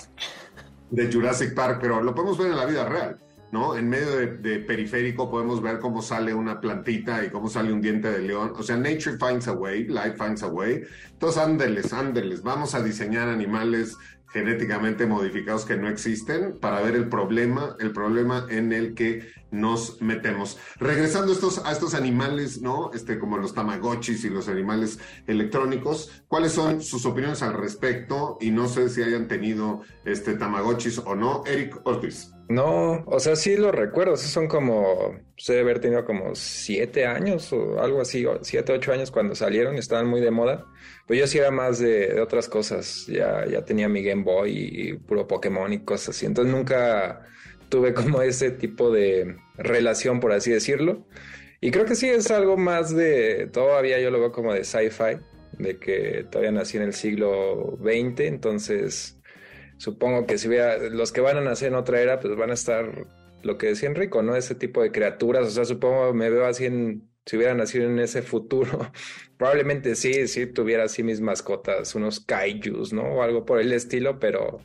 De 0.91 1.13
Jurassic 1.13 1.55
Park, 1.55 1.79
pero 1.81 2.03
lo 2.03 2.15
podemos 2.15 2.39
ver 2.39 2.53
en 2.53 2.57
la 2.57 2.65
vida 2.65 2.89
real. 2.89 3.19
¿No? 3.53 3.77
En 3.77 3.89
medio 3.89 4.17
de, 4.17 4.59
periférico 4.61 5.31
podemos 5.31 5.63
ver 5.63 5.79
cómo 5.79 6.03
sale 6.03 6.35
una 6.35 6.61
plantita 6.61 7.25
y 7.25 7.31
cómo 7.31 7.49
sale 7.49 7.73
un 7.73 7.81
diente 7.81 8.11
de 8.11 8.21
león. 8.21 8.53
O 8.57 8.63
sea, 8.63 8.77
nature 8.77 9.17
finds 9.19 9.49
a 9.49 9.53
way, 9.53 9.85
life 9.85 10.15
finds 10.19 10.43
a 10.43 10.49
way. 10.49 10.83
Entonces, 11.13 11.43
ándeles, 11.43 11.93
ándeles. 11.93 12.43
Vamos 12.43 12.75
a 12.75 12.83
diseñar 12.83 13.29
animales 13.29 13.97
genéticamente 14.33 15.07
modificados 15.07 15.65
que 15.65 15.77
no 15.77 15.89
existen 15.89 16.59
para 16.61 16.81
ver 16.81 16.95
el 16.95 17.09
problema, 17.09 17.77
el 17.81 17.93
problema 17.93 18.47
en 18.51 18.73
el 18.73 18.95
que 18.95 19.29
nos 19.51 20.01
metemos. 20.03 20.59
Regresando 20.79 21.33
estos, 21.33 21.65
a 21.65 21.73
estos 21.73 21.95
animales, 21.95 22.61
¿no? 22.61 22.91
Este, 22.93 23.19
como 23.19 23.39
los 23.39 23.55
tamagotchis 23.55 24.25
y 24.25 24.31
los 24.31 24.49
animales 24.49 24.99
electrónicos, 25.27 26.25
¿cuáles 26.29 26.53
son 26.53 26.83
sus 26.83 27.07
opiniones 27.07 27.43
al 27.43 27.55
respecto? 27.55 28.39
Y 28.41 28.51
no 28.51 28.69
sé 28.69 28.89
si 28.89 29.03
hayan 29.03 29.29
tenido 29.29 29.83
este 30.05 30.35
tamagotchis 30.35 30.99
o 30.99 31.15
no. 31.15 31.43
Eric 31.47 31.81
Ortiz. 31.85 32.33
No, 32.49 33.05
o 33.07 33.19
sea, 33.19 33.37
sí 33.37 33.57
lo 33.57 33.73
recuerdo, 33.73 34.17
son 34.17 34.47
como, 34.47 35.17
se 35.37 35.53
debe 35.53 35.71
haber 35.71 35.81
tenido 35.81 36.05
como 36.05 36.35
siete 36.35 37.07
años 37.07 37.53
o 37.53 37.81
algo 37.81 38.01
así, 38.01 38.27
siete, 38.41 38.73
ocho 38.73 38.93
años 38.93 39.11
cuando 39.11 39.35
salieron, 39.35 39.77
estaban 39.77 40.07
muy 40.07 40.21
de 40.21 40.31
moda, 40.31 40.65
pero 41.07 41.21
yo 41.21 41.27
sí 41.27 41.39
era 41.39 41.51
más 41.51 41.79
de, 41.79 42.21
otras 42.21 42.49
cosas, 42.49 43.07
ya, 43.07 43.47
ya 43.47 43.65
tenía 43.65 43.89
mi 43.89 44.03
Game 44.03 44.23
Boy 44.23 44.53
y, 44.53 44.93
puro 44.95 45.27
Pokémon 45.27 45.73
y 45.73 45.81
cosas 45.81 46.17
así, 46.17 46.27
entonces 46.27 46.53
nunca 46.55 47.23
tuve 47.69 47.93
como 47.93 48.23
ese 48.23 48.51
tipo 48.51 48.91
de 48.91 49.37
relación, 49.59 50.21
por 50.21 50.33
así 50.33 50.51
decirlo, 50.51 51.07
y 51.61 51.71
creo 51.71 51.85
que 51.85 51.97
sí 51.97 52.09
es 52.09 52.31
algo 52.31 52.57
más 52.57 52.95
de, 52.95 53.49
todavía 53.53 54.01
yo 54.01 54.11
lo 54.11 54.21
veo 54.21 54.33
como 54.33 54.55
de 54.55 54.65
sci-fi, 54.65 55.19
de 55.59 55.79
que 55.79 56.27
todavía 56.31 56.53
nací 56.53 56.79
en 56.79 56.85
el 56.85 56.95
siglo 56.95 57.79
XX, 57.83 58.21
entonces 58.21 59.19
supongo 59.79 60.27
que 60.27 60.39
si 60.39 60.49
hubiera, 60.49 60.79
los 60.79 61.13
que 61.13 61.21
van 61.21 61.37
a 61.37 61.41
nacer 61.43 61.69
en 61.69 61.75
otra 61.75 62.01
era, 62.01 62.21
pues 62.21 62.37
van 62.37 62.51
a 62.51 62.55
estar 62.55 63.07
lo 63.47 63.59
que 63.59 63.69
decía 63.69 63.89
Enrico, 63.89 64.23
¿no? 64.23 64.37
Ese 64.37 64.55
tipo 64.55 64.83
de 64.83 64.93
criaturas, 64.93 65.47
o 65.47 65.51
sea, 65.51 65.65
supongo 65.65 66.13
me 66.13 66.31
veo 66.31 66.47
así 66.47 66.67
en, 66.67 67.09
si 67.25 67.37
hubiera 67.37 67.55
nacido 67.55 67.87
en 67.87 67.99
ese 67.99 68.23
futuro, 68.23 68.91
probablemente 69.39 69.95
sí, 69.95 70.29
sí 70.29 70.47
tuviera 70.47 70.85
así 70.85 71.03
mis 71.03 71.21
mascotas, 71.21 71.95
unos 71.95 72.21
kaijus, 72.21 72.93
¿no? 72.93 73.03
O 73.03 73.23
algo 73.23 73.45
por 73.45 73.61
el 73.61 73.73
estilo, 73.73 74.19
pero 74.19 74.61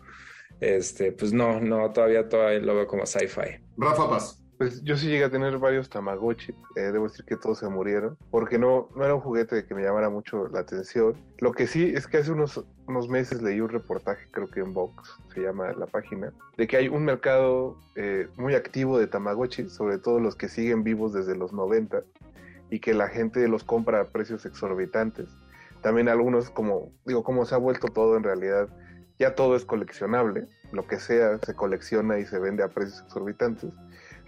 este, 0.60 1.12
pues 1.12 1.34
no, 1.34 1.60
no, 1.60 1.91
todavía, 1.91 2.28
todavía 2.28 2.60
lo 2.60 2.76
veo 2.76 2.88
como 2.88 3.06
sci-fi. 3.06 3.62
Rafa 3.78 4.10
Paz. 4.10 4.40
Pues 4.62 4.84
yo 4.84 4.95
sí 4.95 5.08
llegué 5.08 5.24
a 5.24 5.32
tener 5.32 5.58
varios 5.58 5.89
Tamagotchi, 5.89 6.54
eh, 6.76 6.91
debo 6.91 7.08
decir 7.08 7.26
que 7.26 7.36
todos 7.36 7.58
se 7.58 7.67
murieron, 7.67 8.15
porque 8.30 8.60
no, 8.60 8.89
no 8.95 9.04
era 9.04 9.15
un 9.15 9.21
juguete 9.21 9.65
que 9.65 9.74
me 9.74 9.82
llamara 9.82 10.12
mucho 10.12 10.50
la 10.50 10.60
atención. 10.60 11.15
Lo 11.39 11.52
que 11.52 11.65
sí 11.65 11.91
es 11.95 12.06
que 12.06 12.17
hace 12.17 12.32
unos, 12.32 12.63
unos 12.86 13.10
meses 13.10 13.41
leí 13.41 13.60
un 13.60 13.69
reportaje, 13.69 14.28
creo 14.30 14.52
que 14.52 14.60
en 14.60 14.71
Vox 14.71 15.17
se 15.34 15.41
llama 15.41 15.71
la 15.71 15.88
página, 15.88 16.32
de 16.58 16.67
que 16.67 16.78
hay 16.78 16.89
un 16.89 17.06
mercado 17.06 17.76
eh, 17.95 18.28
muy 18.38 18.54
activo 18.54 19.00
de 19.00 19.08
Tamagotchi, 19.08 19.67
sobre 19.67 19.97
todo 19.97 20.19
los 20.19 20.36
que 20.36 20.47
siguen 20.47 20.84
vivos 20.84 21.12
desde 21.12 21.36
los 21.36 21.54
90, 21.54 22.04
y 22.69 22.80
que 22.82 22.93
la 22.93 23.08
gente 23.08 23.47
los 23.47 23.63
compra 23.63 24.02
a 24.02 24.06
precios 24.10 24.45
exorbitantes. 24.45 25.28
También 25.82 26.08
algunos, 26.08 26.52
como 26.52 26.91
digo, 27.08 27.24
como 27.24 27.47
se 27.47 27.56
ha 27.56 27.58
vuelto 27.58 27.88
todo 27.88 28.15
en 28.15 28.21
realidad, 28.21 28.69
ya 29.17 29.34
todo 29.34 29.56
es 29.56 29.65
coleccionable, 29.65 30.47
lo 30.71 30.86
que 30.86 31.00
sea 31.00 31.39
se 31.39 31.56
colecciona 31.56 32.19
y 32.19 32.26
se 32.26 32.38
vende 32.38 32.62
a 32.62 32.67
precios 32.67 33.02
exorbitantes 33.02 33.71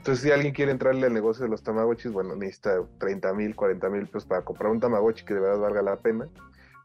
entonces, 0.04 0.26
si 0.26 0.32
alguien 0.32 0.54
quiere 0.54 0.74
entrarle 0.74 1.08
al 1.08 1.14
negocio 1.14 1.46
de 1.46 1.50
los 1.50 1.64
tamagotchis, 1.64 2.12
bueno, 2.12 2.36
necesita 2.36 2.74
30 3.00 3.34
mil, 3.36 3.56
40 3.56 3.90
mil 3.90 4.06
pesos 4.08 4.26
para 4.26 4.42
comprar 4.42 4.70
un 4.70 4.82
tamagotchi 4.82 5.24
que 5.24 5.34
de 5.34 5.40
verdad 5.40 5.60
valga 5.60 5.82
la 5.82 5.96
pena. 5.96 6.28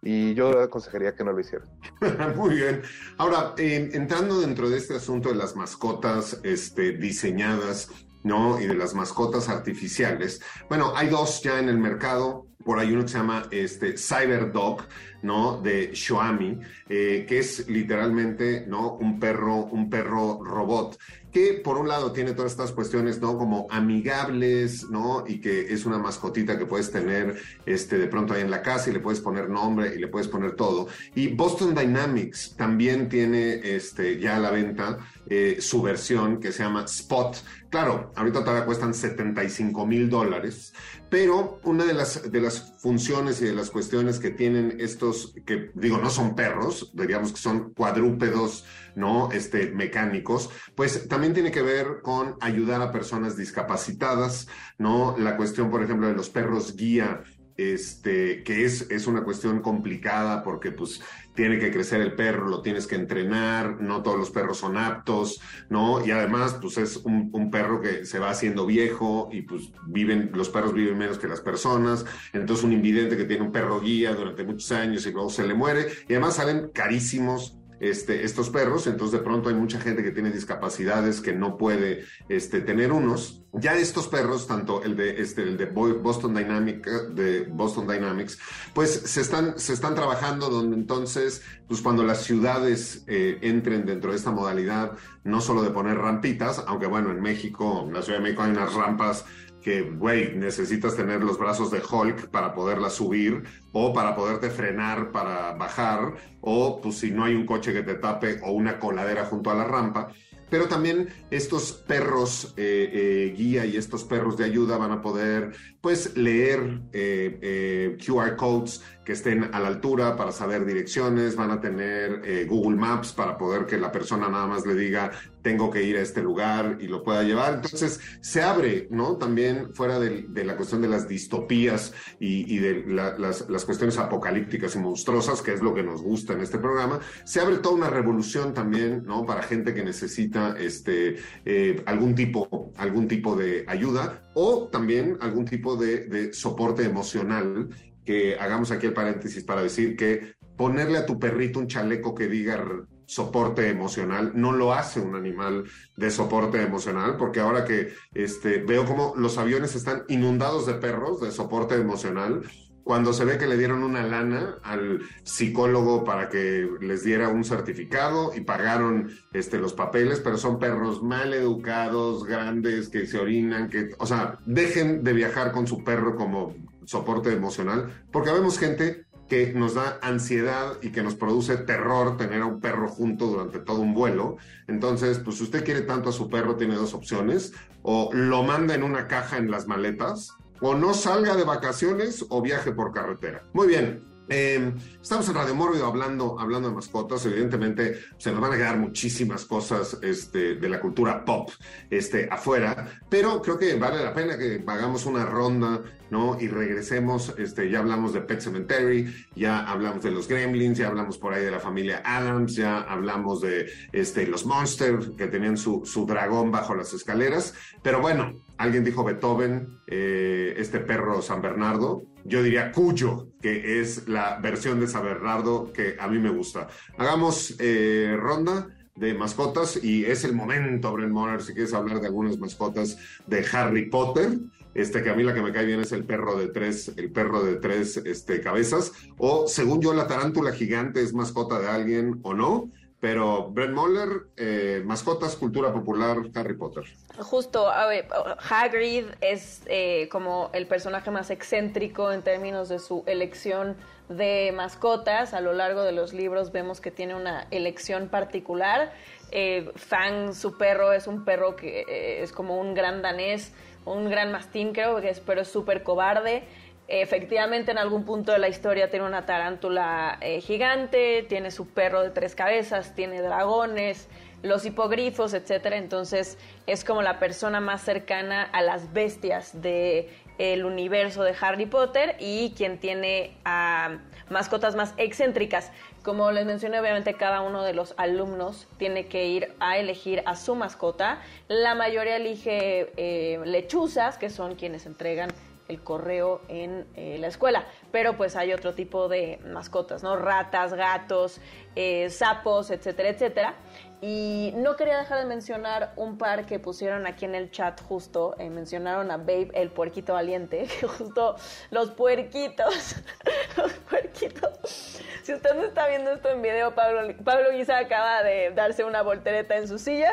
Y 0.01 0.35
yo 0.35 0.61
aconsejaría 0.61 1.17
que 1.17 1.25
no 1.25 1.33
lo 1.33 1.41
hicieran. 1.41 1.69
Muy 2.37 2.55
bien. 2.55 2.81
Ahora, 3.17 3.55
entrando 3.59 4.39
dentro 4.39 4.71
de 4.71 4.77
este 4.77 4.95
asunto 4.95 5.31
de 5.31 5.35
las 5.35 5.57
mascotas 5.57 6.39
este, 6.45 6.93
diseñadas, 6.93 7.91
¿no? 8.23 8.61
Y 8.61 8.69
de 8.69 8.75
las 8.75 8.95
mascotas 8.95 9.49
artificiales. 9.49 10.41
Bueno, 10.69 10.93
hay 10.95 11.09
dos 11.09 11.43
ya 11.43 11.59
en 11.59 11.69
el 11.69 11.79
mercado. 11.79 12.47
Por 12.69 12.79
ahí 12.79 12.93
uno 12.93 13.01
que 13.01 13.09
se 13.09 13.17
llama 13.17 13.49
este, 13.51 13.95
Cyberdog, 13.97 14.87
¿no? 15.23 15.59
De 15.63 15.95
Xiaomi, 15.95 16.59
eh, 16.87 17.25
que 17.27 17.39
es 17.39 17.67
literalmente, 17.67 18.67
¿no? 18.69 18.93
Un 18.93 19.19
perro, 19.19 19.65
un 19.65 19.89
perro 19.89 20.45
robot 20.45 20.99
que 21.33 21.61
por 21.63 21.77
un 21.77 21.89
lado 21.89 22.13
tiene 22.13 22.33
todas 22.33 22.53
estas 22.53 22.73
cuestiones, 22.73 23.21
¿no? 23.21 23.37
Como 23.37 23.67
amigables, 23.71 24.89
¿no? 24.91 25.25
Y 25.27 25.41
que 25.41 25.73
es 25.73 25.85
una 25.85 25.99
mascotita 25.99 26.59
que 26.59 26.67
puedes 26.67 26.91
tener 26.91 27.37
este, 27.67 27.99
de 27.99 28.07
pronto 28.07 28.35
ahí 28.35 28.41
en 28.41 28.51
la 28.51 28.63
casa 28.63 28.91
y 28.91 28.93
le 28.93 29.01
puedes 29.01 29.21
poner 29.21 29.49
nombre 29.49 29.95
y 29.95 29.99
le 29.99 30.09
puedes 30.09 30.29
poner 30.29 30.53
todo. 30.53 30.89
Y 31.15 31.29
Boston 31.29 31.75
Dynamics 31.75 32.55
también 32.57 33.09
tiene 33.09 33.61
este, 33.63 34.19
ya 34.19 34.37
a 34.37 34.41
la 34.41 34.51
venta 34.51 34.99
eh, 35.29 35.59
su 35.61 35.83
versión 35.83 36.41
que 36.41 36.53
se 36.53 36.63
llama 36.63 36.85
Spot. 36.85 37.37
Claro, 37.69 38.13
ahorita 38.17 38.41
todavía 38.41 38.65
cuestan 38.65 38.95
75 38.95 39.87
mil 39.87 40.09
dólares, 40.09 40.73
pero 41.11 41.61
una 41.65 41.85
de 41.85 41.93
las, 41.93 42.31
de 42.31 42.41
las 42.41 42.58
funciones 42.61 43.41
y 43.41 43.47
de 43.47 43.55
las 43.55 43.71
cuestiones 43.71 44.19
que 44.19 44.31
tienen 44.31 44.77
estos, 44.81 45.35
que 45.47 45.71
digo, 45.75 45.99
no 45.99 46.11
son 46.11 46.35
perros, 46.35 46.91
diríamos 46.95 47.33
que 47.33 47.39
son 47.39 47.73
cuadrúpedos, 47.75 48.65
¿no? 48.95 49.31
Este, 49.33 49.71
mecánicos, 49.71 50.51
pues 50.75 51.09
también 51.09 51.35
tiene 51.35 51.51
que 51.51 51.63
ver 51.63 52.01
con 52.03 52.37
ayudar 52.41 52.83
a 52.83 52.93
personas 52.93 53.37
discapacitadas, 53.37 54.49
¿no? 54.79 55.17
La 55.19 55.37
cuestión, 55.37 55.71
por 55.71 55.83
ejemplo, 55.83 56.09
de 56.09 56.15
los 56.15 56.31
perros 56.31 56.77
guía, 56.77 57.23
este, 57.59 58.45
que 58.45 58.65
es, 58.65 58.89
es 58.89 59.07
una 59.09 59.25
cuestión 59.25 59.61
complicada 59.61 60.45
porque 60.45 60.71
pues 60.71 61.01
tiene 61.39 61.61
que 61.61 61.71
crecer 61.71 62.01
el 62.01 62.15
perro, 62.15 62.49
lo 62.49 62.63
tienes 62.63 62.89
que 62.89 62.97
entrenar, 62.97 63.81
no 63.81 64.03
todos 64.03 64.19
los 64.19 64.33
perros 64.33 64.59
son 64.59 64.77
aptos, 64.77 65.41
¿no? 65.69 66.05
Y 66.05 66.11
además, 66.11 66.59
pues 66.61 66.79
es 66.79 66.97
un, 66.97 67.49
perro 67.53 67.81
que 67.81 68.05
se 68.05 68.19
va 68.19 68.31
haciendo 68.31 68.67
viejo 68.67 69.29
y 69.31 69.43
pues 69.43 69.71
viven, 69.87 70.33
los 70.35 70.49
perros 70.49 70.73
viven 70.75 70.99
menos 70.99 71.17
que 71.17 71.29
las 71.29 71.41
personas, 71.41 72.05
entonces 72.33 72.65
un 72.65 72.73
invidente 72.73 73.17
que 73.17 73.23
tiene 73.23 73.45
un 73.45 73.53
perro 73.53 73.81
guía 73.81 74.15
durante 74.15 74.43
muchos 74.43 74.73
años 74.73 75.07
y 75.07 75.13
luego 75.13 75.31
se 75.31 75.47
le 75.47 75.55
muere, 75.55 75.87
y 76.09 76.15
además 76.15 76.35
salen 76.35 76.73
carísimos 76.75 77.58
este, 77.81 78.25
estos 78.25 78.51
perros, 78.51 78.87
entonces 78.87 79.19
de 79.19 79.25
pronto 79.25 79.49
hay 79.49 79.55
mucha 79.55 79.81
gente 79.81 80.03
que 80.03 80.11
tiene 80.11 80.31
discapacidades 80.31 81.21
que 81.21 81.33
no 81.33 81.57
puede 81.57 82.05
este, 82.29 82.61
tener 82.61 82.93
unos. 82.93 83.43
Ya 83.53 83.75
estos 83.75 84.09
perros, 84.09 84.47
tanto 84.47 84.83
el 84.83 84.97
de, 84.97 85.21
este, 85.23 85.43
el 85.43 85.57
de 85.57 85.67
Boston, 85.67 86.35
Dynamics, 86.35 87.15
de 87.15 87.45
Boston 87.45 87.87
Dynamics, 87.87 88.39
pues 88.75 88.91
se 88.91 89.21
están, 89.21 89.59
se 89.59 89.73
están 89.73 89.95
trabajando 89.95 90.51
donde 90.51 90.77
entonces, 90.77 91.43
pues 91.67 91.81
cuando 91.81 92.03
las 92.03 92.23
ciudades 92.25 93.05
eh, 93.07 93.39
entren 93.43 93.87
dentro 93.87 94.11
de 94.11 94.17
esta 94.17 94.31
modalidad, 94.31 94.93
no 95.25 95.41
solo 95.41 95.63
de 95.63 95.71
poner 95.71 95.97
rampitas, 95.99 96.63
aunque 96.67 96.87
bueno, 96.87 97.11
en 97.11 97.21
México, 97.21 97.85
en 97.87 97.95
la 97.95 98.03
Ciudad 98.03 98.19
de 98.19 98.25
México 98.25 98.43
hay 98.43 98.51
unas 98.51 98.75
rampas 98.75 99.25
que, 99.63 99.83
güey, 99.83 100.37
necesitas 100.37 100.97
tener 100.97 101.23
los 101.23 101.39
brazos 101.39 101.71
de 101.71 101.81
Hulk 101.81 102.31
para 102.31 102.55
poderla 102.55 102.91
subir 102.91 103.43
o 103.73 103.93
para 103.93 104.15
poderte 104.15 104.51
frenar 104.51 105.11
para 105.11 105.53
bajar 105.55 106.15
o 106.41 106.81
pues 106.81 106.99
si 106.99 107.11
no 107.11 107.25
hay 107.25 107.35
un 107.35 107.47
coche 107.47 107.73
que 107.73 107.83
te 107.83 107.95
tape 107.95 108.41
o 108.45 108.53
una 108.53 108.79
coladera 108.79 109.25
junto 109.25 109.51
a 109.51 109.55
la 109.55 109.65
rampa. 109.65 110.09
Pero 110.51 110.67
también 110.67 111.09
estos 111.31 111.73
perros 111.73 112.55
eh, 112.57 112.91
eh, 112.93 113.35
guía 113.37 113.67
y 113.67 113.77
estos 113.77 114.05
perros 114.05 114.37
de 114.37 114.45
ayuda 114.45 114.77
van 114.79 114.93
a 114.93 115.03
poder 115.03 115.53
pues 115.81 116.17
leer 116.17 116.81
eh, 116.93 117.97
QR 118.05 118.37
codes 118.37 118.83
que 119.05 119.13
estén 119.13 119.55
a 119.55 119.61
la 119.61 119.69
altura 119.69 120.17
para 120.17 120.33
saber 120.33 120.67
direcciones, 120.67 121.35
van 121.35 121.51
a 121.51 121.61
tener 121.63 122.47
Google 122.47 122.77
Maps 122.77 123.13
para 123.13 123.39
poder 123.39 123.65
que 123.65 123.79
la 123.79 123.91
persona 123.91 124.29
nada 124.29 124.47
más 124.47 124.67
le 124.67 124.75
diga 124.75 125.11
tengo 125.49 125.71
que 125.71 125.83
ir 125.83 125.97
a 125.97 126.03
este 126.03 126.23
lugar 126.23 126.77
y 126.79 126.89
lo 126.89 127.03
pueda 127.03 127.23
llevar. 127.23 127.55
Entonces 127.55 128.01
se 128.21 128.43
abre, 128.43 128.87
¿no? 128.91 129.17
También 129.17 129.75
fuera 129.75 129.99
de, 129.99 130.27
la 130.45 130.57
cuestión 130.57 130.83
de 130.83 130.89
las 130.89 131.09
distopías 131.09 131.95
y, 132.21 132.59
de 132.59 132.85
las, 132.87 133.49
las, 133.49 133.65
cuestiones 133.65 133.97
apocalípticas 133.97 134.77
y 134.77 134.79
monstruosas, 134.79 135.41
que 135.41 135.55
es 135.55 135.63
lo 135.63 135.73
que 135.75 135.83
nos 135.83 136.03
gusta 136.03 136.35
en 136.35 136.41
este 136.41 136.59
programa, 136.59 137.01
se 137.25 137.41
abre 137.41 137.59
toda 137.59 137.77
una 137.77 137.91
revolución 137.91 138.53
también, 138.53 139.05
¿no? 139.05 139.25
Para 139.25 139.43
gente 139.43 139.73
que 139.73 139.83
necesita 139.83 140.38
este, 140.59 141.17
eh, 141.45 141.83
algún, 141.87 142.15
tipo, 142.15 142.73
algún 142.77 143.09
tipo 143.09 143.37
de 143.37 143.65
ayuda 143.67 144.31
o 144.35 144.69
también 144.69 145.19
algún 145.21 145.45
tipo 145.45 145.77
de, 145.77 146.07
de 146.07 146.33
soporte 146.33 146.85
emocional 146.85 147.69
que 148.05 148.37
hagamos 148.39 148.71
aquí 148.71 148.87
el 148.87 148.95
paréntesis 148.95 149.45
para 149.45 149.63
decir 149.63 149.97
que 149.97 150.35
ponerle 150.57 150.99
a 150.99 151.07
tu 151.07 151.19
perrito 151.19 151.59
un 151.61 151.69
chaleco 151.69 152.15
que 152.15 152.27
diga 152.27 152.65
soporte 153.07 153.69
emocional 153.71 154.33
no 154.35 154.53
lo 154.53 154.75
hace 154.75 155.01
un 155.01 155.15
animal 155.15 155.65
de 155.97 156.11
soporte 156.11 156.63
emocional, 156.63 157.17
porque 157.17 157.41
ahora 157.41 157.65
que 157.65 157.95
este, 158.13 158.59
veo 158.59 158.85
como 158.85 159.15
los 159.17 159.39
aviones 159.39 159.75
están 159.75 160.05
inundados 160.09 160.67
de 160.67 160.75
perros 160.75 161.21
de 161.21 161.31
soporte 161.31 161.75
emocional, 161.75 162.43
cuando 162.89 163.13
se 163.13 163.27
ve 163.27 163.37
que 163.37 163.47
le 163.47 163.59
dieron 163.59 163.83
una 163.83 164.03
lana 164.03 164.57
al 164.63 165.03
psicólogo 165.23 166.05
para 166.05 166.31
que 166.31 166.67
les 166.81 167.05
diera 167.05 167.29
un 167.29 167.45
certificado 167.45 168.33
y 168.35 168.41
pagaron 168.41 169.11
este, 169.35 169.59
los 169.59 169.75
papeles, 169.75 170.21
pero 170.21 170.39
son 170.39 170.59
perros 170.59 171.03
mal 171.03 171.35
educados, 171.35 172.25
grandes, 172.25 172.89
que 172.89 173.07
se 173.07 173.19
orinan, 173.19 173.69
que, 173.69 173.91
o 173.99 174.07
sea, 174.07 174.39
dejen 174.47 175.05
de 175.05 175.13
viajar 175.13 175.53
con 175.53 175.67
su 175.67 175.85
perro 175.85 176.17
como 176.17 176.55
soporte 176.87 177.31
emocional, 177.31 177.93
porque 178.11 178.33
vemos 178.33 178.59
gente 178.59 179.05
que 179.29 179.53
nos 179.53 179.75
da 179.75 179.99
ansiedad 180.01 180.79
y 180.81 180.89
que 180.89 181.03
nos 181.03 181.15
produce 181.15 181.59
terror 181.59 182.17
tener 182.17 182.41
a 182.41 182.47
un 182.47 182.59
perro 182.59 182.89
junto 182.89 183.27
durante 183.27 183.59
todo 183.59 183.83
un 183.83 183.93
vuelo. 183.93 184.39
Entonces, 184.67 185.19
pues 185.19 185.37
si 185.37 185.43
usted 185.43 185.63
quiere 185.63 185.83
tanto 185.83 186.09
a 186.09 186.13
su 186.13 186.31
perro, 186.31 186.57
tiene 186.57 186.77
dos 186.77 186.95
opciones. 186.95 187.53
O 187.83 188.09
lo 188.15 188.45
manda 188.45 188.75
en 188.75 188.83
una 188.83 189.07
caja 189.09 189.37
en 189.37 189.51
las 189.51 189.67
maletas, 189.67 190.39
o 190.61 190.75
no 190.75 190.95
salga 190.95 191.37
de 191.37 191.45
vacaciones 191.45 192.25
o 192.29 192.43
viaje 192.43 192.73
por 192.73 192.93
carretera. 192.93 193.43
Muy 193.53 193.69
bien, 193.69 194.08
eh, 194.29 194.73
estamos 195.01 195.29
en 195.29 195.35
Radio 195.35 195.55
Mórbido 195.55 195.87
hablando, 195.87 196.39
hablando 196.39 196.69
de 196.69 196.75
mascotas. 196.75 197.25
Evidentemente, 197.27 197.99
se 198.19 198.31
nos 198.31 198.41
van 198.41 198.53
a 198.53 198.57
quedar 198.57 198.79
muchísimas 198.79 199.45
cosas 199.45 199.99
este, 200.03 200.57
de 200.57 200.69
la 200.69 200.81
cultura 200.81 201.25
pop 201.25 201.51
este, 201.91 202.29
afuera, 202.31 203.01
pero 203.09 203.41
creo 203.41 203.59
que 203.59 203.75
vale 203.77 204.03
la 204.03 204.13
pena 204.13 204.37
que 204.37 204.63
hagamos 204.67 205.07
una 205.07 205.25
ronda, 205.25 205.83
¿no? 206.11 206.39
Y 206.41 206.49
regresemos. 206.49 207.35
Este, 207.39 207.71
ya 207.71 207.79
hablamos 207.79 208.13
de 208.13 208.21
Pet 208.21 208.41
Cemetery, 208.41 209.15
ya 209.35 209.61
hablamos 209.61 210.03
de 210.03 210.11
los 210.11 210.29
Gremlins, 210.29 210.79
ya 210.79 210.89
hablamos 210.89 211.19
por 211.19 211.35
ahí 211.35 211.45
de 211.45 211.51
la 211.51 211.61
familia 211.61 212.03
Adams, 212.05 212.55
ya 212.55 212.81
hablamos 212.81 213.41
de 213.41 213.71
este, 213.93 214.27
los 214.27 214.47
Monsters 214.47 215.11
que 215.17 215.27
tenían 215.27 215.57
su, 215.57 215.83
su 215.85 216.07
dragón 216.07 216.51
bajo 216.51 216.75
las 216.75 216.93
escaleras. 216.93 217.55
Pero 217.83 218.01
bueno, 218.01 218.33
alguien 218.59 218.85
dijo 218.85 219.05
Beethoven, 219.05 219.79
eh, 219.87 220.55
este 220.57 220.81
perro 220.81 221.23
San 221.23 221.41
Bernardo 221.41 222.03
yo 222.29 222.43
diría 222.43 222.71
Cuyo, 222.73 223.29
que 223.41 223.81
es 223.81 224.07
la 224.09 224.39
versión 224.39 224.79
de 224.81 224.87
San 224.87 225.05
Bernardo 225.05 225.73
que 225.73 225.97
a 225.99 226.07
mí 226.09 226.19
me 226.19 226.31
gusta. 226.31 226.69
Hagamos 226.97 227.57
eh, 227.59 228.17
ronda 228.19 228.69
de 228.95 229.15
mascotas 229.15 229.83
y 229.83 230.05
es 230.05 230.25
el 230.25 230.35
momento, 230.35 230.93
Brent 230.93 231.13
Moller, 231.13 231.43
si 231.43 231.55
quieres 231.55 231.73
hablar 231.73 232.01
de 232.01 232.09
algunas 232.09 232.39
mascotas 232.39 232.99
de 233.27 233.45
Harry 233.53 233.89
Potter. 233.89 234.39
Este, 234.75 235.03
que 235.03 235.11
a 235.11 235.15
mí 235.15 235.25
la 235.25 235.35
que 235.35 235.43
me 235.43 235.53
cae 235.53 235.67
bien 235.67 235.81
es 235.81 235.91
el 235.91 236.05
perro 236.05 236.37
de 236.39 236.49
tres, 236.49 236.93
el 236.97 237.11
perro 237.11 237.43
de 237.43 237.57
tres 237.57 237.97
este, 237.97 238.41
cabezas, 238.41 238.93
o 239.17 239.49
según 239.49 239.81
yo 239.81 239.93
la 239.93 240.07
tarántula 240.07 240.53
gigante 240.53 241.03
es 241.03 241.15
mascota 241.15 241.59
de 241.59 241.67
alguien 241.67 242.21
o 242.23 242.33
no, 242.35 242.71
pero 243.01 243.49
Brent 243.51 243.75
Moller, 243.75 244.27
eh, 244.37 244.83
mascotas, 244.85 245.37
cultura 245.37 245.73
popular, 245.73 246.19
Harry 246.35 246.55
Potter. 246.55 246.85
Justo, 247.19 247.69
a 247.69 247.87
ver, 247.87 248.09
Hagrid 248.51 249.07
es 249.21 249.63
eh, 249.67 250.09
como 250.11 250.51
el 250.53 250.67
personaje 250.67 251.11
más 251.11 251.31
excéntrico 251.31 252.11
en 252.11 252.23
términos 252.23 252.69
de 252.69 252.79
su 252.79 253.05
elección 253.07 253.77
de 254.09 254.53
mascotas. 254.55 255.35
A 255.35 255.41
lo 255.41 255.53
largo 255.53 255.83
de 255.83 255.93
los 255.93 256.13
libros 256.13 256.53
vemos 256.53 256.81
que 256.81 256.91
tiene 256.91 257.15
una 257.15 257.47
elección 257.51 258.09
particular. 258.09 258.93
Eh, 259.31 259.71
Fang, 259.77 260.35
su 260.35 260.57
perro, 260.57 260.93
es 260.93 261.07
un 261.07 261.25
perro 261.25 261.55
que 261.55 261.85
eh, 261.89 262.23
es 262.23 262.33
como 262.33 262.59
un 262.59 262.75
gran 262.75 263.03
danés, 263.03 263.53
un 263.85 264.09
gran 264.09 264.33
mastín 264.33 264.73
creo 264.73 265.01
que 265.01 265.11
es, 265.11 265.21
pero 265.21 265.43
es 265.43 265.49
súper 265.49 265.83
cobarde. 265.83 266.45
Efectivamente, 266.91 267.71
en 267.71 267.77
algún 267.77 268.05
punto 268.07 268.33
de 268.33 268.39
la 268.39 268.49
historia 268.49 268.89
tiene 268.89 269.05
una 269.05 269.27
tarántula 269.27 270.17
eh, 270.23 270.41
gigante, 270.41 271.23
tiene 271.29 271.51
su 271.51 271.69
perro 271.69 272.03
de 272.03 272.09
tres 272.09 272.35
cabezas, 272.35 272.95
tiene 272.95 273.21
dragones, 273.21 274.09
los 274.43 274.65
hipogrifos, 274.65 275.35
etcétera. 275.35 275.77
Entonces, 275.77 276.39
es 276.67 276.85
como 276.85 277.03
la 277.03 277.19
persona 277.19 277.61
más 277.61 277.83
cercana 277.83 278.43
a 278.43 278.63
las 278.63 278.95
bestias 278.95 279.61
del 279.61 280.09
el 280.39 280.65
universo 280.65 281.25
de 281.25 281.35
Harry 281.39 281.67
Potter 281.67 282.17
y 282.21 282.55
quien 282.57 282.79
tiene 282.79 283.37
a 283.45 283.99
mascotas 284.31 284.75
más 284.75 284.95
excéntricas. 284.97 285.73
Como 286.03 286.31
les 286.31 286.47
mencioné, 286.47 286.81
obviamente 286.81 287.13
cada 287.15 287.43
uno 287.43 287.65
de 287.65 287.75
los 287.75 287.93
alumnos 287.99 288.67
tiene 288.79 289.07
que 289.07 289.27
ir 289.27 289.53
a 289.61 289.77
elegir 289.77 290.23
a 290.25 290.37
su 290.37 290.55
mascota. 290.55 291.21
La 291.49 291.75
mayoría 291.75 292.17
elige 292.17 292.93
eh, 292.97 293.41
lechuzas, 293.45 294.17
que 294.17 294.31
son 294.31 294.55
quienes 294.55 294.87
entregan 294.87 295.31
el 295.69 295.83
correo 295.83 296.41
en 296.49 296.87
eh, 296.97 297.17
la 297.19 297.29
escuela. 297.29 297.67
Pero 297.93 298.17
pues 298.17 298.37
hay 298.37 298.53
otro 298.53 298.75
tipo 298.75 299.09
de 299.09 299.39
mascotas, 299.47 300.03
¿no? 300.03 300.17
Ratas, 300.17 300.75
gatos, 300.75 301.41
eh, 301.77 302.11
sapos, 302.11 302.71
etcétera, 302.71 303.11
etcétera. 303.11 303.55
Y 304.01 304.53
no 304.57 304.77
quería 304.77 304.99
dejar 304.99 305.19
de 305.19 305.25
mencionar 305.25 305.93
un 305.97 306.19
par 306.19 306.47
que 306.47 306.61
pusieron 306.61 307.07
aquí 307.07 307.25
en 307.25 307.35
el 307.35 307.51
chat 307.51 307.81
justo. 307.83 308.37
eh, 308.39 308.49
mencionaron 308.49 309.11
a 309.11 309.17
Babe, 309.17 309.51
el 309.55 309.71
puerquito 309.71 310.13
valiente. 310.15 310.67
Que 310.81 310.87
justo 310.87 311.37
los 311.71 311.91
puerquitos. 311.91 312.97
los 313.57 313.73
puerquitos. 313.73 315.03
Si 315.23 315.35
usted 315.35 315.55
no 315.55 315.65
está 315.65 315.89
viendo 315.89 316.13
esto 316.13 316.31
en 316.31 316.41
video, 316.43 316.75
Pablo, 316.75 317.15
Pablo 317.25 317.51
Guisa 317.51 317.79
acaba 317.79 318.23
de 318.23 318.51
darse 318.53 318.85
una 318.85 319.03
voltereta 319.03 319.57
en 319.57 319.67
su 319.67 319.79
silla. 319.79 320.13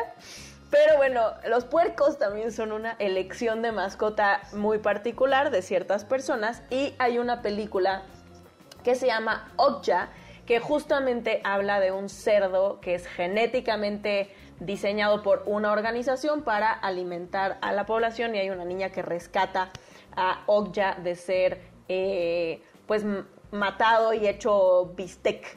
Pero 0.84 0.98
bueno, 0.98 1.32
los 1.48 1.64
puercos 1.64 2.18
también 2.18 2.52
son 2.52 2.70
una 2.70 2.96
elección 2.98 3.62
de 3.62 3.72
mascota 3.72 4.42
muy 4.52 4.76
particular 4.76 5.50
de 5.50 5.62
ciertas 5.62 6.04
personas. 6.04 6.62
Y 6.68 6.94
hay 6.98 7.18
una 7.18 7.40
película 7.40 8.02
que 8.84 8.94
se 8.94 9.06
llama 9.06 9.50
Okja, 9.56 10.10
que 10.44 10.60
justamente 10.60 11.40
habla 11.44 11.80
de 11.80 11.92
un 11.92 12.10
cerdo 12.10 12.78
que 12.82 12.94
es 12.94 13.06
genéticamente 13.06 14.30
diseñado 14.60 15.22
por 15.22 15.44
una 15.46 15.72
organización 15.72 16.42
para 16.42 16.72
alimentar 16.72 17.56
a 17.62 17.72
la 17.72 17.86
población 17.86 18.34
y 18.34 18.38
hay 18.40 18.50
una 18.50 18.66
niña 18.66 18.90
que 18.90 19.00
rescata 19.00 19.70
a 20.14 20.42
Okja 20.44 20.96
de 21.02 21.14
ser 21.14 21.62
eh, 21.88 22.62
pues 22.86 23.02
matado 23.50 24.12
y 24.12 24.28
hecho 24.28 24.92
bistec 24.94 25.56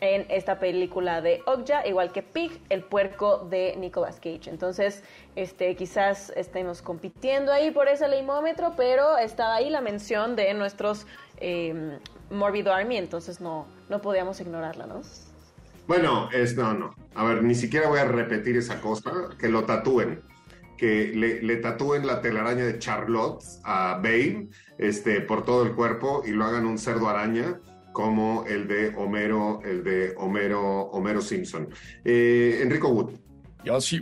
en 0.00 0.26
esta 0.28 0.58
película 0.58 1.20
de 1.20 1.42
Okja, 1.46 1.86
igual 1.86 2.12
que 2.12 2.22
Pig, 2.22 2.60
el 2.68 2.82
puerco 2.82 3.46
de 3.50 3.74
Nicolas 3.76 4.16
Cage. 4.16 4.50
Entonces, 4.50 5.02
este, 5.36 5.74
quizás 5.76 6.32
estemos 6.36 6.82
compitiendo 6.82 7.52
ahí 7.52 7.70
por 7.70 7.88
ese 7.88 8.08
leimómetro, 8.08 8.74
pero 8.76 9.18
estaba 9.18 9.56
ahí 9.56 9.70
la 9.70 9.80
mención 9.80 10.36
de 10.36 10.54
nuestros 10.54 11.06
eh, 11.38 11.98
Morbid 12.30 12.68
Army, 12.68 12.96
entonces 12.96 13.40
no, 13.40 13.66
no 13.88 14.00
podíamos 14.00 14.40
ignorarla, 14.40 14.86
¿no? 14.86 15.02
Bueno, 15.86 16.28
es 16.32 16.54
no, 16.54 16.74
no. 16.74 16.94
A 17.14 17.24
ver, 17.24 17.42
ni 17.42 17.54
siquiera 17.54 17.88
voy 17.88 17.98
a 17.98 18.04
repetir 18.04 18.58
esa 18.58 18.80
cosa. 18.80 19.10
Que 19.38 19.48
lo 19.48 19.64
tatúen. 19.64 20.22
Que 20.76 21.12
le, 21.14 21.42
le 21.42 21.56
tatúen 21.56 22.06
la 22.06 22.20
telaraña 22.20 22.64
de 22.64 22.78
Charlotte 22.78 23.42
a 23.64 23.94
Babe 23.94 24.48
este, 24.76 25.22
por 25.22 25.44
todo 25.44 25.64
el 25.64 25.74
cuerpo 25.74 26.22
y 26.26 26.30
lo 26.30 26.44
hagan 26.44 26.66
un 26.66 26.78
cerdo 26.78 27.08
araña 27.08 27.58
como 28.02 28.44
el 28.46 28.68
de 28.68 28.94
Homero, 28.94 29.60
el 29.64 29.82
de 29.82 30.14
Homero, 30.18 30.82
Homero 30.92 31.20
Simpson. 31.20 31.68
Eh, 32.04 32.60
Enrico 32.62 32.90
Wood. 32.90 33.10
Yo 33.64 33.80
sí, 33.80 34.00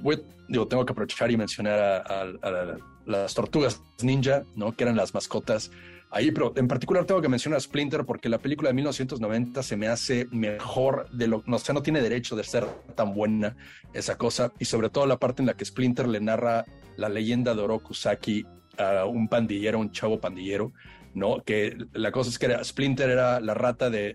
digo, 0.49 0.68
tengo 0.68 0.84
que 0.84 0.92
aprovechar 0.92 1.30
y 1.30 1.38
mencionar 1.38 1.78
a, 1.80 1.97
a- 2.03 2.20
a 2.42 2.51
la- 2.51 2.78
las 3.07 3.32
tortugas 3.32 3.80
ninja, 4.03 4.42
¿no? 4.55 4.76
Que 4.76 4.84
eran 4.84 4.97
las 4.97 5.14
mascotas 5.14 5.70
ahí, 6.11 6.30
pero 6.30 6.53
en 6.57 6.68
particular 6.68 7.07
tengo 7.07 7.22
que 7.22 7.30
mencionar 7.30 7.57
a 7.57 7.61
Splinter 7.61 8.05
porque 8.05 8.28
la 8.28 8.36
película 8.36 8.68
de 8.68 8.74
1990 8.74 9.62
se 9.62 9.78
me 9.78 9.88
hace 9.88 10.26
mejor 10.30 11.09
de 11.11 11.28
lo, 11.28 11.42
no, 11.47 11.57
o 11.57 11.59
sea, 11.59 11.72
no 11.74 11.80
tiene 11.82 12.03
derecho 12.03 12.36
de 12.36 12.44
ser 12.44 12.66
tan 12.97 13.14
buena 13.14 13.57
esa 13.94 14.18
cosa 14.18 14.53
y 14.59 14.66
sobre 14.66 14.90
todo 14.90 15.07
la 15.07 15.16
parte 15.18 15.40
en 15.40 15.47
la 15.47 15.55
que 15.55 15.64
Splinter 15.64 16.07
le 16.07 16.20
narra 16.20 16.66
la 16.99 17.09
leyenda 17.09 17.55
de 17.55 17.62
Oroku 17.62 17.94
Saki 17.94 18.44
a 18.76 19.07
un 19.07 19.26
pandillero, 19.28 19.78
un 19.78 19.90
chavo 19.90 20.20
pandillero, 20.20 20.72
¿no? 21.16 21.42
Que 21.42 21.74
la 21.94 22.12
cosa 22.12 22.28
es 22.28 22.38
que 22.38 22.62
Splinter 22.62 23.08
era 23.08 23.40
la 23.40 23.54
rata 23.54 23.88
de, 23.88 24.14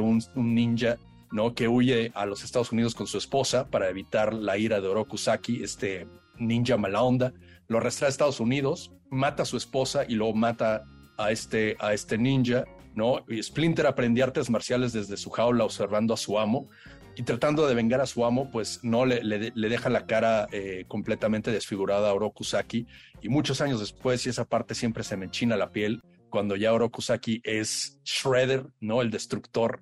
un, 0.00 0.22
ninja 0.36 0.98
¿no? 1.32 1.52
Que 1.52 1.66
huye 1.66 2.12
a 2.14 2.24
los 2.26 2.44
Estados 2.44 2.70
Unidos 2.70 2.94
con 2.94 3.08
su 3.08 3.18
esposa 3.18 3.68
para 3.68 3.88
evitar 3.90 4.32
la 4.32 4.56
ira 4.56 4.80
de 4.80 4.86
Oroku 4.86 5.18
Saki, 5.18 5.64
este 5.64 6.06
ninja 6.38 6.76
mala 6.76 7.02
onda. 7.02 7.32
Lo 7.66 7.78
arrastra 7.78 8.06
a 8.06 8.10
Estados 8.10 8.38
Unidos, 8.38 8.92
mata 9.10 9.42
a 9.42 9.46
su 9.46 9.56
esposa 9.56 10.04
y 10.08 10.14
luego 10.14 10.32
mata 10.32 10.84
a 11.18 11.32
este, 11.32 11.76
a 11.80 11.92
este 11.92 12.16
ninja, 12.16 12.64
¿no? 12.94 13.24
Splinter 13.42 13.88
aprendía 13.88 14.24
artes 14.24 14.48
marciales 14.48 14.92
desde 14.92 15.16
su 15.16 15.30
jaula 15.30 15.64
observando 15.64 16.14
a 16.14 16.16
su 16.16 16.38
amo 16.38 16.68
y 17.16 17.22
tratando 17.22 17.66
de 17.66 17.74
vengar 17.74 18.02
a 18.02 18.06
su 18.06 18.26
amo, 18.26 18.50
pues 18.50 18.80
no 18.82 19.06
le, 19.06 19.24
le, 19.24 19.68
deja 19.68 19.88
la 19.88 20.06
cara 20.06 20.48
eh, 20.52 20.84
completamente 20.86 21.50
desfigurada 21.50 22.10
a 22.10 22.14
Oroku 22.14 22.44
Saki. 22.44 22.86
Y 23.22 23.30
muchos 23.30 23.62
años 23.62 23.80
después, 23.80 24.26
y 24.26 24.28
esa 24.28 24.44
parte 24.44 24.74
siempre 24.74 25.02
se 25.02 25.16
me 25.16 25.24
enchina 25.24 25.56
la 25.56 25.72
piel, 25.72 26.02
cuando 26.28 26.56
ya 26.56 26.74
Oroku 26.74 27.00
Saki 27.00 27.40
es 27.42 27.98
Shredder, 28.04 28.66
¿no? 28.80 29.00
El 29.00 29.10
destructor 29.10 29.80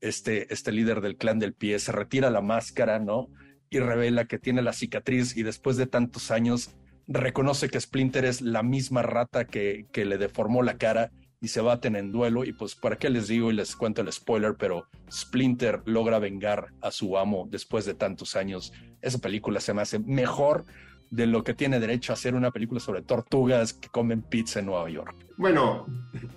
este, 0.00 0.52
este 0.54 0.70
líder 0.70 1.00
del 1.00 1.16
clan 1.16 1.40
del 1.40 1.54
pie, 1.54 1.80
se 1.80 1.90
retira 1.90 2.30
la 2.30 2.40
máscara, 2.40 3.00
¿no? 3.00 3.30
Y 3.68 3.80
revela 3.80 4.26
que 4.26 4.38
tiene 4.38 4.62
la 4.62 4.72
cicatriz 4.72 5.36
y 5.36 5.42
después 5.42 5.76
de 5.76 5.88
tantos 5.88 6.30
años 6.30 6.76
reconoce 7.08 7.68
que 7.68 7.80
Splinter 7.80 8.24
es 8.24 8.40
la 8.40 8.62
misma 8.62 9.02
rata 9.02 9.44
que, 9.44 9.86
que 9.92 10.04
le 10.04 10.18
deformó 10.18 10.62
la 10.62 10.78
cara 10.78 11.10
y 11.40 11.48
se 11.48 11.60
baten 11.60 11.96
en 11.96 12.12
duelo. 12.12 12.44
Y 12.44 12.52
pues, 12.52 12.74
¿para 12.74 12.96
qué 12.96 13.10
les 13.10 13.28
digo 13.28 13.50
y 13.50 13.54
les 13.54 13.76
cuento 13.76 14.02
el 14.02 14.12
spoiler? 14.12 14.54
Pero 14.58 14.86
Splinter 15.10 15.82
logra 15.84 16.18
vengar 16.18 16.68
a 16.80 16.90
su 16.90 17.16
amo 17.18 17.46
después 17.50 17.84
de 17.84 17.94
tantos 17.94 18.36
años. 18.36 18.72
Esa 19.02 19.18
película 19.18 19.60
se 19.60 19.74
me 19.74 19.82
hace 19.82 19.98
mejor 19.98 20.64
de 21.10 21.26
lo 21.26 21.44
que 21.44 21.54
tiene 21.54 21.78
derecho 21.78 22.12
a 22.12 22.16
ser 22.16 22.34
una 22.34 22.50
película 22.50 22.80
sobre 22.80 23.02
tortugas 23.02 23.72
que 23.72 23.88
comen 23.88 24.22
pizza 24.22 24.60
en 24.60 24.66
Nueva 24.66 24.90
York. 24.90 25.14
Bueno, 25.36 25.86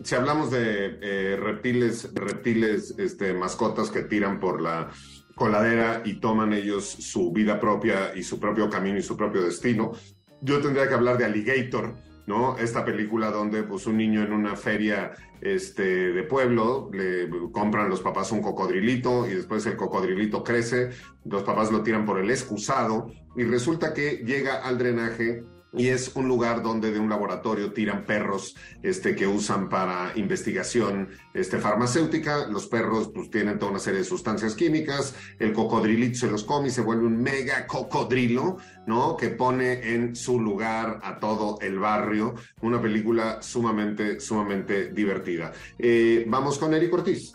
si 0.03 0.15
hablamos 0.15 0.51
de 0.51 0.99
eh, 1.01 1.37
reptiles, 1.37 2.13
reptiles, 2.13 2.95
este, 2.97 3.33
mascotas 3.33 3.89
que 3.89 4.03
tiran 4.03 4.39
por 4.39 4.61
la 4.61 4.89
coladera 5.35 6.01
y 6.05 6.19
toman 6.19 6.53
ellos 6.53 6.85
su 6.85 7.31
vida 7.31 7.59
propia 7.59 8.11
y 8.15 8.23
su 8.23 8.39
propio 8.39 8.69
camino 8.69 8.97
y 8.97 9.01
su 9.01 9.15
propio 9.15 9.41
destino, 9.41 9.93
yo 10.41 10.61
tendría 10.61 10.87
que 10.87 10.93
hablar 10.93 11.17
de 11.17 11.25
Alligator, 11.25 11.95
¿no? 12.29 12.59
Esta 12.59 12.85
película 12.85 13.31
donde 13.31 13.63
pues 13.63 13.87
un 13.87 13.97
niño 13.97 14.21
en 14.21 14.31
una 14.31 14.55
feria 14.55 15.13
este, 15.41 16.13
de 16.13 16.23
pueblo 16.23 16.91
le 16.93 17.27
compran 17.51 17.89
los 17.89 18.01
papás 18.01 18.31
un 18.31 18.43
cocodrilito 18.43 19.27
y 19.27 19.33
después 19.33 19.65
el 19.65 19.75
cocodrilito 19.75 20.43
crece, 20.43 20.91
los 21.25 21.41
papás 21.41 21.71
lo 21.71 21.81
tiran 21.81 22.05
por 22.05 22.19
el 22.19 22.29
excusado 22.29 23.11
y 23.35 23.45
resulta 23.45 23.95
que 23.95 24.23
llega 24.23 24.57
al 24.57 24.77
drenaje 24.77 25.43
y 25.73 25.89
es 25.89 26.15
un 26.15 26.27
lugar 26.27 26.63
donde 26.63 26.91
de 26.91 26.99
un 26.99 27.09
laboratorio 27.09 27.73
tiran 27.73 28.03
perros 28.05 28.55
este, 28.81 29.15
que 29.15 29.27
usan 29.27 29.69
para 29.69 30.11
investigación 30.15 31.09
este, 31.33 31.59
farmacéutica. 31.59 32.47
Los 32.47 32.67
perros 32.67 33.11
pues, 33.13 33.29
tienen 33.29 33.59
toda 33.59 33.71
una 33.71 33.79
serie 33.79 33.99
de 33.99 34.05
sustancias 34.05 34.55
químicas. 34.55 35.15
El 35.37 35.53
cocodrilito 35.53 36.17
se 36.17 36.31
los 36.31 36.43
come 36.43 36.69
y 36.69 36.71
se 36.71 36.81
vuelve 36.81 37.05
un 37.05 37.21
mega 37.21 37.67
cocodrilo, 37.67 38.57
¿no? 38.87 39.15
Que 39.15 39.29
pone 39.29 39.93
en 39.93 40.15
su 40.15 40.39
lugar 40.39 40.99
a 41.03 41.19
todo 41.19 41.59
el 41.61 41.77
barrio. 41.77 42.35
Una 42.61 42.81
película 42.81 43.41
sumamente, 43.41 44.19
sumamente 44.19 44.91
divertida. 44.91 45.51
Eh, 45.77 46.25
vamos 46.27 46.57
con 46.57 46.73
Eric 46.73 46.93
Ortiz. 46.93 47.33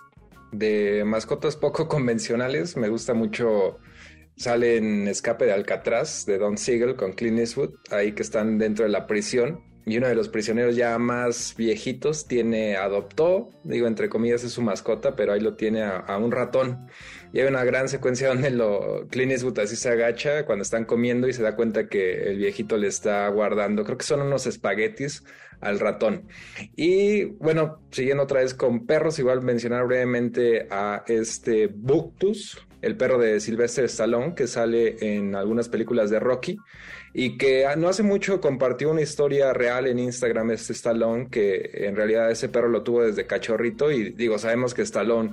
De 0.50 1.04
mascotas 1.04 1.56
poco 1.56 1.88
convencionales, 1.88 2.76
me 2.76 2.88
gusta 2.88 3.14
mucho 3.14 3.78
sale 4.36 4.76
en 4.76 5.08
Escape 5.08 5.46
de 5.46 5.52
Alcatraz 5.52 6.26
de 6.26 6.38
Don 6.38 6.58
Siegel 6.58 6.96
con 6.96 7.12
Clint 7.12 7.38
Eastwood, 7.38 7.74
ahí 7.90 8.12
que 8.12 8.22
están 8.22 8.58
dentro 8.58 8.84
de 8.84 8.90
la 8.90 9.06
prisión. 9.06 9.72
Y 9.86 9.98
uno 9.98 10.08
de 10.08 10.14
los 10.14 10.30
prisioneros 10.30 10.76
ya 10.76 10.98
más 10.98 11.54
viejitos 11.58 12.26
tiene, 12.26 12.76
adoptó, 12.76 13.50
digo 13.64 13.86
entre 13.86 14.08
comillas 14.08 14.42
es 14.42 14.52
su 14.52 14.62
mascota, 14.62 15.14
pero 15.14 15.34
ahí 15.34 15.40
lo 15.40 15.56
tiene 15.56 15.82
a, 15.82 15.98
a 15.98 16.16
un 16.16 16.32
ratón. 16.32 16.86
Y 17.34 17.40
hay 17.40 17.48
una 17.48 17.64
gran 17.64 17.90
secuencia 17.90 18.28
donde 18.28 18.50
lo, 18.50 19.06
Clint 19.08 19.32
Eastwood 19.32 19.58
así 19.58 19.76
se 19.76 19.90
agacha 19.90 20.46
cuando 20.46 20.62
están 20.62 20.86
comiendo 20.86 21.28
y 21.28 21.34
se 21.34 21.42
da 21.42 21.54
cuenta 21.54 21.88
que 21.88 22.30
el 22.30 22.38
viejito 22.38 22.78
le 22.78 22.86
está 22.86 23.28
guardando, 23.28 23.84
creo 23.84 23.98
que 23.98 24.06
son 24.06 24.22
unos 24.22 24.46
espaguetis 24.46 25.22
al 25.60 25.80
ratón. 25.80 26.28
Y 26.76 27.24
bueno, 27.24 27.80
siguiendo 27.90 28.22
otra 28.22 28.40
vez 28.40 28.54
con 28.54 28.86
perros, 28.86 29.18
igual 29.18 29.42
mencionar 29.42 29.86
brevemente 29.86 30.66
a 30.70 31.04
este 31.08 31.66
Buctus, 31.66 32.66
el 32.84 32.96
perro 32.96 33.18
de 33.18 33.40
Sylvester 33.40 33.84
Stallone, 33.84 34.34
que 34.34 34.46
sale 34.46 34.96
en 35.00 35.34
algunas 35.34 35.68
películas 35.68 36.10
de 36.10 36.20
Rocky 36.20 36.58
y 37.12 37.38
que 37.38 37.66
no 37.76 37.88
hace 37.88 38.02
mucho 38.02 38.40
compartió 38.40 38.90
una 38.90 39.02
historia 39.02 39.52
real 39.52 39.86
en 39.86 39.98
Instagram 39.98 40.50
este 40.50 40.72
Stallone, 40.72 41.28
que 41.30 41.70
en 41.74 41.96
realidad 41.96 42.30
ese 42.30 42.48
perro 42.48 42.68
lo 42.68 42.82
tuvo 42.82 43.02
desde 43.04 43.26
cachorrito 43.26 43.90
y 43.90 44.10
digo, 44.10 44.38
sabemos 44.38 44.74
que 44.74 44.82
Stallone 44.82 45.32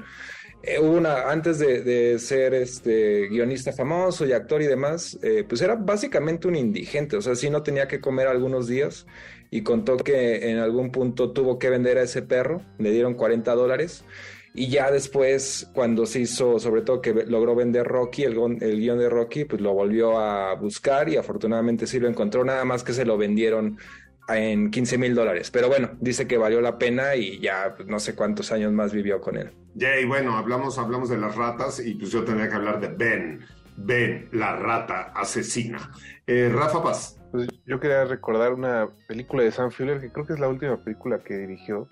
eh, 0.64 0.80
una, 0.80 1.32
antes 1.32 1.58
de, 1.58 1.82
de, 1.82 2.20
ser 2.20 2.54
este 2.54 3.28
guionista 3.30 3.74
famoso 3.74 4.28
y 4.28 4.34
actor 4.34 4.62
y 4.62 4.68
demás, 4.68 5.18
eh, 5.24 5.44
pues 5.48 5.60
era 5.62 5.76
básicamente 5.76 6.48
un 6.48 6.56
indigente, 6.56 7.18
o 7.18 7.22
sea, 7.22 7.34
sí 7.34 7.50
no 7.50 7.64
tenía 7.64 7.88
que 7.88 8.00
comer 8.00 8.28
algunos 8.28 8.68
días 8.68 9.08
y 9.50 9.64
contó 9.64 9.98
que 9.98 10.52
en 10.52 10.60
algún 10.60 10.92
punto 10.92 11.32
tuvo 11.32 11.58
que 11.58 11.72
vender 11.72 11.98
a 11.98 12.04
ese 12.04 12.22
perro, 12.22 12.62
le 12.78 12.92
dieron 12.92 13.16
40 13.16 13.56
dólares 13.56 14.06
y 14.54 14.70
ya 14.70 14.92
después, 14.92 15.70
cuando 15.74 16.06
se 16.06 16.22
hizo, 16.22 16.60
sobre 16.60 16.82
todo 16.82 17.02
que 17.02 17.14
logró 17.14 17.56
vender 17.56 17.88
Rocky, 17.88 18.24
el, 18.24 18.38
el 18.62 18.80
guion 18.80 19.00
de 19.00 19.10
Rocky, 19.10 19.46
pues 19.46 19.62
lo 19.62 19.74
volvió 19.74 20.20
a 20.20 20.54
buscar 20.56 21.08
y 21.08 21.16
afortunadamente 21.16 21.88
sí 21.88 22.00
lo 22.00 22.10
encontró, 22.10 22.44
nada 22.44 22.66
más 22.66 22.84
que 22.84 22.92
se 22.92 23.06
lo 23.06 23.18
vendieron 23.18 23.78
en 24.28 24.70
15 24.70 24.98
mil 24.98 25.16
dólares. 25.16 25.52
Pero 25.52 25.70
bueno, 25.70 25.92
dice 26.02 26.28
que 26.28 26.38
valió 26.38 26.60
la 26.60 26.78
pena 26.78 27.16
y 27.16 27.40
ya 27.40 27.76
no 27.88 28.00
sé 28.00 28.14
cuántos 28.14 28.52
años 28.52 28.74
más 28.74 28.92
vivió 28.92 29.22
con 29.22 29.38
él. 29.38 29.52
Jay, 29.80 30.04
bueno, 30.04 30.38
hablamos, 30.38 30.78
hablamos 30.78 31.10
de 31.10 31.18
las 31.18 31.36
ratas 31.36 31.80
y 31.86 31.96
pues 31.96 32.12
yo 32.12 32.26
tendría 32.26 32.50
que 32.50 32.56
hablar 32.56 32.82
de 32.82 32.90
Ben. 32.90 33.40
Ben, 33.78 34.28
la 34.34 34.58
rata 34.58 35.14
asesina. 35.16 35.92
Eh, 36.28 36.52
Rafa 36.54 36.84
Paz. 36.84 37.18
Pues 37.32 37.48
yo 37.66 37.80
quería 37.80 38.04
recordar 38.04 38.54
una 38.54 38.90
película 39.08 39.44
de 39.44 39.52
Sam 39.52 39.72
Fuller, 39.72 40.02
que 40.02 40.12
creo 40.12 40.26
que 40.26 40.34
es 40.34 40.40
la 40.40 40.50
última 40.50 40.76
película 40.84 41.20
que 41.20 41.38
dirigió, 41.38 41.88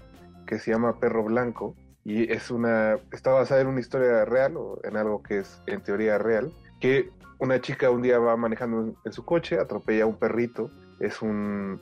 que 0.46 0.60
se 0.60 0.72
llama 0.72 1.00
Perro 1.00 1.24
Blanco 1.24 1.76
y 2.06 2.32
es 2.32 2.50
una 2.52 2.98
está 3.12 3.32
basada 3.32 3.62
en 3.62 3.68
una 3.68 3.80
historia 3.80 4.26
real 4.26 4.58
o 4.58 4.80
en 4.84 4.98
algo 4.98 5.22
que 5.22 5.40
es 5.40 5.62
en 5.68 5.82
teoría 5.82 6.18
real 6.18 6.52
que 6.80 7.12
una 7.40 7.62
chica 7.62 7.90
un 7.90 8.02
día 8.02 8.20
va 8.20 8.36
manejando 8.36 8.96
en 9.04 9.14
su 9.14 9.24
coche, 9.24 9.58
atropella 9.58 10.04
a 10.04 10.08
un 10.08 10.18
perrito, 10.18 10.70
es 11.00 11.22
un, 11.22 11.82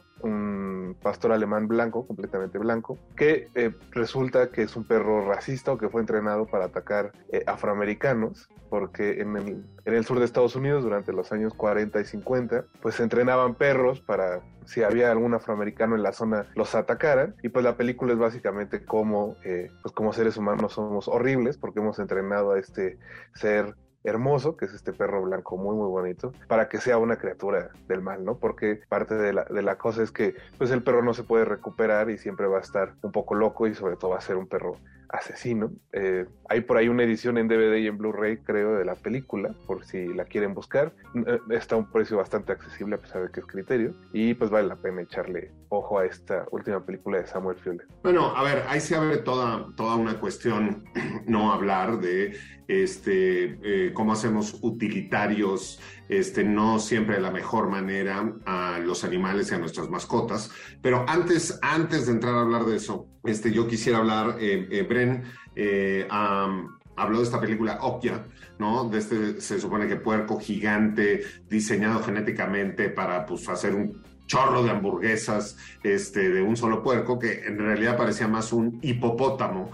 pastor 1.02 1.32
alemán 1.32 1.68
blanco, 1.68 2.08
completamente 2.08 2.58
blanco, 2.58 2.98
que 3.16 3.48
eh, 3.56 3.72
resulta 3.92 4.50
que 4.50 4.64
es 4.64 4.76
un 4.76 4.84
perro 4.84 5.28
racista 5.28 5.72
o 5.72 5.78
que 5.78 5.90
fue 5.90 6.02
entrenado 6.02 6.48
para 6.48 6.66
atacar 6.66 7.12
eh, 7.32 7.44
afroamericanos, 7.46 8.50
porque 8.70 9.22
en 9.22 9.38
el, 9.38 9.66
en 9.86 9.94
el, 9.94 10.04
sur 10.06 10.20
de 10.20 10.26
Estados 10.26 10.56
Unidos 10.56 10.84
durante 10.84 11.14
los 11.14 11.32
años 11.32 11.54
40 11.54 12.02
y 12.02 12.06
50, 12.06 12.66
pues 12.82 12.96
se 12.96 13.04
entrenaban 13.04 13.56
perros 13.56 14.02
para 14.02 14.42
si 14.66 14.84
había 14.84 15.12
algún 15.12 15.34
afroamericano 15.34 15.96
en 15.96 16.04
la 16.04 16.12
zona 16.12 16.48
los 16.56 16.76
atacaran. 16.76 17.36
Y 17.42 17.50
pues 17.50 17.64
la 17.64 17.78
película 17.78 18.14
es 18.14 18.20
básicamente 18.20 18.84
cómo 18.84 19.36
eh, 19.44 19.72
pues 19.82 19.94
como 19.94 20.14
seres 20.14 20.38
humanos 20.38 20.74
somos 20.74 21.08
horribles 21.08 21.58
porque 21.58 21.80
hemos 21.80 22.00
entrenado 22.00 22.52
a 22.52 22.60
este 22.60 22.98
ser 23.34 23.76
hermoso, 24.08 24.56
que 24.56 24.66
es 24.66 24.74
este 24.74 24.94
perro 24.94 25.22
blanco 25.22 25.58
muy 25.58 25.76
muy 25.76 25.88
bonito, 25.88 26.34
para 26.48 26.70
que 26.70 26.80
sea 26.80 26.98
una 26.98 27.18
criatura 27.18 27.70
del 27.88 28.02
mal, 28.02 28.24
¿no? 28.24 28.38
Porque 28.38 28.82
parte 28.90 29.16
de 29.16 29.34
la, 29.34 29.44
de 29.46 29.62
la 29.62 29.78
cosa 29.78 30.04
es 30.04 30.12
que 30.12 30.36
pues 30.58 30.72
el 30.72 30.84
perro 30.84 31.04
no 31.04 31.14
se 31.14 31.24
puede 31.24 31.46
recuperar 31.46 32.10
y 32.10 32.18
siempre 32.18 32.48
va 32.48 32.58
a 32.58 32.62
estar 32.62 32.94
un 33.02 33.12
poco 33.12 33.36
loco 33.36 33.68
y 33.68 33.76
sobre 33.76 33.98
todo 33.98 34.12
va 34.12 34.18
a 34.18 34.22
ser 34.22 34.38
un 34.38 34.48
perro 34.48 34.78
asesino. 35.10 35.72
Eh, 35.94 36.26
hay 36.50 36.62
por 36.62 36.78
ahí 36.78 36.90
una 36.90 37.04
edición 37.04 37.38
en 37.38 37.48
DVD 37.48 37.78
y 37.78 37.88
en 37.88 37.98
Blu-ray, 37.98 38.38
creo, 38.38 38.76
de 38.76 38.86
la 38.86 38.96
película, 38.96 39.54
por 39.66 39.86
si 39.86 40.08
la 40.08 40.26
quieren 40.26 40.54
buscar. 40.54 40.94
Eh, 41.16 41.40
está 41.52 41.76
a 41.76 41.78
un 41.80 41.92
precio 41.92 42.18
bastante 42.18 42.52
accesible 42.52 42.96
a 42.96 43.00
pesar 43.00 43.24
de 43.24 43.32
que 43.32 43.40
es 43.40 43.46
criterio. 43.46 43.94
Y 44.14 44.34
pues 44.34 44.50
vale 44.50 44.68
la 44.68 44.76
pena 44.76 45.02
echarle 45.02 45.52
ojo 45.70 46.00
a 46.00 46.06
esta 46.06 46.46
última 46.52 46.86
película 46.86 47.20
de 47.20 47.28
Samuel 47.28 47.58
Fuller. 47.58 47.88
Bueno, 48.04 48.36
a 48.36 48.44
ver, 48.44 48.64
ahí 48.68 48.80
se 48.80 48.96
abre 48.96 49.18
toda, 49.18 49.68
toda 49.76 49.96
una 49.96 50.20
cuestión, 50.20 50.86
no 51.28 51.52
hablar 51.52 52.00
de 52.00 52.38
este, 52.68 53.58
eh, 53.64 53.94
cómo 53.94 54.14
hacemos 54.14 54.60
utilitarios, 54.62 55.80
este, 56.10 56.44
no 56.44 56.80
siempre 56.80 57.16
de 57.16 57.22
la 57.22 57.32
mejor 57.32 57.70
manera 57.70 58.34
a 58.46 58.80
los 58.80 59.04
animales 59.04 59.52
y 59.52 59.56
a 59.56 59.58
nuestras 59.58 59.90
mascotas. 59.90 60.52
Pero 60.82 61.06
antes, 61.08 61.60
antes 61.62 62.06
de 62.06 62.14
entrar 62.14 62.36
a 62.36 62.42
hablar 62.42 62.66
de 62.66 62.78
eso, 62.78 63.08
este, 63.24 63.52
yo 63.52 63.68
quisiera 63.68 64.00
hablar, 64.00 64.38
eh, 64.40 64.68
eh 64.72 64.84
Bren 64.84 65.24
eh, 65.56 66.08
habló 66.10 67.18
de 67.18 67.24
esta 67.24 67.40
película 67.40 67.80
Okja, 67.82 68.26
¿no? 68.60 68.90
De 68.90 69.00
este, 69.00 69.42
se 69.42 69.60
supone 69.60 69.88
que 69.88 69.98
puerco 69.98 70.40
gigante 70.40 71.24
diseñado 71.50 72.02
genéticamente 72.04 72.90
para 72.90 73.26
pues, 73.26 73.48
hacer 73.50 73.76
un 73.76 74.02
chorro 74.28 74.62
de 74.64 74.72
hamburguesas 74.72 75.58
este, 75.84 76.30
de 76.30 76.42
un 76.42 76.58
solo 76.58 76.84
puerco, 76.84 77.18
que 77.18 77.46
en 77.46 77.58
realidad 77.58 77.98
parecía 77.98 78.28
más 78.28 78.52
un 78.52 78.80
hipopótamo, 78.82 79.72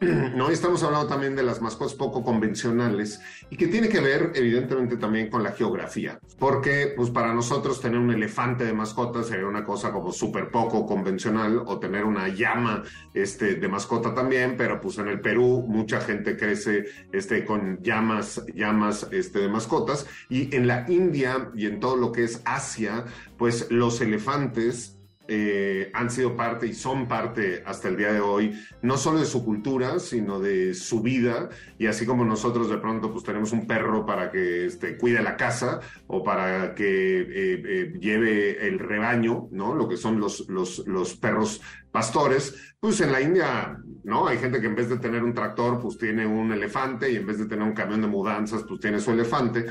¿no? 0.34 0.48
Estamos 0.48 0.82
hablando 0.82 1.08
también 1.08 1.36
de 1.36 1.42
las 1.42 1.60
mascotas 1.60 1.94
poco 1.94 2.24
convencionales 2.24 3.20
y 3.50 3.56
que 3.56 3.66
tiene 3.66 3.90
que 3.90 4.00
ver 4.00 4.32
evidentemente 4.34 4.96
también 4.96 5.28
con 5.28 5.42
la 5.42 5.52
geografía, 5.52 6.18
porque 6.38 6.94
pues 6.96 7.10
para 7.10 7.34
nosotros 7.34 7.82
tener 7.82 7.98
un 7.98 8.10
elefante 8.10 8.64
de 8.64 8.72
mascota 8.72 9.22
sería 9.22 9.46
una 9.46 9.64
cosa 9.64 9.92
como 9.92 10.10
súper 10.10 10.50
poco 10.50 10.86
convencional 10.86 11.62
o 11.66 11.78
tener 11.78 12.04
una 12.04 12.28
llama 12.28 12.82
este, 13.12 13.56
de 13.56 13.68
mascota 13.68 14.14
también, 14.14 14.56
pero 14.56 14.80
pues 14.80 14.96
en 14.98 15.08
el 15.08 15.20
Perú 15.20 15.66
mucha 15.68 16.00
gente 16.00 16.34
crece 16.34 16.86
este, 17.12 17.44
con 17.44 17.82
llamas, 17.82 18.42
llamas 18.54 19.06
este, 19.12 19.40
de 19.40 19.48
mascotas 19.50 20.06
y 20.30 20.54
en 20.56 20.66
la 20.66 20.86
India 20.88 21.50
y 21.54 21.66
en 21.66 21.78
todo 21.78 21.96
lo 21.96 22.10
que 22.10 22.24
es 22.24 22.40
Asia, 22.46 23.04
pues 23.36 23.70
los 23.70 24.00
elefantes 24.00 24.99
eh, 25.32 25.92
han 25.94 26.10
sido 26.10 26.34
parte 26.34 26.66
y 26.66 26.74
son 26.74 27.06
parte 27.06 27.62
hasta 27.64 27.86
el 27.86 27.96
día 27.96 28.12
de 28.12 28.18
hoy, 28.18 28.60
no 28.82 28.96
solo 28.96 29.20
de 29.20 29.26
su 29.26 29.44
cultura, 29.44 30.00
sino 30.00 30.40
de 30.40 30.74
su 30.74 31.02
vida. 31.02 31.50
Y 31.78 31.86
así 31.86 32.04
como 32.04 32.24
nosotros 32.24 32.68
de 32.68 32.78
pronto 32.78 33.12
pues 33.12 33.22
tenemos 33.22 33.52
un 33.52 33.64
perro 33.64 34.04
para 34.04 34.32
que 34.32 34.66
este, 34.66 34.98
cuide 34.98 35.22
la 35.22 35.36
casa 35.36 35.78
o 36.08 36.24
para 36.24 36.74
que 36.74 37.20
eh, 37.20 37.62
eh, 37.64 37.92
lleve 38.00 38.66
el 38.66 38.80
rebaño, 38.80 39.46
¿no? 39.52 39.72
Lo 39.72 39.88
que 39.88 39.96
son 39.96 40.18
los, 40.18 40.48
los, 40.48 40.84
los 40.88 41.14
perros 41.14 41.60
pastores, 41.92 42.74
pues 42.80 43.00
en 43.00 43.12
la 43.12 43.20
India, 43.20 43.78
¿no? 44.02 44.26
Hay 44.26 44.38
gente 44.38 44.60
que 44.60 44.66
en 44.66 44.74
vez 44.74 44.88
de 44.88 44.98
tener 44.98 45.22
un 45.22 45.32
tractor, 45.32 45.80
pues 45.80 45.96
tiene 45.96 46.26
un 46.26 46.50
elefante 46.50 47.08
y 47.08 47.16
en 47.16 47.26
vez 47.26 47.38
de 47.38 47.46
tener 47.46 47.64
un 47.64 47.74
camión 47.74 48.00
de 48.00 48.08
mudanzas, 48.08 48.64
pues 48.66 48.80
tiene 48.80 48.98
su 48.98 49.12
elefante. 49.12 49.66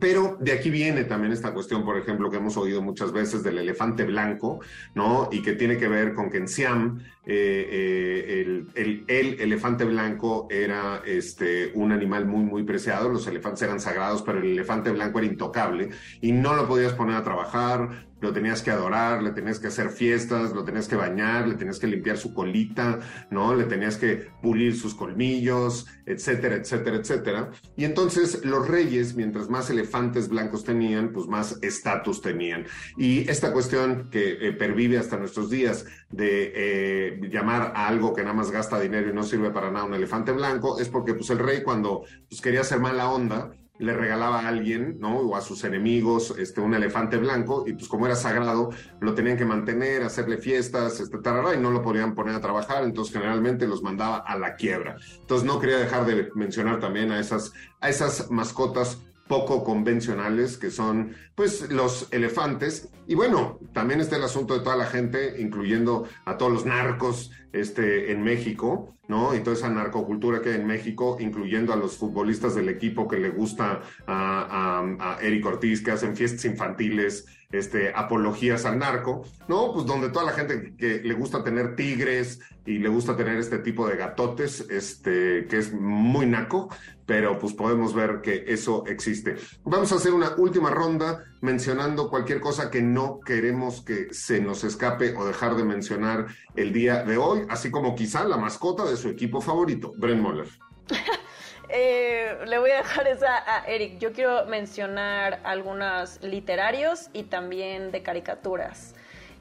Pero 0.00 0.36
de 0.40 0.52
aquí 0.52 0.68
viene 0.68 1.04
también 1.04 1.32
esta 1.32 1.54
cuestión, 1.54 1.84
por 1.84 1.96
ejemplo, 1.96 2.30
que 2.30 2.38
hemos 2.38 2.56
oído 2.56 2.82
muchas 2.82 3.12
veces 3.12 3.42
del 3.42 3.58
elefante 3.58 4.04
blanco, 4.04 4.60
¿no? 4.94 5.28
Y 5.30 5.42
que 5.42 5.52
tiene 5.52 5.76
que 5.78 5.86
ver 5.86 6.12
con 6.12 6.28
que 6.28 6.38
en 6.38 6.48
Siam 6.48 7.00
eh, 7.24 7.68
eh, 7.70 8.64
el, 8.74 9.04
el, 9.06 9.40
elefante 9.40 9.84
blanco 9.84 10.48
era 10.50 11.02
este, 11.06 11.70
un 11.74 11.92
animal 11.92 12.26
muy, 12.26 12.44
muy 12.44 12.64
preciado. 12.64 13.08
Los 13.08 13.26
elefantes 13.28 13.62
eran 13.62 13.80
sagrados, 13.80 14.22
pero 14.22 14.38
el 14.38 14.52
elefante 14.52 14.90
blanco 14.90 15.18
era 15.18 15.28
intocable 15.28 15.90
y 16.20 16.32
no 16.32 16.54
lo 16.54 16.66
podías 16.66 16.92
poner 16.94 17.16
a 17.16 17.22
trabajar, 17.22 18.06
lo 18.20 18.32
tenías 18.32 18.62
que 18.62 18.70
adorar, 18.70 19.22
le 19.22 19.32
tenías 19.32 19.58
que 19.58 19.68
hacer 19.68 19.90
fiestas, 19.90 20.52
lo 20.52 20.64
tenías 20.64 20.88
que 20.88 20.96
bañar, 20.96 21.46
le 21.46 21.54
tenías 21.54 21.78
que 21.78 21.86
limpiar 21.86 22.16
su 22.16 22.32
colita, 22.32 23.00
¿no? 23.30 23.54
Le 23.54 23.64
tenías 23.64 23.96
que 23.96 24.28
pulir 24.42 24.76
sus 24.76 24.94
colmillos, 24.94 25.86
etcétera, 26.06 26.56
etcétera, 26.56 26.96
etcétera. 26.96 27.50
Y 27.76 27.84
entonces 27.84 28.44
los 28.44 28.66
reyes, 28.66 29.14
mientras 29.14 29.50
más 29.50 29.68
elefantes 29.70 30.28
blancos 30.28 30.64
tenían, 30.64 31.12
pues 31.12 31.26
más 31.26 31.58
estatus 31.62 32.22
tenían. 32.22 32.66
Y 32.96 33.28
esta 33.28 33.52
cuestión 33.52 34.08
que 34.10 34.48
eh, 34.48 34.52
pervive 34.52 34.98
hasta 34.98 35.18
nuestros 35.18 35.50
días 35.50 35.86
de 36.10 36.52
eh, 36.54 37.20
llamar 37.30 37.72
a 37.74 37.88
algo 37.88 38.14
que 38.14 38.22
nada 38.22 38.34
más 38.34 38.50
gasta 38.50 38.80
dinero 38.80 39.10
y 39.10 39.14
no 39.14 39.22
sirve 39.22 39.50
para 39.50 39.70
nada 39.70 39.84
un 39.84 39.94
elefante 39.94 40.32
blanco, 40.32 40.80
es 40.80 40.88
porque 40.88 41.14
pues 41.14 41.30
el 41.30 41.38
rey 41.38 41.62
cuando 41.62 42.04
pues, 42.28 42.40
quería 42.40 42.60
hacer 42.60 42.80
mala 42.80 43.10
onda, 43.10 43.50
le 43.78 43.92
regalaba 43.94 44.40
a 44.40 44.48
alguien, 44.48 44.96
¿no? 45.00 45.18
O 45.18 45.36
a 45.36 45.40
sus 45.40 45.64
enemigos, 45.64 46.34
este, 46.38 46.60
un 46.60 46.74
elefante 46.74 47.16
blanco, 47.16 47.64
y 47.66 47.72
pues 47.72 47.88
como 47.88 48.06
era 48.06 48.16
sagrado, 48.16 48.70
lo 49.00 49.14
tenían 49.14 49.36
que 49.36 49.44
mantener, 49.44 50.02
hacerle 50.02 50.38
fiestas, 50.38 51.00
este, 51.00 51.18
tarara, 51.18 51.54
y 51.54 51.58
no 51.58 51.70
lo 51.70 51.82
podían 51.82 52.14
poner 52.14 52.34
a 52.34 52.40
trabajar, 52.40 52.84
entonces 52.84 53.12
generalmente 53.12 53.66
los 53.66 53.82
mandaba 53.82 54.18
a 54.18 54.38
la 54.38 54.56
quiebra. 54.56 54.96
Entonces 55.20 55.46
no 55.46 55.60
quería 55.60 55.78
dejar 55.78 56.06
de 56.06 56.30
mencionar 56.34 56.80
también 56.80 57.10
a 57.12 57.20
esas, 57.20 57.52
a 57.80 57.88
esas 57.88 58.30
mascotas 58.30 59.02
poco 59.28 59.64
convencionales 59.64 60.56
que 60.56 60.70
son 60.70 61.14
pues 61.34 61.70
los 61.70 62.08
elefantes. 62.12 62.90
Y 63.06 63.14
bueno 63.14 63.58
también 63.72 64.00
está 64.00 64.16
el 64.16 64.24
asunto 64.24 64.54
de 64.54 64.60
toda 64.60 64.76
la 64.76 64.86
gente 64.86 65.40
incluyendo 65.40 66.08
a 66.24 66.36
todos 66.36 66.52
los 66.52 66.66
narcos 66.66 67.30
este 67.52 68.12
en 68.12 68.22
México 68.22 68.96
no 69.08 69.34
y 69.34 69.40
toda 69.40 69.56
esa 69.56 69.70
narcocultura 69.70 70.42
que 70.42 70.50
hay 70.50 70.56
en 70.56 70.66
México 70.66 71.16
incluyendo 71.20 71.72
a 71.72 71.76
los 71.76 71.96
futbolistas 71.96 72.54
del 72.54 72.68
equipo 72.68 73.06
que 73.06 73.18
le 73.18 73.30
gusta 73.30 73.82
a, 74.06 74.84
a 74.98 75.18
Eric 75.22 75.46
Ortiz 75.46 75.82
que 75.82 75.92
hacen 75.92 76.16
fiestas 76.16 76.44
infantiles 76.44 77.26
este, 77.52 77.92
apologías 77.94 78.64
al 78.64 78.78
narco, 78.78 79.24
¿no? 79.48 79.72
Pues 79.72 79.86
donde 79.86 80.08
toda 80.08 80.26
la 80.26 80.32
gente 80.32 80.74
que 80.76 81.00
le 81.00 81.14
gusta 81.14 81.44
tener 81.44 81.76
tigres 81.76 82.40
y 82.64 82.78
le 82.78 82.88
gusta 82.88 83.16
tener 83.16 83.38
este 83.38 83.58
tipo 83.58 83.86
de 83.88 83.96
gatotes, 83.96 84.66
este, 84.70 85.46
que 85.46 85.58
es 85.58 85.72
muy 85.72 86.26
naco, 86.26 86.68
pero 87.06 87.38
pues 87.38 87.54
podemos 87.54 87.94
ver 87.94 88.20
que 88.20 88.44
eso 88.48 88.84
existe. 88.86 89.36
Vamos 89.64 89.92
a 89.92 89.96
hacer 89.96 90.12
una 90.12 90.34
última 90.36 90.70
ronda 90.70 91.24
mencionando 91.40 92.10
cualquier 92.10 92.40
cosa 92.40 92.70
que 92.70 92.82
no 92.82 93.20
queremos 93.20 93.82
que 93.82 94.12
se 94.12 94.40
nos 94.40 94.64
escape 94.64 95.14
o 95.16 95.24
dejar 95.24 95.54
de 95.54 95.64
mencionar 95.64 96.26
el 96.56 96.72
día 96.72 97.04
de 97.04 97.16
hoy, 97.16 97.42
así 97.48 97.70
como 97.70 97.94
quizá 97.94 98.24
la 98.24 98.36
mascota 98.36 98.84
de 98.84 98.96
su 98.96 99.08
equipo 99.08 99.40
favorito, 99.40 99.92
Brent 99.96 100.20
Moller. 100.20 100.48
Eh, 101.68 102.36
le 102.46 102.58
voy 102.58 102.70
a 102.70 102.78
dejar 102.78 103.08
esa 103.08 103.36
a 103.36 103.66
Eric. 103.66 103.98
Yo 103.98 104.12
quiero 104.12 104.46
mencionar 104.46 105.40
algunos 105.44 106.22
literarios 106.22 107.08
y 107.12 107.24
también 107.24 107.90
de 107.90 108.02
caricaturas. 108.02 108.94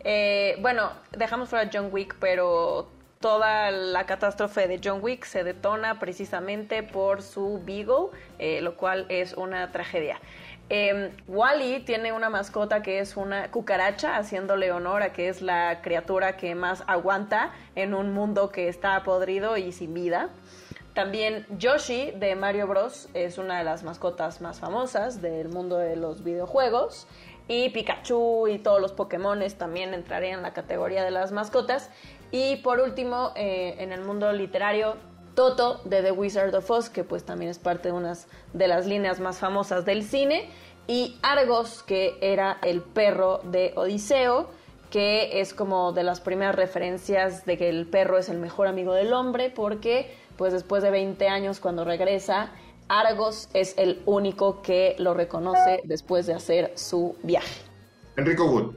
Eh, 0.03 0.57
bueno, 0.61 0.91
dejamos 1.11 1.49
fuera 1.49 1.69
John 1.71 1.89
Wick, 1.91 2.15
pero 2.19 2.87
toda 3.19 3.71
la 3.71 4.05
catástrofe 4.05 4.67
de 4.67 4.79
John 4.83 4.99
Wick 5.01 5.25
se 5.25 5.43
detona 5.43 5.99
precisamente 5.99 6.83
por 6.83 7.21
su 7.21 7.61
Beagle, 7.65 8.09
eh, 8.37 8.61
lo 8.61 8.75
cual 8.77 9.05
es 9.09 9.33
una 9.33 9.71
tragedia. 9.71 10.19
Eh, 10.69 11.11
Wally 11.27 11.81
tiene 11.81 12.11
una 12.11 12.29
mascota 12.29 12.81
que 12.81 12.99
es 12.99 13.17
una 13.17 13.51
cucaracha, 13.51 14.15
haciéndole 14.15 14.71
honor 14.71 15.03
a 15.03 15.13
que 15.13 15.29
es 15.29 15.43
la 15.43 15.81
criatura 15.81 16.37
que 16.37 16.55
más 16.55 16.83
aguanta 16.87 17.51
en 17.75 17.93
un 17.93 18.13
mundo 18.13 18.51
que 18.51 18.67
está 18.67 19.03
podrido 19.03 19.57
y 19.57 19.71
sin 19.71 19.93
vida. 19.93 20.29
También 20.95 21.45
Yoshi 21.59 22.11
de 22.11 22.37
Mario 22.37 22.67
Bros. 22.67 23.09
es 23.13 23.37
una 23.37 23.57
de 23.57 23.65
las 23.65 23.83
mascotas 23.83 24.39
más 24.39 24.61
famosas 24.61 25.21
del 25.21 25.49
mundo 25.49 25.77
de 25.77 25.97
los 25.97 26.23
videojuegos. 26.23 27.05
Y 27.49 27.69
Pikachu 27.71 28.47
y 28.47 28.59
todos 28.59 28.79
los 28.79 28.93
Pokémones 28.93 29.55
también 29.55 29.93
entrarían 29.93 30.37
en 30.37 30.43
la 30.43 30.53
categoría 30.53 31.03
de 31.03 31.11
las 31.11 31.33
mascotas. 31.33 31.89
Y 32.31 32.55
por 32.57 32.79
último, 32.79 33.33
eh, 33.35 33.75
en 33.79 33.91
el 33.91 34.03
mundo 34.03 34.31
literario, 34.31 34.95
Toto 35.35 35.81
de 35.83 36.01
The 36.01 36.13
Wizard 36.13 36.55
of 36.55 36.71
Oz, 36.71 36.89
que 36.89 37.03
pues 37.03 37.25
también 37.25 37.51
es 37.51 37.59
parte 37.59 37.89
de 37.89 37.93
unas 37.93 38.29
de 38.53 38.69
las 38.69 38.87
líneas 38.87 39.19
más 39.19 39.37
famosas 39.37 39.83
del 39.83 40.01
cine. 40.01 40.49
Y 40.87 41.17
Argos, 41.21 41.83
que 41.83 42.17
era 42.21 42.57
el 42.63 42.81
perro 42.81 43.41
de 43.43 43.73
Odiseo, 43.75 44.47
que 44.91 45.41
es 45.41 45.53
como 45.53 45.91
de 45.91 46.03
las 46.03 46.21
primeras 46.21 46.55
referencias 46.55 47.45
de 47.45 47.57
que 47.57 47.67
el 47.67 47.85
perro 47.85 48.17
es 48.17 48.29
el 48.29 48.37
mejor 48.37 48.67
amigo 48.67 48.93
del 48.93 49.11
hombre, 49.11 49.49
porque 49.49 50.23
pues 50.37 50.53
después 50.53 50.83
de 50.83 50.91
20 50.91 51.27
años 51.27 51.59
cuando 51.59 51.85
regresa, 51.85 52.51
Argos 52.87 53.49
es 53.53 53.75
el 53.77 54.01
único 54.05 54.61
que 54.61 54.95
lo 54.99 55.13
reconoce 55.13 55.81
después 55.85 56.25
de 56.27 56.33
hacer 56.33 56.71
su 56.75 57.15
viaje. 57.23 57.61
Enrico 58.17 58.45
Wood. 58.45 58.75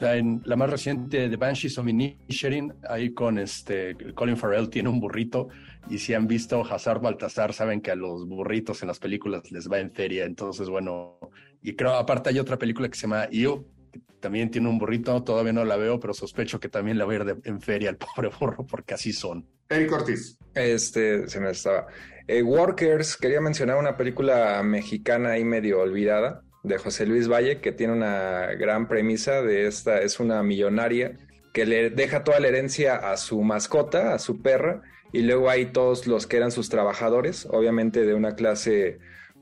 En 0.00 0.40
la 0.46 0.56
más 0.56 0.70
reciente 0.70 1.28
de 1.28 1.36
Banshees 1.36 1.76
of 1.78 1.86
Inisherin, 1.86 2.72
ahí 2.88 3.12
con 3.12 3.38
este 3.38 3.94
Colin 4.14 4.36
Farrell 4.36 4.70
tiene 4.70 4.88
un 4.88 5.00
burrito 5.00 5.48
y 5.90 5.98
si 5.98 6.14
han 6.14 6.26
visto 6.26 6.64
Hazard 6.64 7.00
Baltasar 7.00 7.52
saben 7.52 7.82
que 7.82 7.90
a 7.90 7.94
los 7.94 8.26
burritos 8.26 8.80
en 8.82 8.88
las 8.88 8.98
películas 8.98 9.50
les 9.52 9.70
va 9.70 9.78
en 9.78 9.92
feria, 9.92 10.24
entonces 10.24 10.70
bueno, 10.70 11.18
y 11.62 11.74
creo 11.74 11.92
aparte 11.94 12.30
hay 12.30 12.38
otra 12.38 12.58
película 12.58 12.88
que 12.88 12.94
se 12.94 13.02
llama 13.02 13.28
Io, 13.30 13.66
que 13.66 13.75
también 14.20 14.50
tiene 14.50 14.68
un 14.68 14.78
burrito, 14.78 15.22
todavía 15.22 15.52
no 15.52 15.64
la 15.64 15.76
veo, 15.76 16.00
pero 16.00 16.14
sospecho 16.14 16.60
que 16.60 16.68
también 16.68 16.98
la 16.98 17.04
voy 17.04 17.16
a 17.16 17.18
ir 17.18 17.36
en 17.44 17.60
feria 17.60 17.90
al 17.90 17.96
pobre 18.16 18.30
burro 18.38 18.66
porque 18.66 18.94
así 18.94 19.12
son. 19.12 19.46
Eric 19.68 19.92
Ortiz. 19.92 20.38
Este, 20.54 21.28
se 21.28 21.40
me 21.40 21.50
estaba. 21.50 21.86
Eh, 22.28 22.42
Workers, 22.42 23.16
quería 23.16 23.40
mencionar 23.40 23.76
una 23.76 23.96
película 23.96 24.62
mexicana 24.62 25.32
ahí 25.32 25.44
medio 25.44 25.80
olvidada 25.80 26.42
de 26.62 26.78
José 26.78 27.06
Luis 27.06 27.28
Valle, 27.28 27.60
que 27.60 27.72
tiene 27.72 27.92
una 27.92 28.46
gran 28.54 28.88
premisa 28.88 29.42
de 29.42 29.66
esta, 29.66 30.00
es 30.00 30.18
una 30.18 30.42
millonaria 30.42 31.18
que 31.52 31.64
le 31.64 31.90
deja 31.90 32.24
toda 32.24 32.40
la 32.40 32.48
herencia 32.48 32.96
a 32.96 33.16
su 33.16 33.40
mascota, 33.42 34.12
a 34.12 34.18
su 34.18 34.42
perra, 34.42 34.82
y 35.12 35.22
luego 35.22 35.48
hay 35.48 35.66
todos 35.66 36.06
los 36.06 36.26
que 36.26 36.36
eran 36.36 36.50
sus 36.50 36.68
trabajadores, 36.68 37.46
obviamente 37.50 38.04
de 38.04 38.14
una 38.14 38.34
clase 38.34 38.98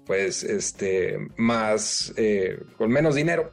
pues 0.06 0.44
este 0.44 1.18
más 1.36 2.12
eh, 2.16 2.60
con 2.76 2.90
menos 2.90 3.14
dinero 3.14 3.52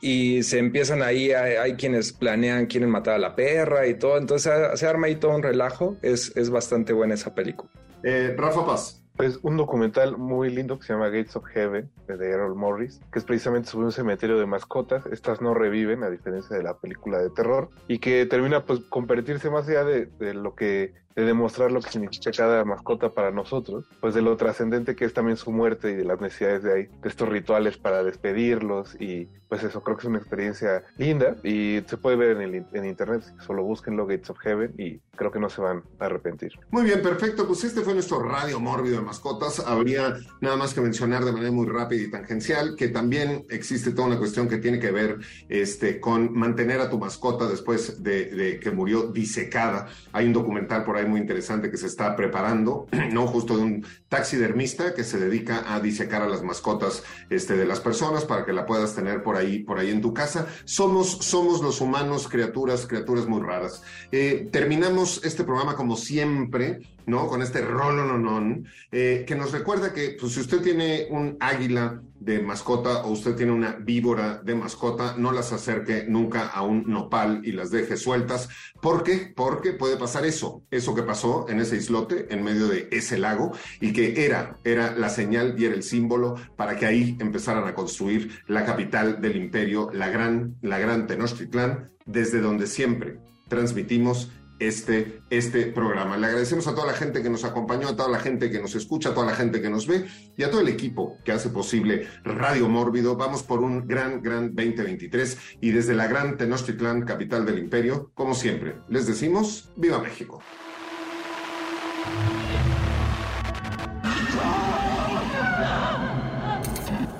y 0.00 0.42
se 0.42 0.58
empiezan 0.58 1.02
ahí 1.02 1.32
hay, 1.32 1.56
hay, 1.56 1.74
quienes 1.74 2.12
planean 2.12 2.66
quieren 2.66 2.90
matar 2.90 3.14
a 3.14 3.18
la 3.18 3.34
perra 3.34 3.86
y 3.86 3.94
todo. 3.94 4.18
Entonces 4.18 4.52
se 4.74 4.86
arma 4.86 5.08
ahí 5.08 5.16
todo 5.16 5.34
un 5.34 5.42
relajo. 5.42 5.96
Es, 6.02 6.36
es 6.36 6.50
bastante 6.50 6.92
buena 6.92 7.14
esa 7.14 7.34
película. 7.34 7.70
Eh, 8.02 8.34
Rafa 8.36 8.64
Paz. 8.64 9.02
Es 9.18 9.40
un 9.42 9.56
documental 9.56 10.16
muy 10.16 10.48
lindo 10.48 10.78
que 10.78 10.86
se 10.86 10.92
llama 10.92 11.08
Gates 11.08 11.34
of 11.34 11.44
Heaven 11.46 11.90
de 12.06 12.30
Errol 12.30 12.54
Morris, 12.54 13.00
que 13.12 13.18
es 13.18 13.24
precisamente 13.24 13.68
sobre 13.68 13.86
un 13.86 13.92
cementerio 13.92 14.38
de 14.38 14.46
mascotas. 14.46 15.06
Estas 15.06 15.40
no 15.40 15.54
reviven, 15.54 16.04
a 16.04 16.10
diferencia 16.10 16.56
de 16.56 16.62
la 16.62 16.78
película 16.78 17.18
de 17.18 17.30
terror, 17.30 17.68
y 17.88 17.98
que 17.98 18.26
termina 18.26 18.64
pues 18.64 18.78
convertirse 18.88 19.50
más 19.50 19.66
allá 19.68 19.82
de, 19.82 20.06
de 20.06 20.34
lo 20.34 20.54
que 20.54 20.94
de 21.18 21.24
demostrar 21.24 21.72
lo 21.72 21.80
que 21.80 21.90
significa 21.90 22.30
cada 22.30 22.64
mascota 22.64 23.08
para 23.08 23.32
nosotros, 23.32 23.84
pues 24.00 24.14
de 24.14 24.22
lo 24.22 24.36
trascendente 24.36 24.94
que 24.94 25.04
es 25.04 25.12
también 25.12 25.36
su 25.36 25.50
muerte 25.50 25.90
y 25.90 25.96
de 25.96 26.04
las 26.04 26.20
necesidades 26.20 26.62
de 26.62 26.72
ahí, 26.72 26.86
de 27.02 27.08
estos 27.08 27.28
rituales 27.28 27.76
para 27.76 28.04
despedirlos 28.04 28.94
y 29.00 29.28
pues 29.48 29.64
eso 29.64 29.82
creo 29.82 29.96
que 29.96 30.02
es 30.02 30.08
una 30.08 30.18
experiencia 30.18 30.84
linda 30.96 31.36
y 31.42 31.80
se 31.86 31.96
puede 31.96 32.16
ver 32.16 32.36
en, 32.36 32.42
el, 32.42 32.66
en 32.72 32.84
internet, 32.84 33.24
solo 33.44 33.64
busquen 33.64 33.96
Gates 33.96 34.30
of 34.30 34.38
Heaven 34.38 34.74
y 34.78 35.00
creo 35.16 35.32
que 35.32 35.40
no 35.40 35.50
se 35.50 35.60
van 35.60 35.82
a 35.98 36.04
arrepentir. 36.04 36.52
Muy 36.70 36.84
bien, 36.84 37.02
perfecto, 37.02 37.48
pues 37.48 37.64
este 37.64 37.80
fue 37.80 37.94
nuestro 37.94 38.22
radio 38.22 38.60
mórbido 38.60 38.98
de 38.98 39.02
mascotas, 39.02 39.58
habría 39.58 40.14
nada 40.40 40.56
más 40.56 40.72
que 40.72 40.80
mencionar 40.80 41.24
de 41.24 41.32
manera 41.32 41.50
muy 41.50 41.66
rápida 41.66 42.02
y 42.02 42.10
tangencial 42.12 42.76
que 42.76 42.88
también 42.88 43.44
existe 43.48 43.90
toda 43.90 44.06
una 44.06 44.18
cuestión 44.18 44.48
que 44.48 44.58
tiene 44.58 44.78
que 44.78 44.92
ver 44.92 45.18
este, 45.48 45.98
con 45.98 46.32
mantener 46.32 46.80
a 46.80 46.88
tu 46.88 46.98
mascota 46.98 47.48
después 47.48 48.04
de, 48.04 48.26
de 48.26 48.60
que 48.60 48.70
murió 48.70 49.08
disecada, 49.08 49.88
hay 50.12 50.26
un 50.26 50.32
documental 50.32 50.84
por 50.84 50.96
ahí 50.96 51.07
muy 51.08 51.20
interesante 51.20 51.70
que 51.70 51.76
se 51.76 51.86
está 51.86 52.14
preparando, 52.14 52.86
¿no? 53.12 53.26
Justo 53.26 53.56
de 53.56 53.62
un 53.62 53.86
taxidermista 54.08 54.94
que 54.94 55.04
se 55.04 55.18
dedica 55.18 55.74
a 55.74 55.80
disecar 55.80 56.22
a 56.22 56.28
las 56.28 56.42
mascotas 56.42 57.02
este, 57.30 57.56
de 57.56 57.66
las 57.66 57.80
personas 57.80 58.24
para 58.24 58.44
que 58.44 58.52
la 58.52 58.66
puedas 58.66 58.94
tener 58.94 59.22
por 59.22 59.36
ahí, 59.36 59.60
por 59.60 59.78
ahí 59.78 59.90
en 59.90 60.00
tu 60.00 60.14
casa. 60.14 60.46
Somos, 60.64 61.10
somos 61.20 61.62
los 61.62 61.80
humanos 61.80 62.28
criaturas, 62.28 62.86
criaturas 62.86 63.26
muy 63.26 63.40
raras. 63.40 63.82
Eh, 64.12 64.48
terminamos 64.52 65.20
este 65.24 65.44
programa 65.44 65.74
como 65.74 65.96
siempre, 65.96 66.80
¿no? 67.06 67.26
Con 67.26 67.42
este 67.42 67.62
rolononon, 67.62 68.66
eh, 68.92 69.24
que 69.26 69.34
nos 69.34 69.52
recuerda 69.52 69.92
que 69.92 70.16
pues, 70.20 70.32
si 70.32 70.40
usted 70.40 70.60
tiene 70.60 71.06
un 71.10 71.36
águila 71.40 72.02
de 72.20 72.40
mascota 72.42 73.04
o 73.04 73.10
usted 73.12 73.36
tiene 73.36 73.52
una 73.52 73.76
víbora 73.76 74.40
de 74.42 74.54
mascota, 74.54 75.14
no 75.16 75.32
las 75.32 75.52
acerque 75.52 76.04
nunca 76.08 76.48
a 76.48 76.62
un 76.62 76.84
nopal 76.86 77.40
y 77.44 77.52
las 77.52 77.70
deje 77.70 77.96
sueltas. 77.96 78.48
¿Por 78.80 79.02
qué? 79.02 79.32
Porque 79.34 79.72
puede 79.72 79.96
pasar 79.96 80.24
eso, 80.26 80.62
eso 80.70 80.94
que 80.98 81.06
pasó 81.06 81.46
en 81.48 81.60
ese 81.60 81.76
islote, 81.76 82.26
en 82.30 82.42
medio 82.42 82.68
de 82.68 82.88
ese 82.90 83.18
lago, 83.18 83.52
y 83.80 83.92
que 83.92 84.24
era, 84.24 84.58
era 84.64 84.94
la 84.96 85.08
señal 85.08 85.54
y 85.56 85.64
era 85.64 85.74
el 85.74 85.82
símbolo 85.82 86.34
para 86.56 86.76
que 86.76 86.86
ahí 86.86 87.16
empezaran 87.20 87.66
a 87.66 87.74
construir 87.74 88.42
la 88.46 88.64
capital 88.64 89.20
del 89.20 89.36
imperio, 89.36 89.90
la 89.92 90.08
gran, 90.08 90.56
la 90.62 90.78
gran 90.78 91.06
Tenochtitlán, 91.06 91.90
desde 92.06 92.40
donde 92.40 92.66
siempre 92.66 93.18
transmitimos 93.48 94.30
este, 94.58 95.20
este 95.30 95.66
programa. 95.66 96.16
Le 96.16 96.26
agradecemos 96.26 96.66
a 96.66 96.74
toda 96.74 96.86
la 96.86 96.92
gente 96.92 97.22
que 97.22 97.30
nos 97.30 97.44
acompañó, 97.44 97.88
a 97.88 97.96
toda 97.96 98.08
la 98.08 98.18
gente 98.18 98.50
que 98.50 98.60
nos 98.60 98.74
escucha, 98.74 99.10
a 99.10 99.14
toda 99.14 99.26
la 99.26 99.34
gente 99.34 99.62
que 99.62 99.70
nos 99.70 99.86
ve 99.86 100.06
y 100.36 100.42
a 100.42 100.50
todo 100.50 100.60
el 100.60 100.68
equipo 100.68 101.16
que 101.24 101.32
hace 101.32 101.50
posible 101.50 102.08
Radio 102.24 102.68
Mórbido. 102.68 103.16
Vamos 103.16 103.42
por 103.42 103.60
un 103.60 103.86
gran, 103.86 104.22
gran 104.22 104.54
2023 104.54 105.38
y 105.60 105.70
desde 105.70 105.94
la 105.94 106.06
gran 106.06 106.36
Tenochtitlán, 106.36 107.02
capital 107.02 107.46
del 107.46 107.58
imperio, 107.58 108.10
como 108.14 108.34
siempre, 108.34 108.76
les 108.88 109.06
decimos, 109.06 109.72
¡Viva 109.76 110.00
México! 110.00 110.42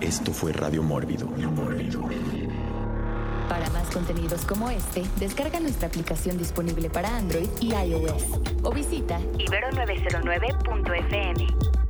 Esto 0.00 0.32
fue 0.32 0.52
Radio 0.52 0.82
Mórbido. 0.82 1.26
Mórbido. 1.26 2.08
Para 3.48 3.68
más 3.70 3.88
contenidos 3.90 4.46
como 4.46 4.70
este, 4.70 5.02
descarga 5.18 5.60
nuestra 5.60 5.88
aplicación 5.88 6.38
disponible 6.38 6.88
para 6.88 7.14
Android 7.16 7.48
y 7.60 7.74
iOS 7.74 8.22
o 8.62 8.70
visita 8.70 9.18
ibero909.fm. 9.38 11.87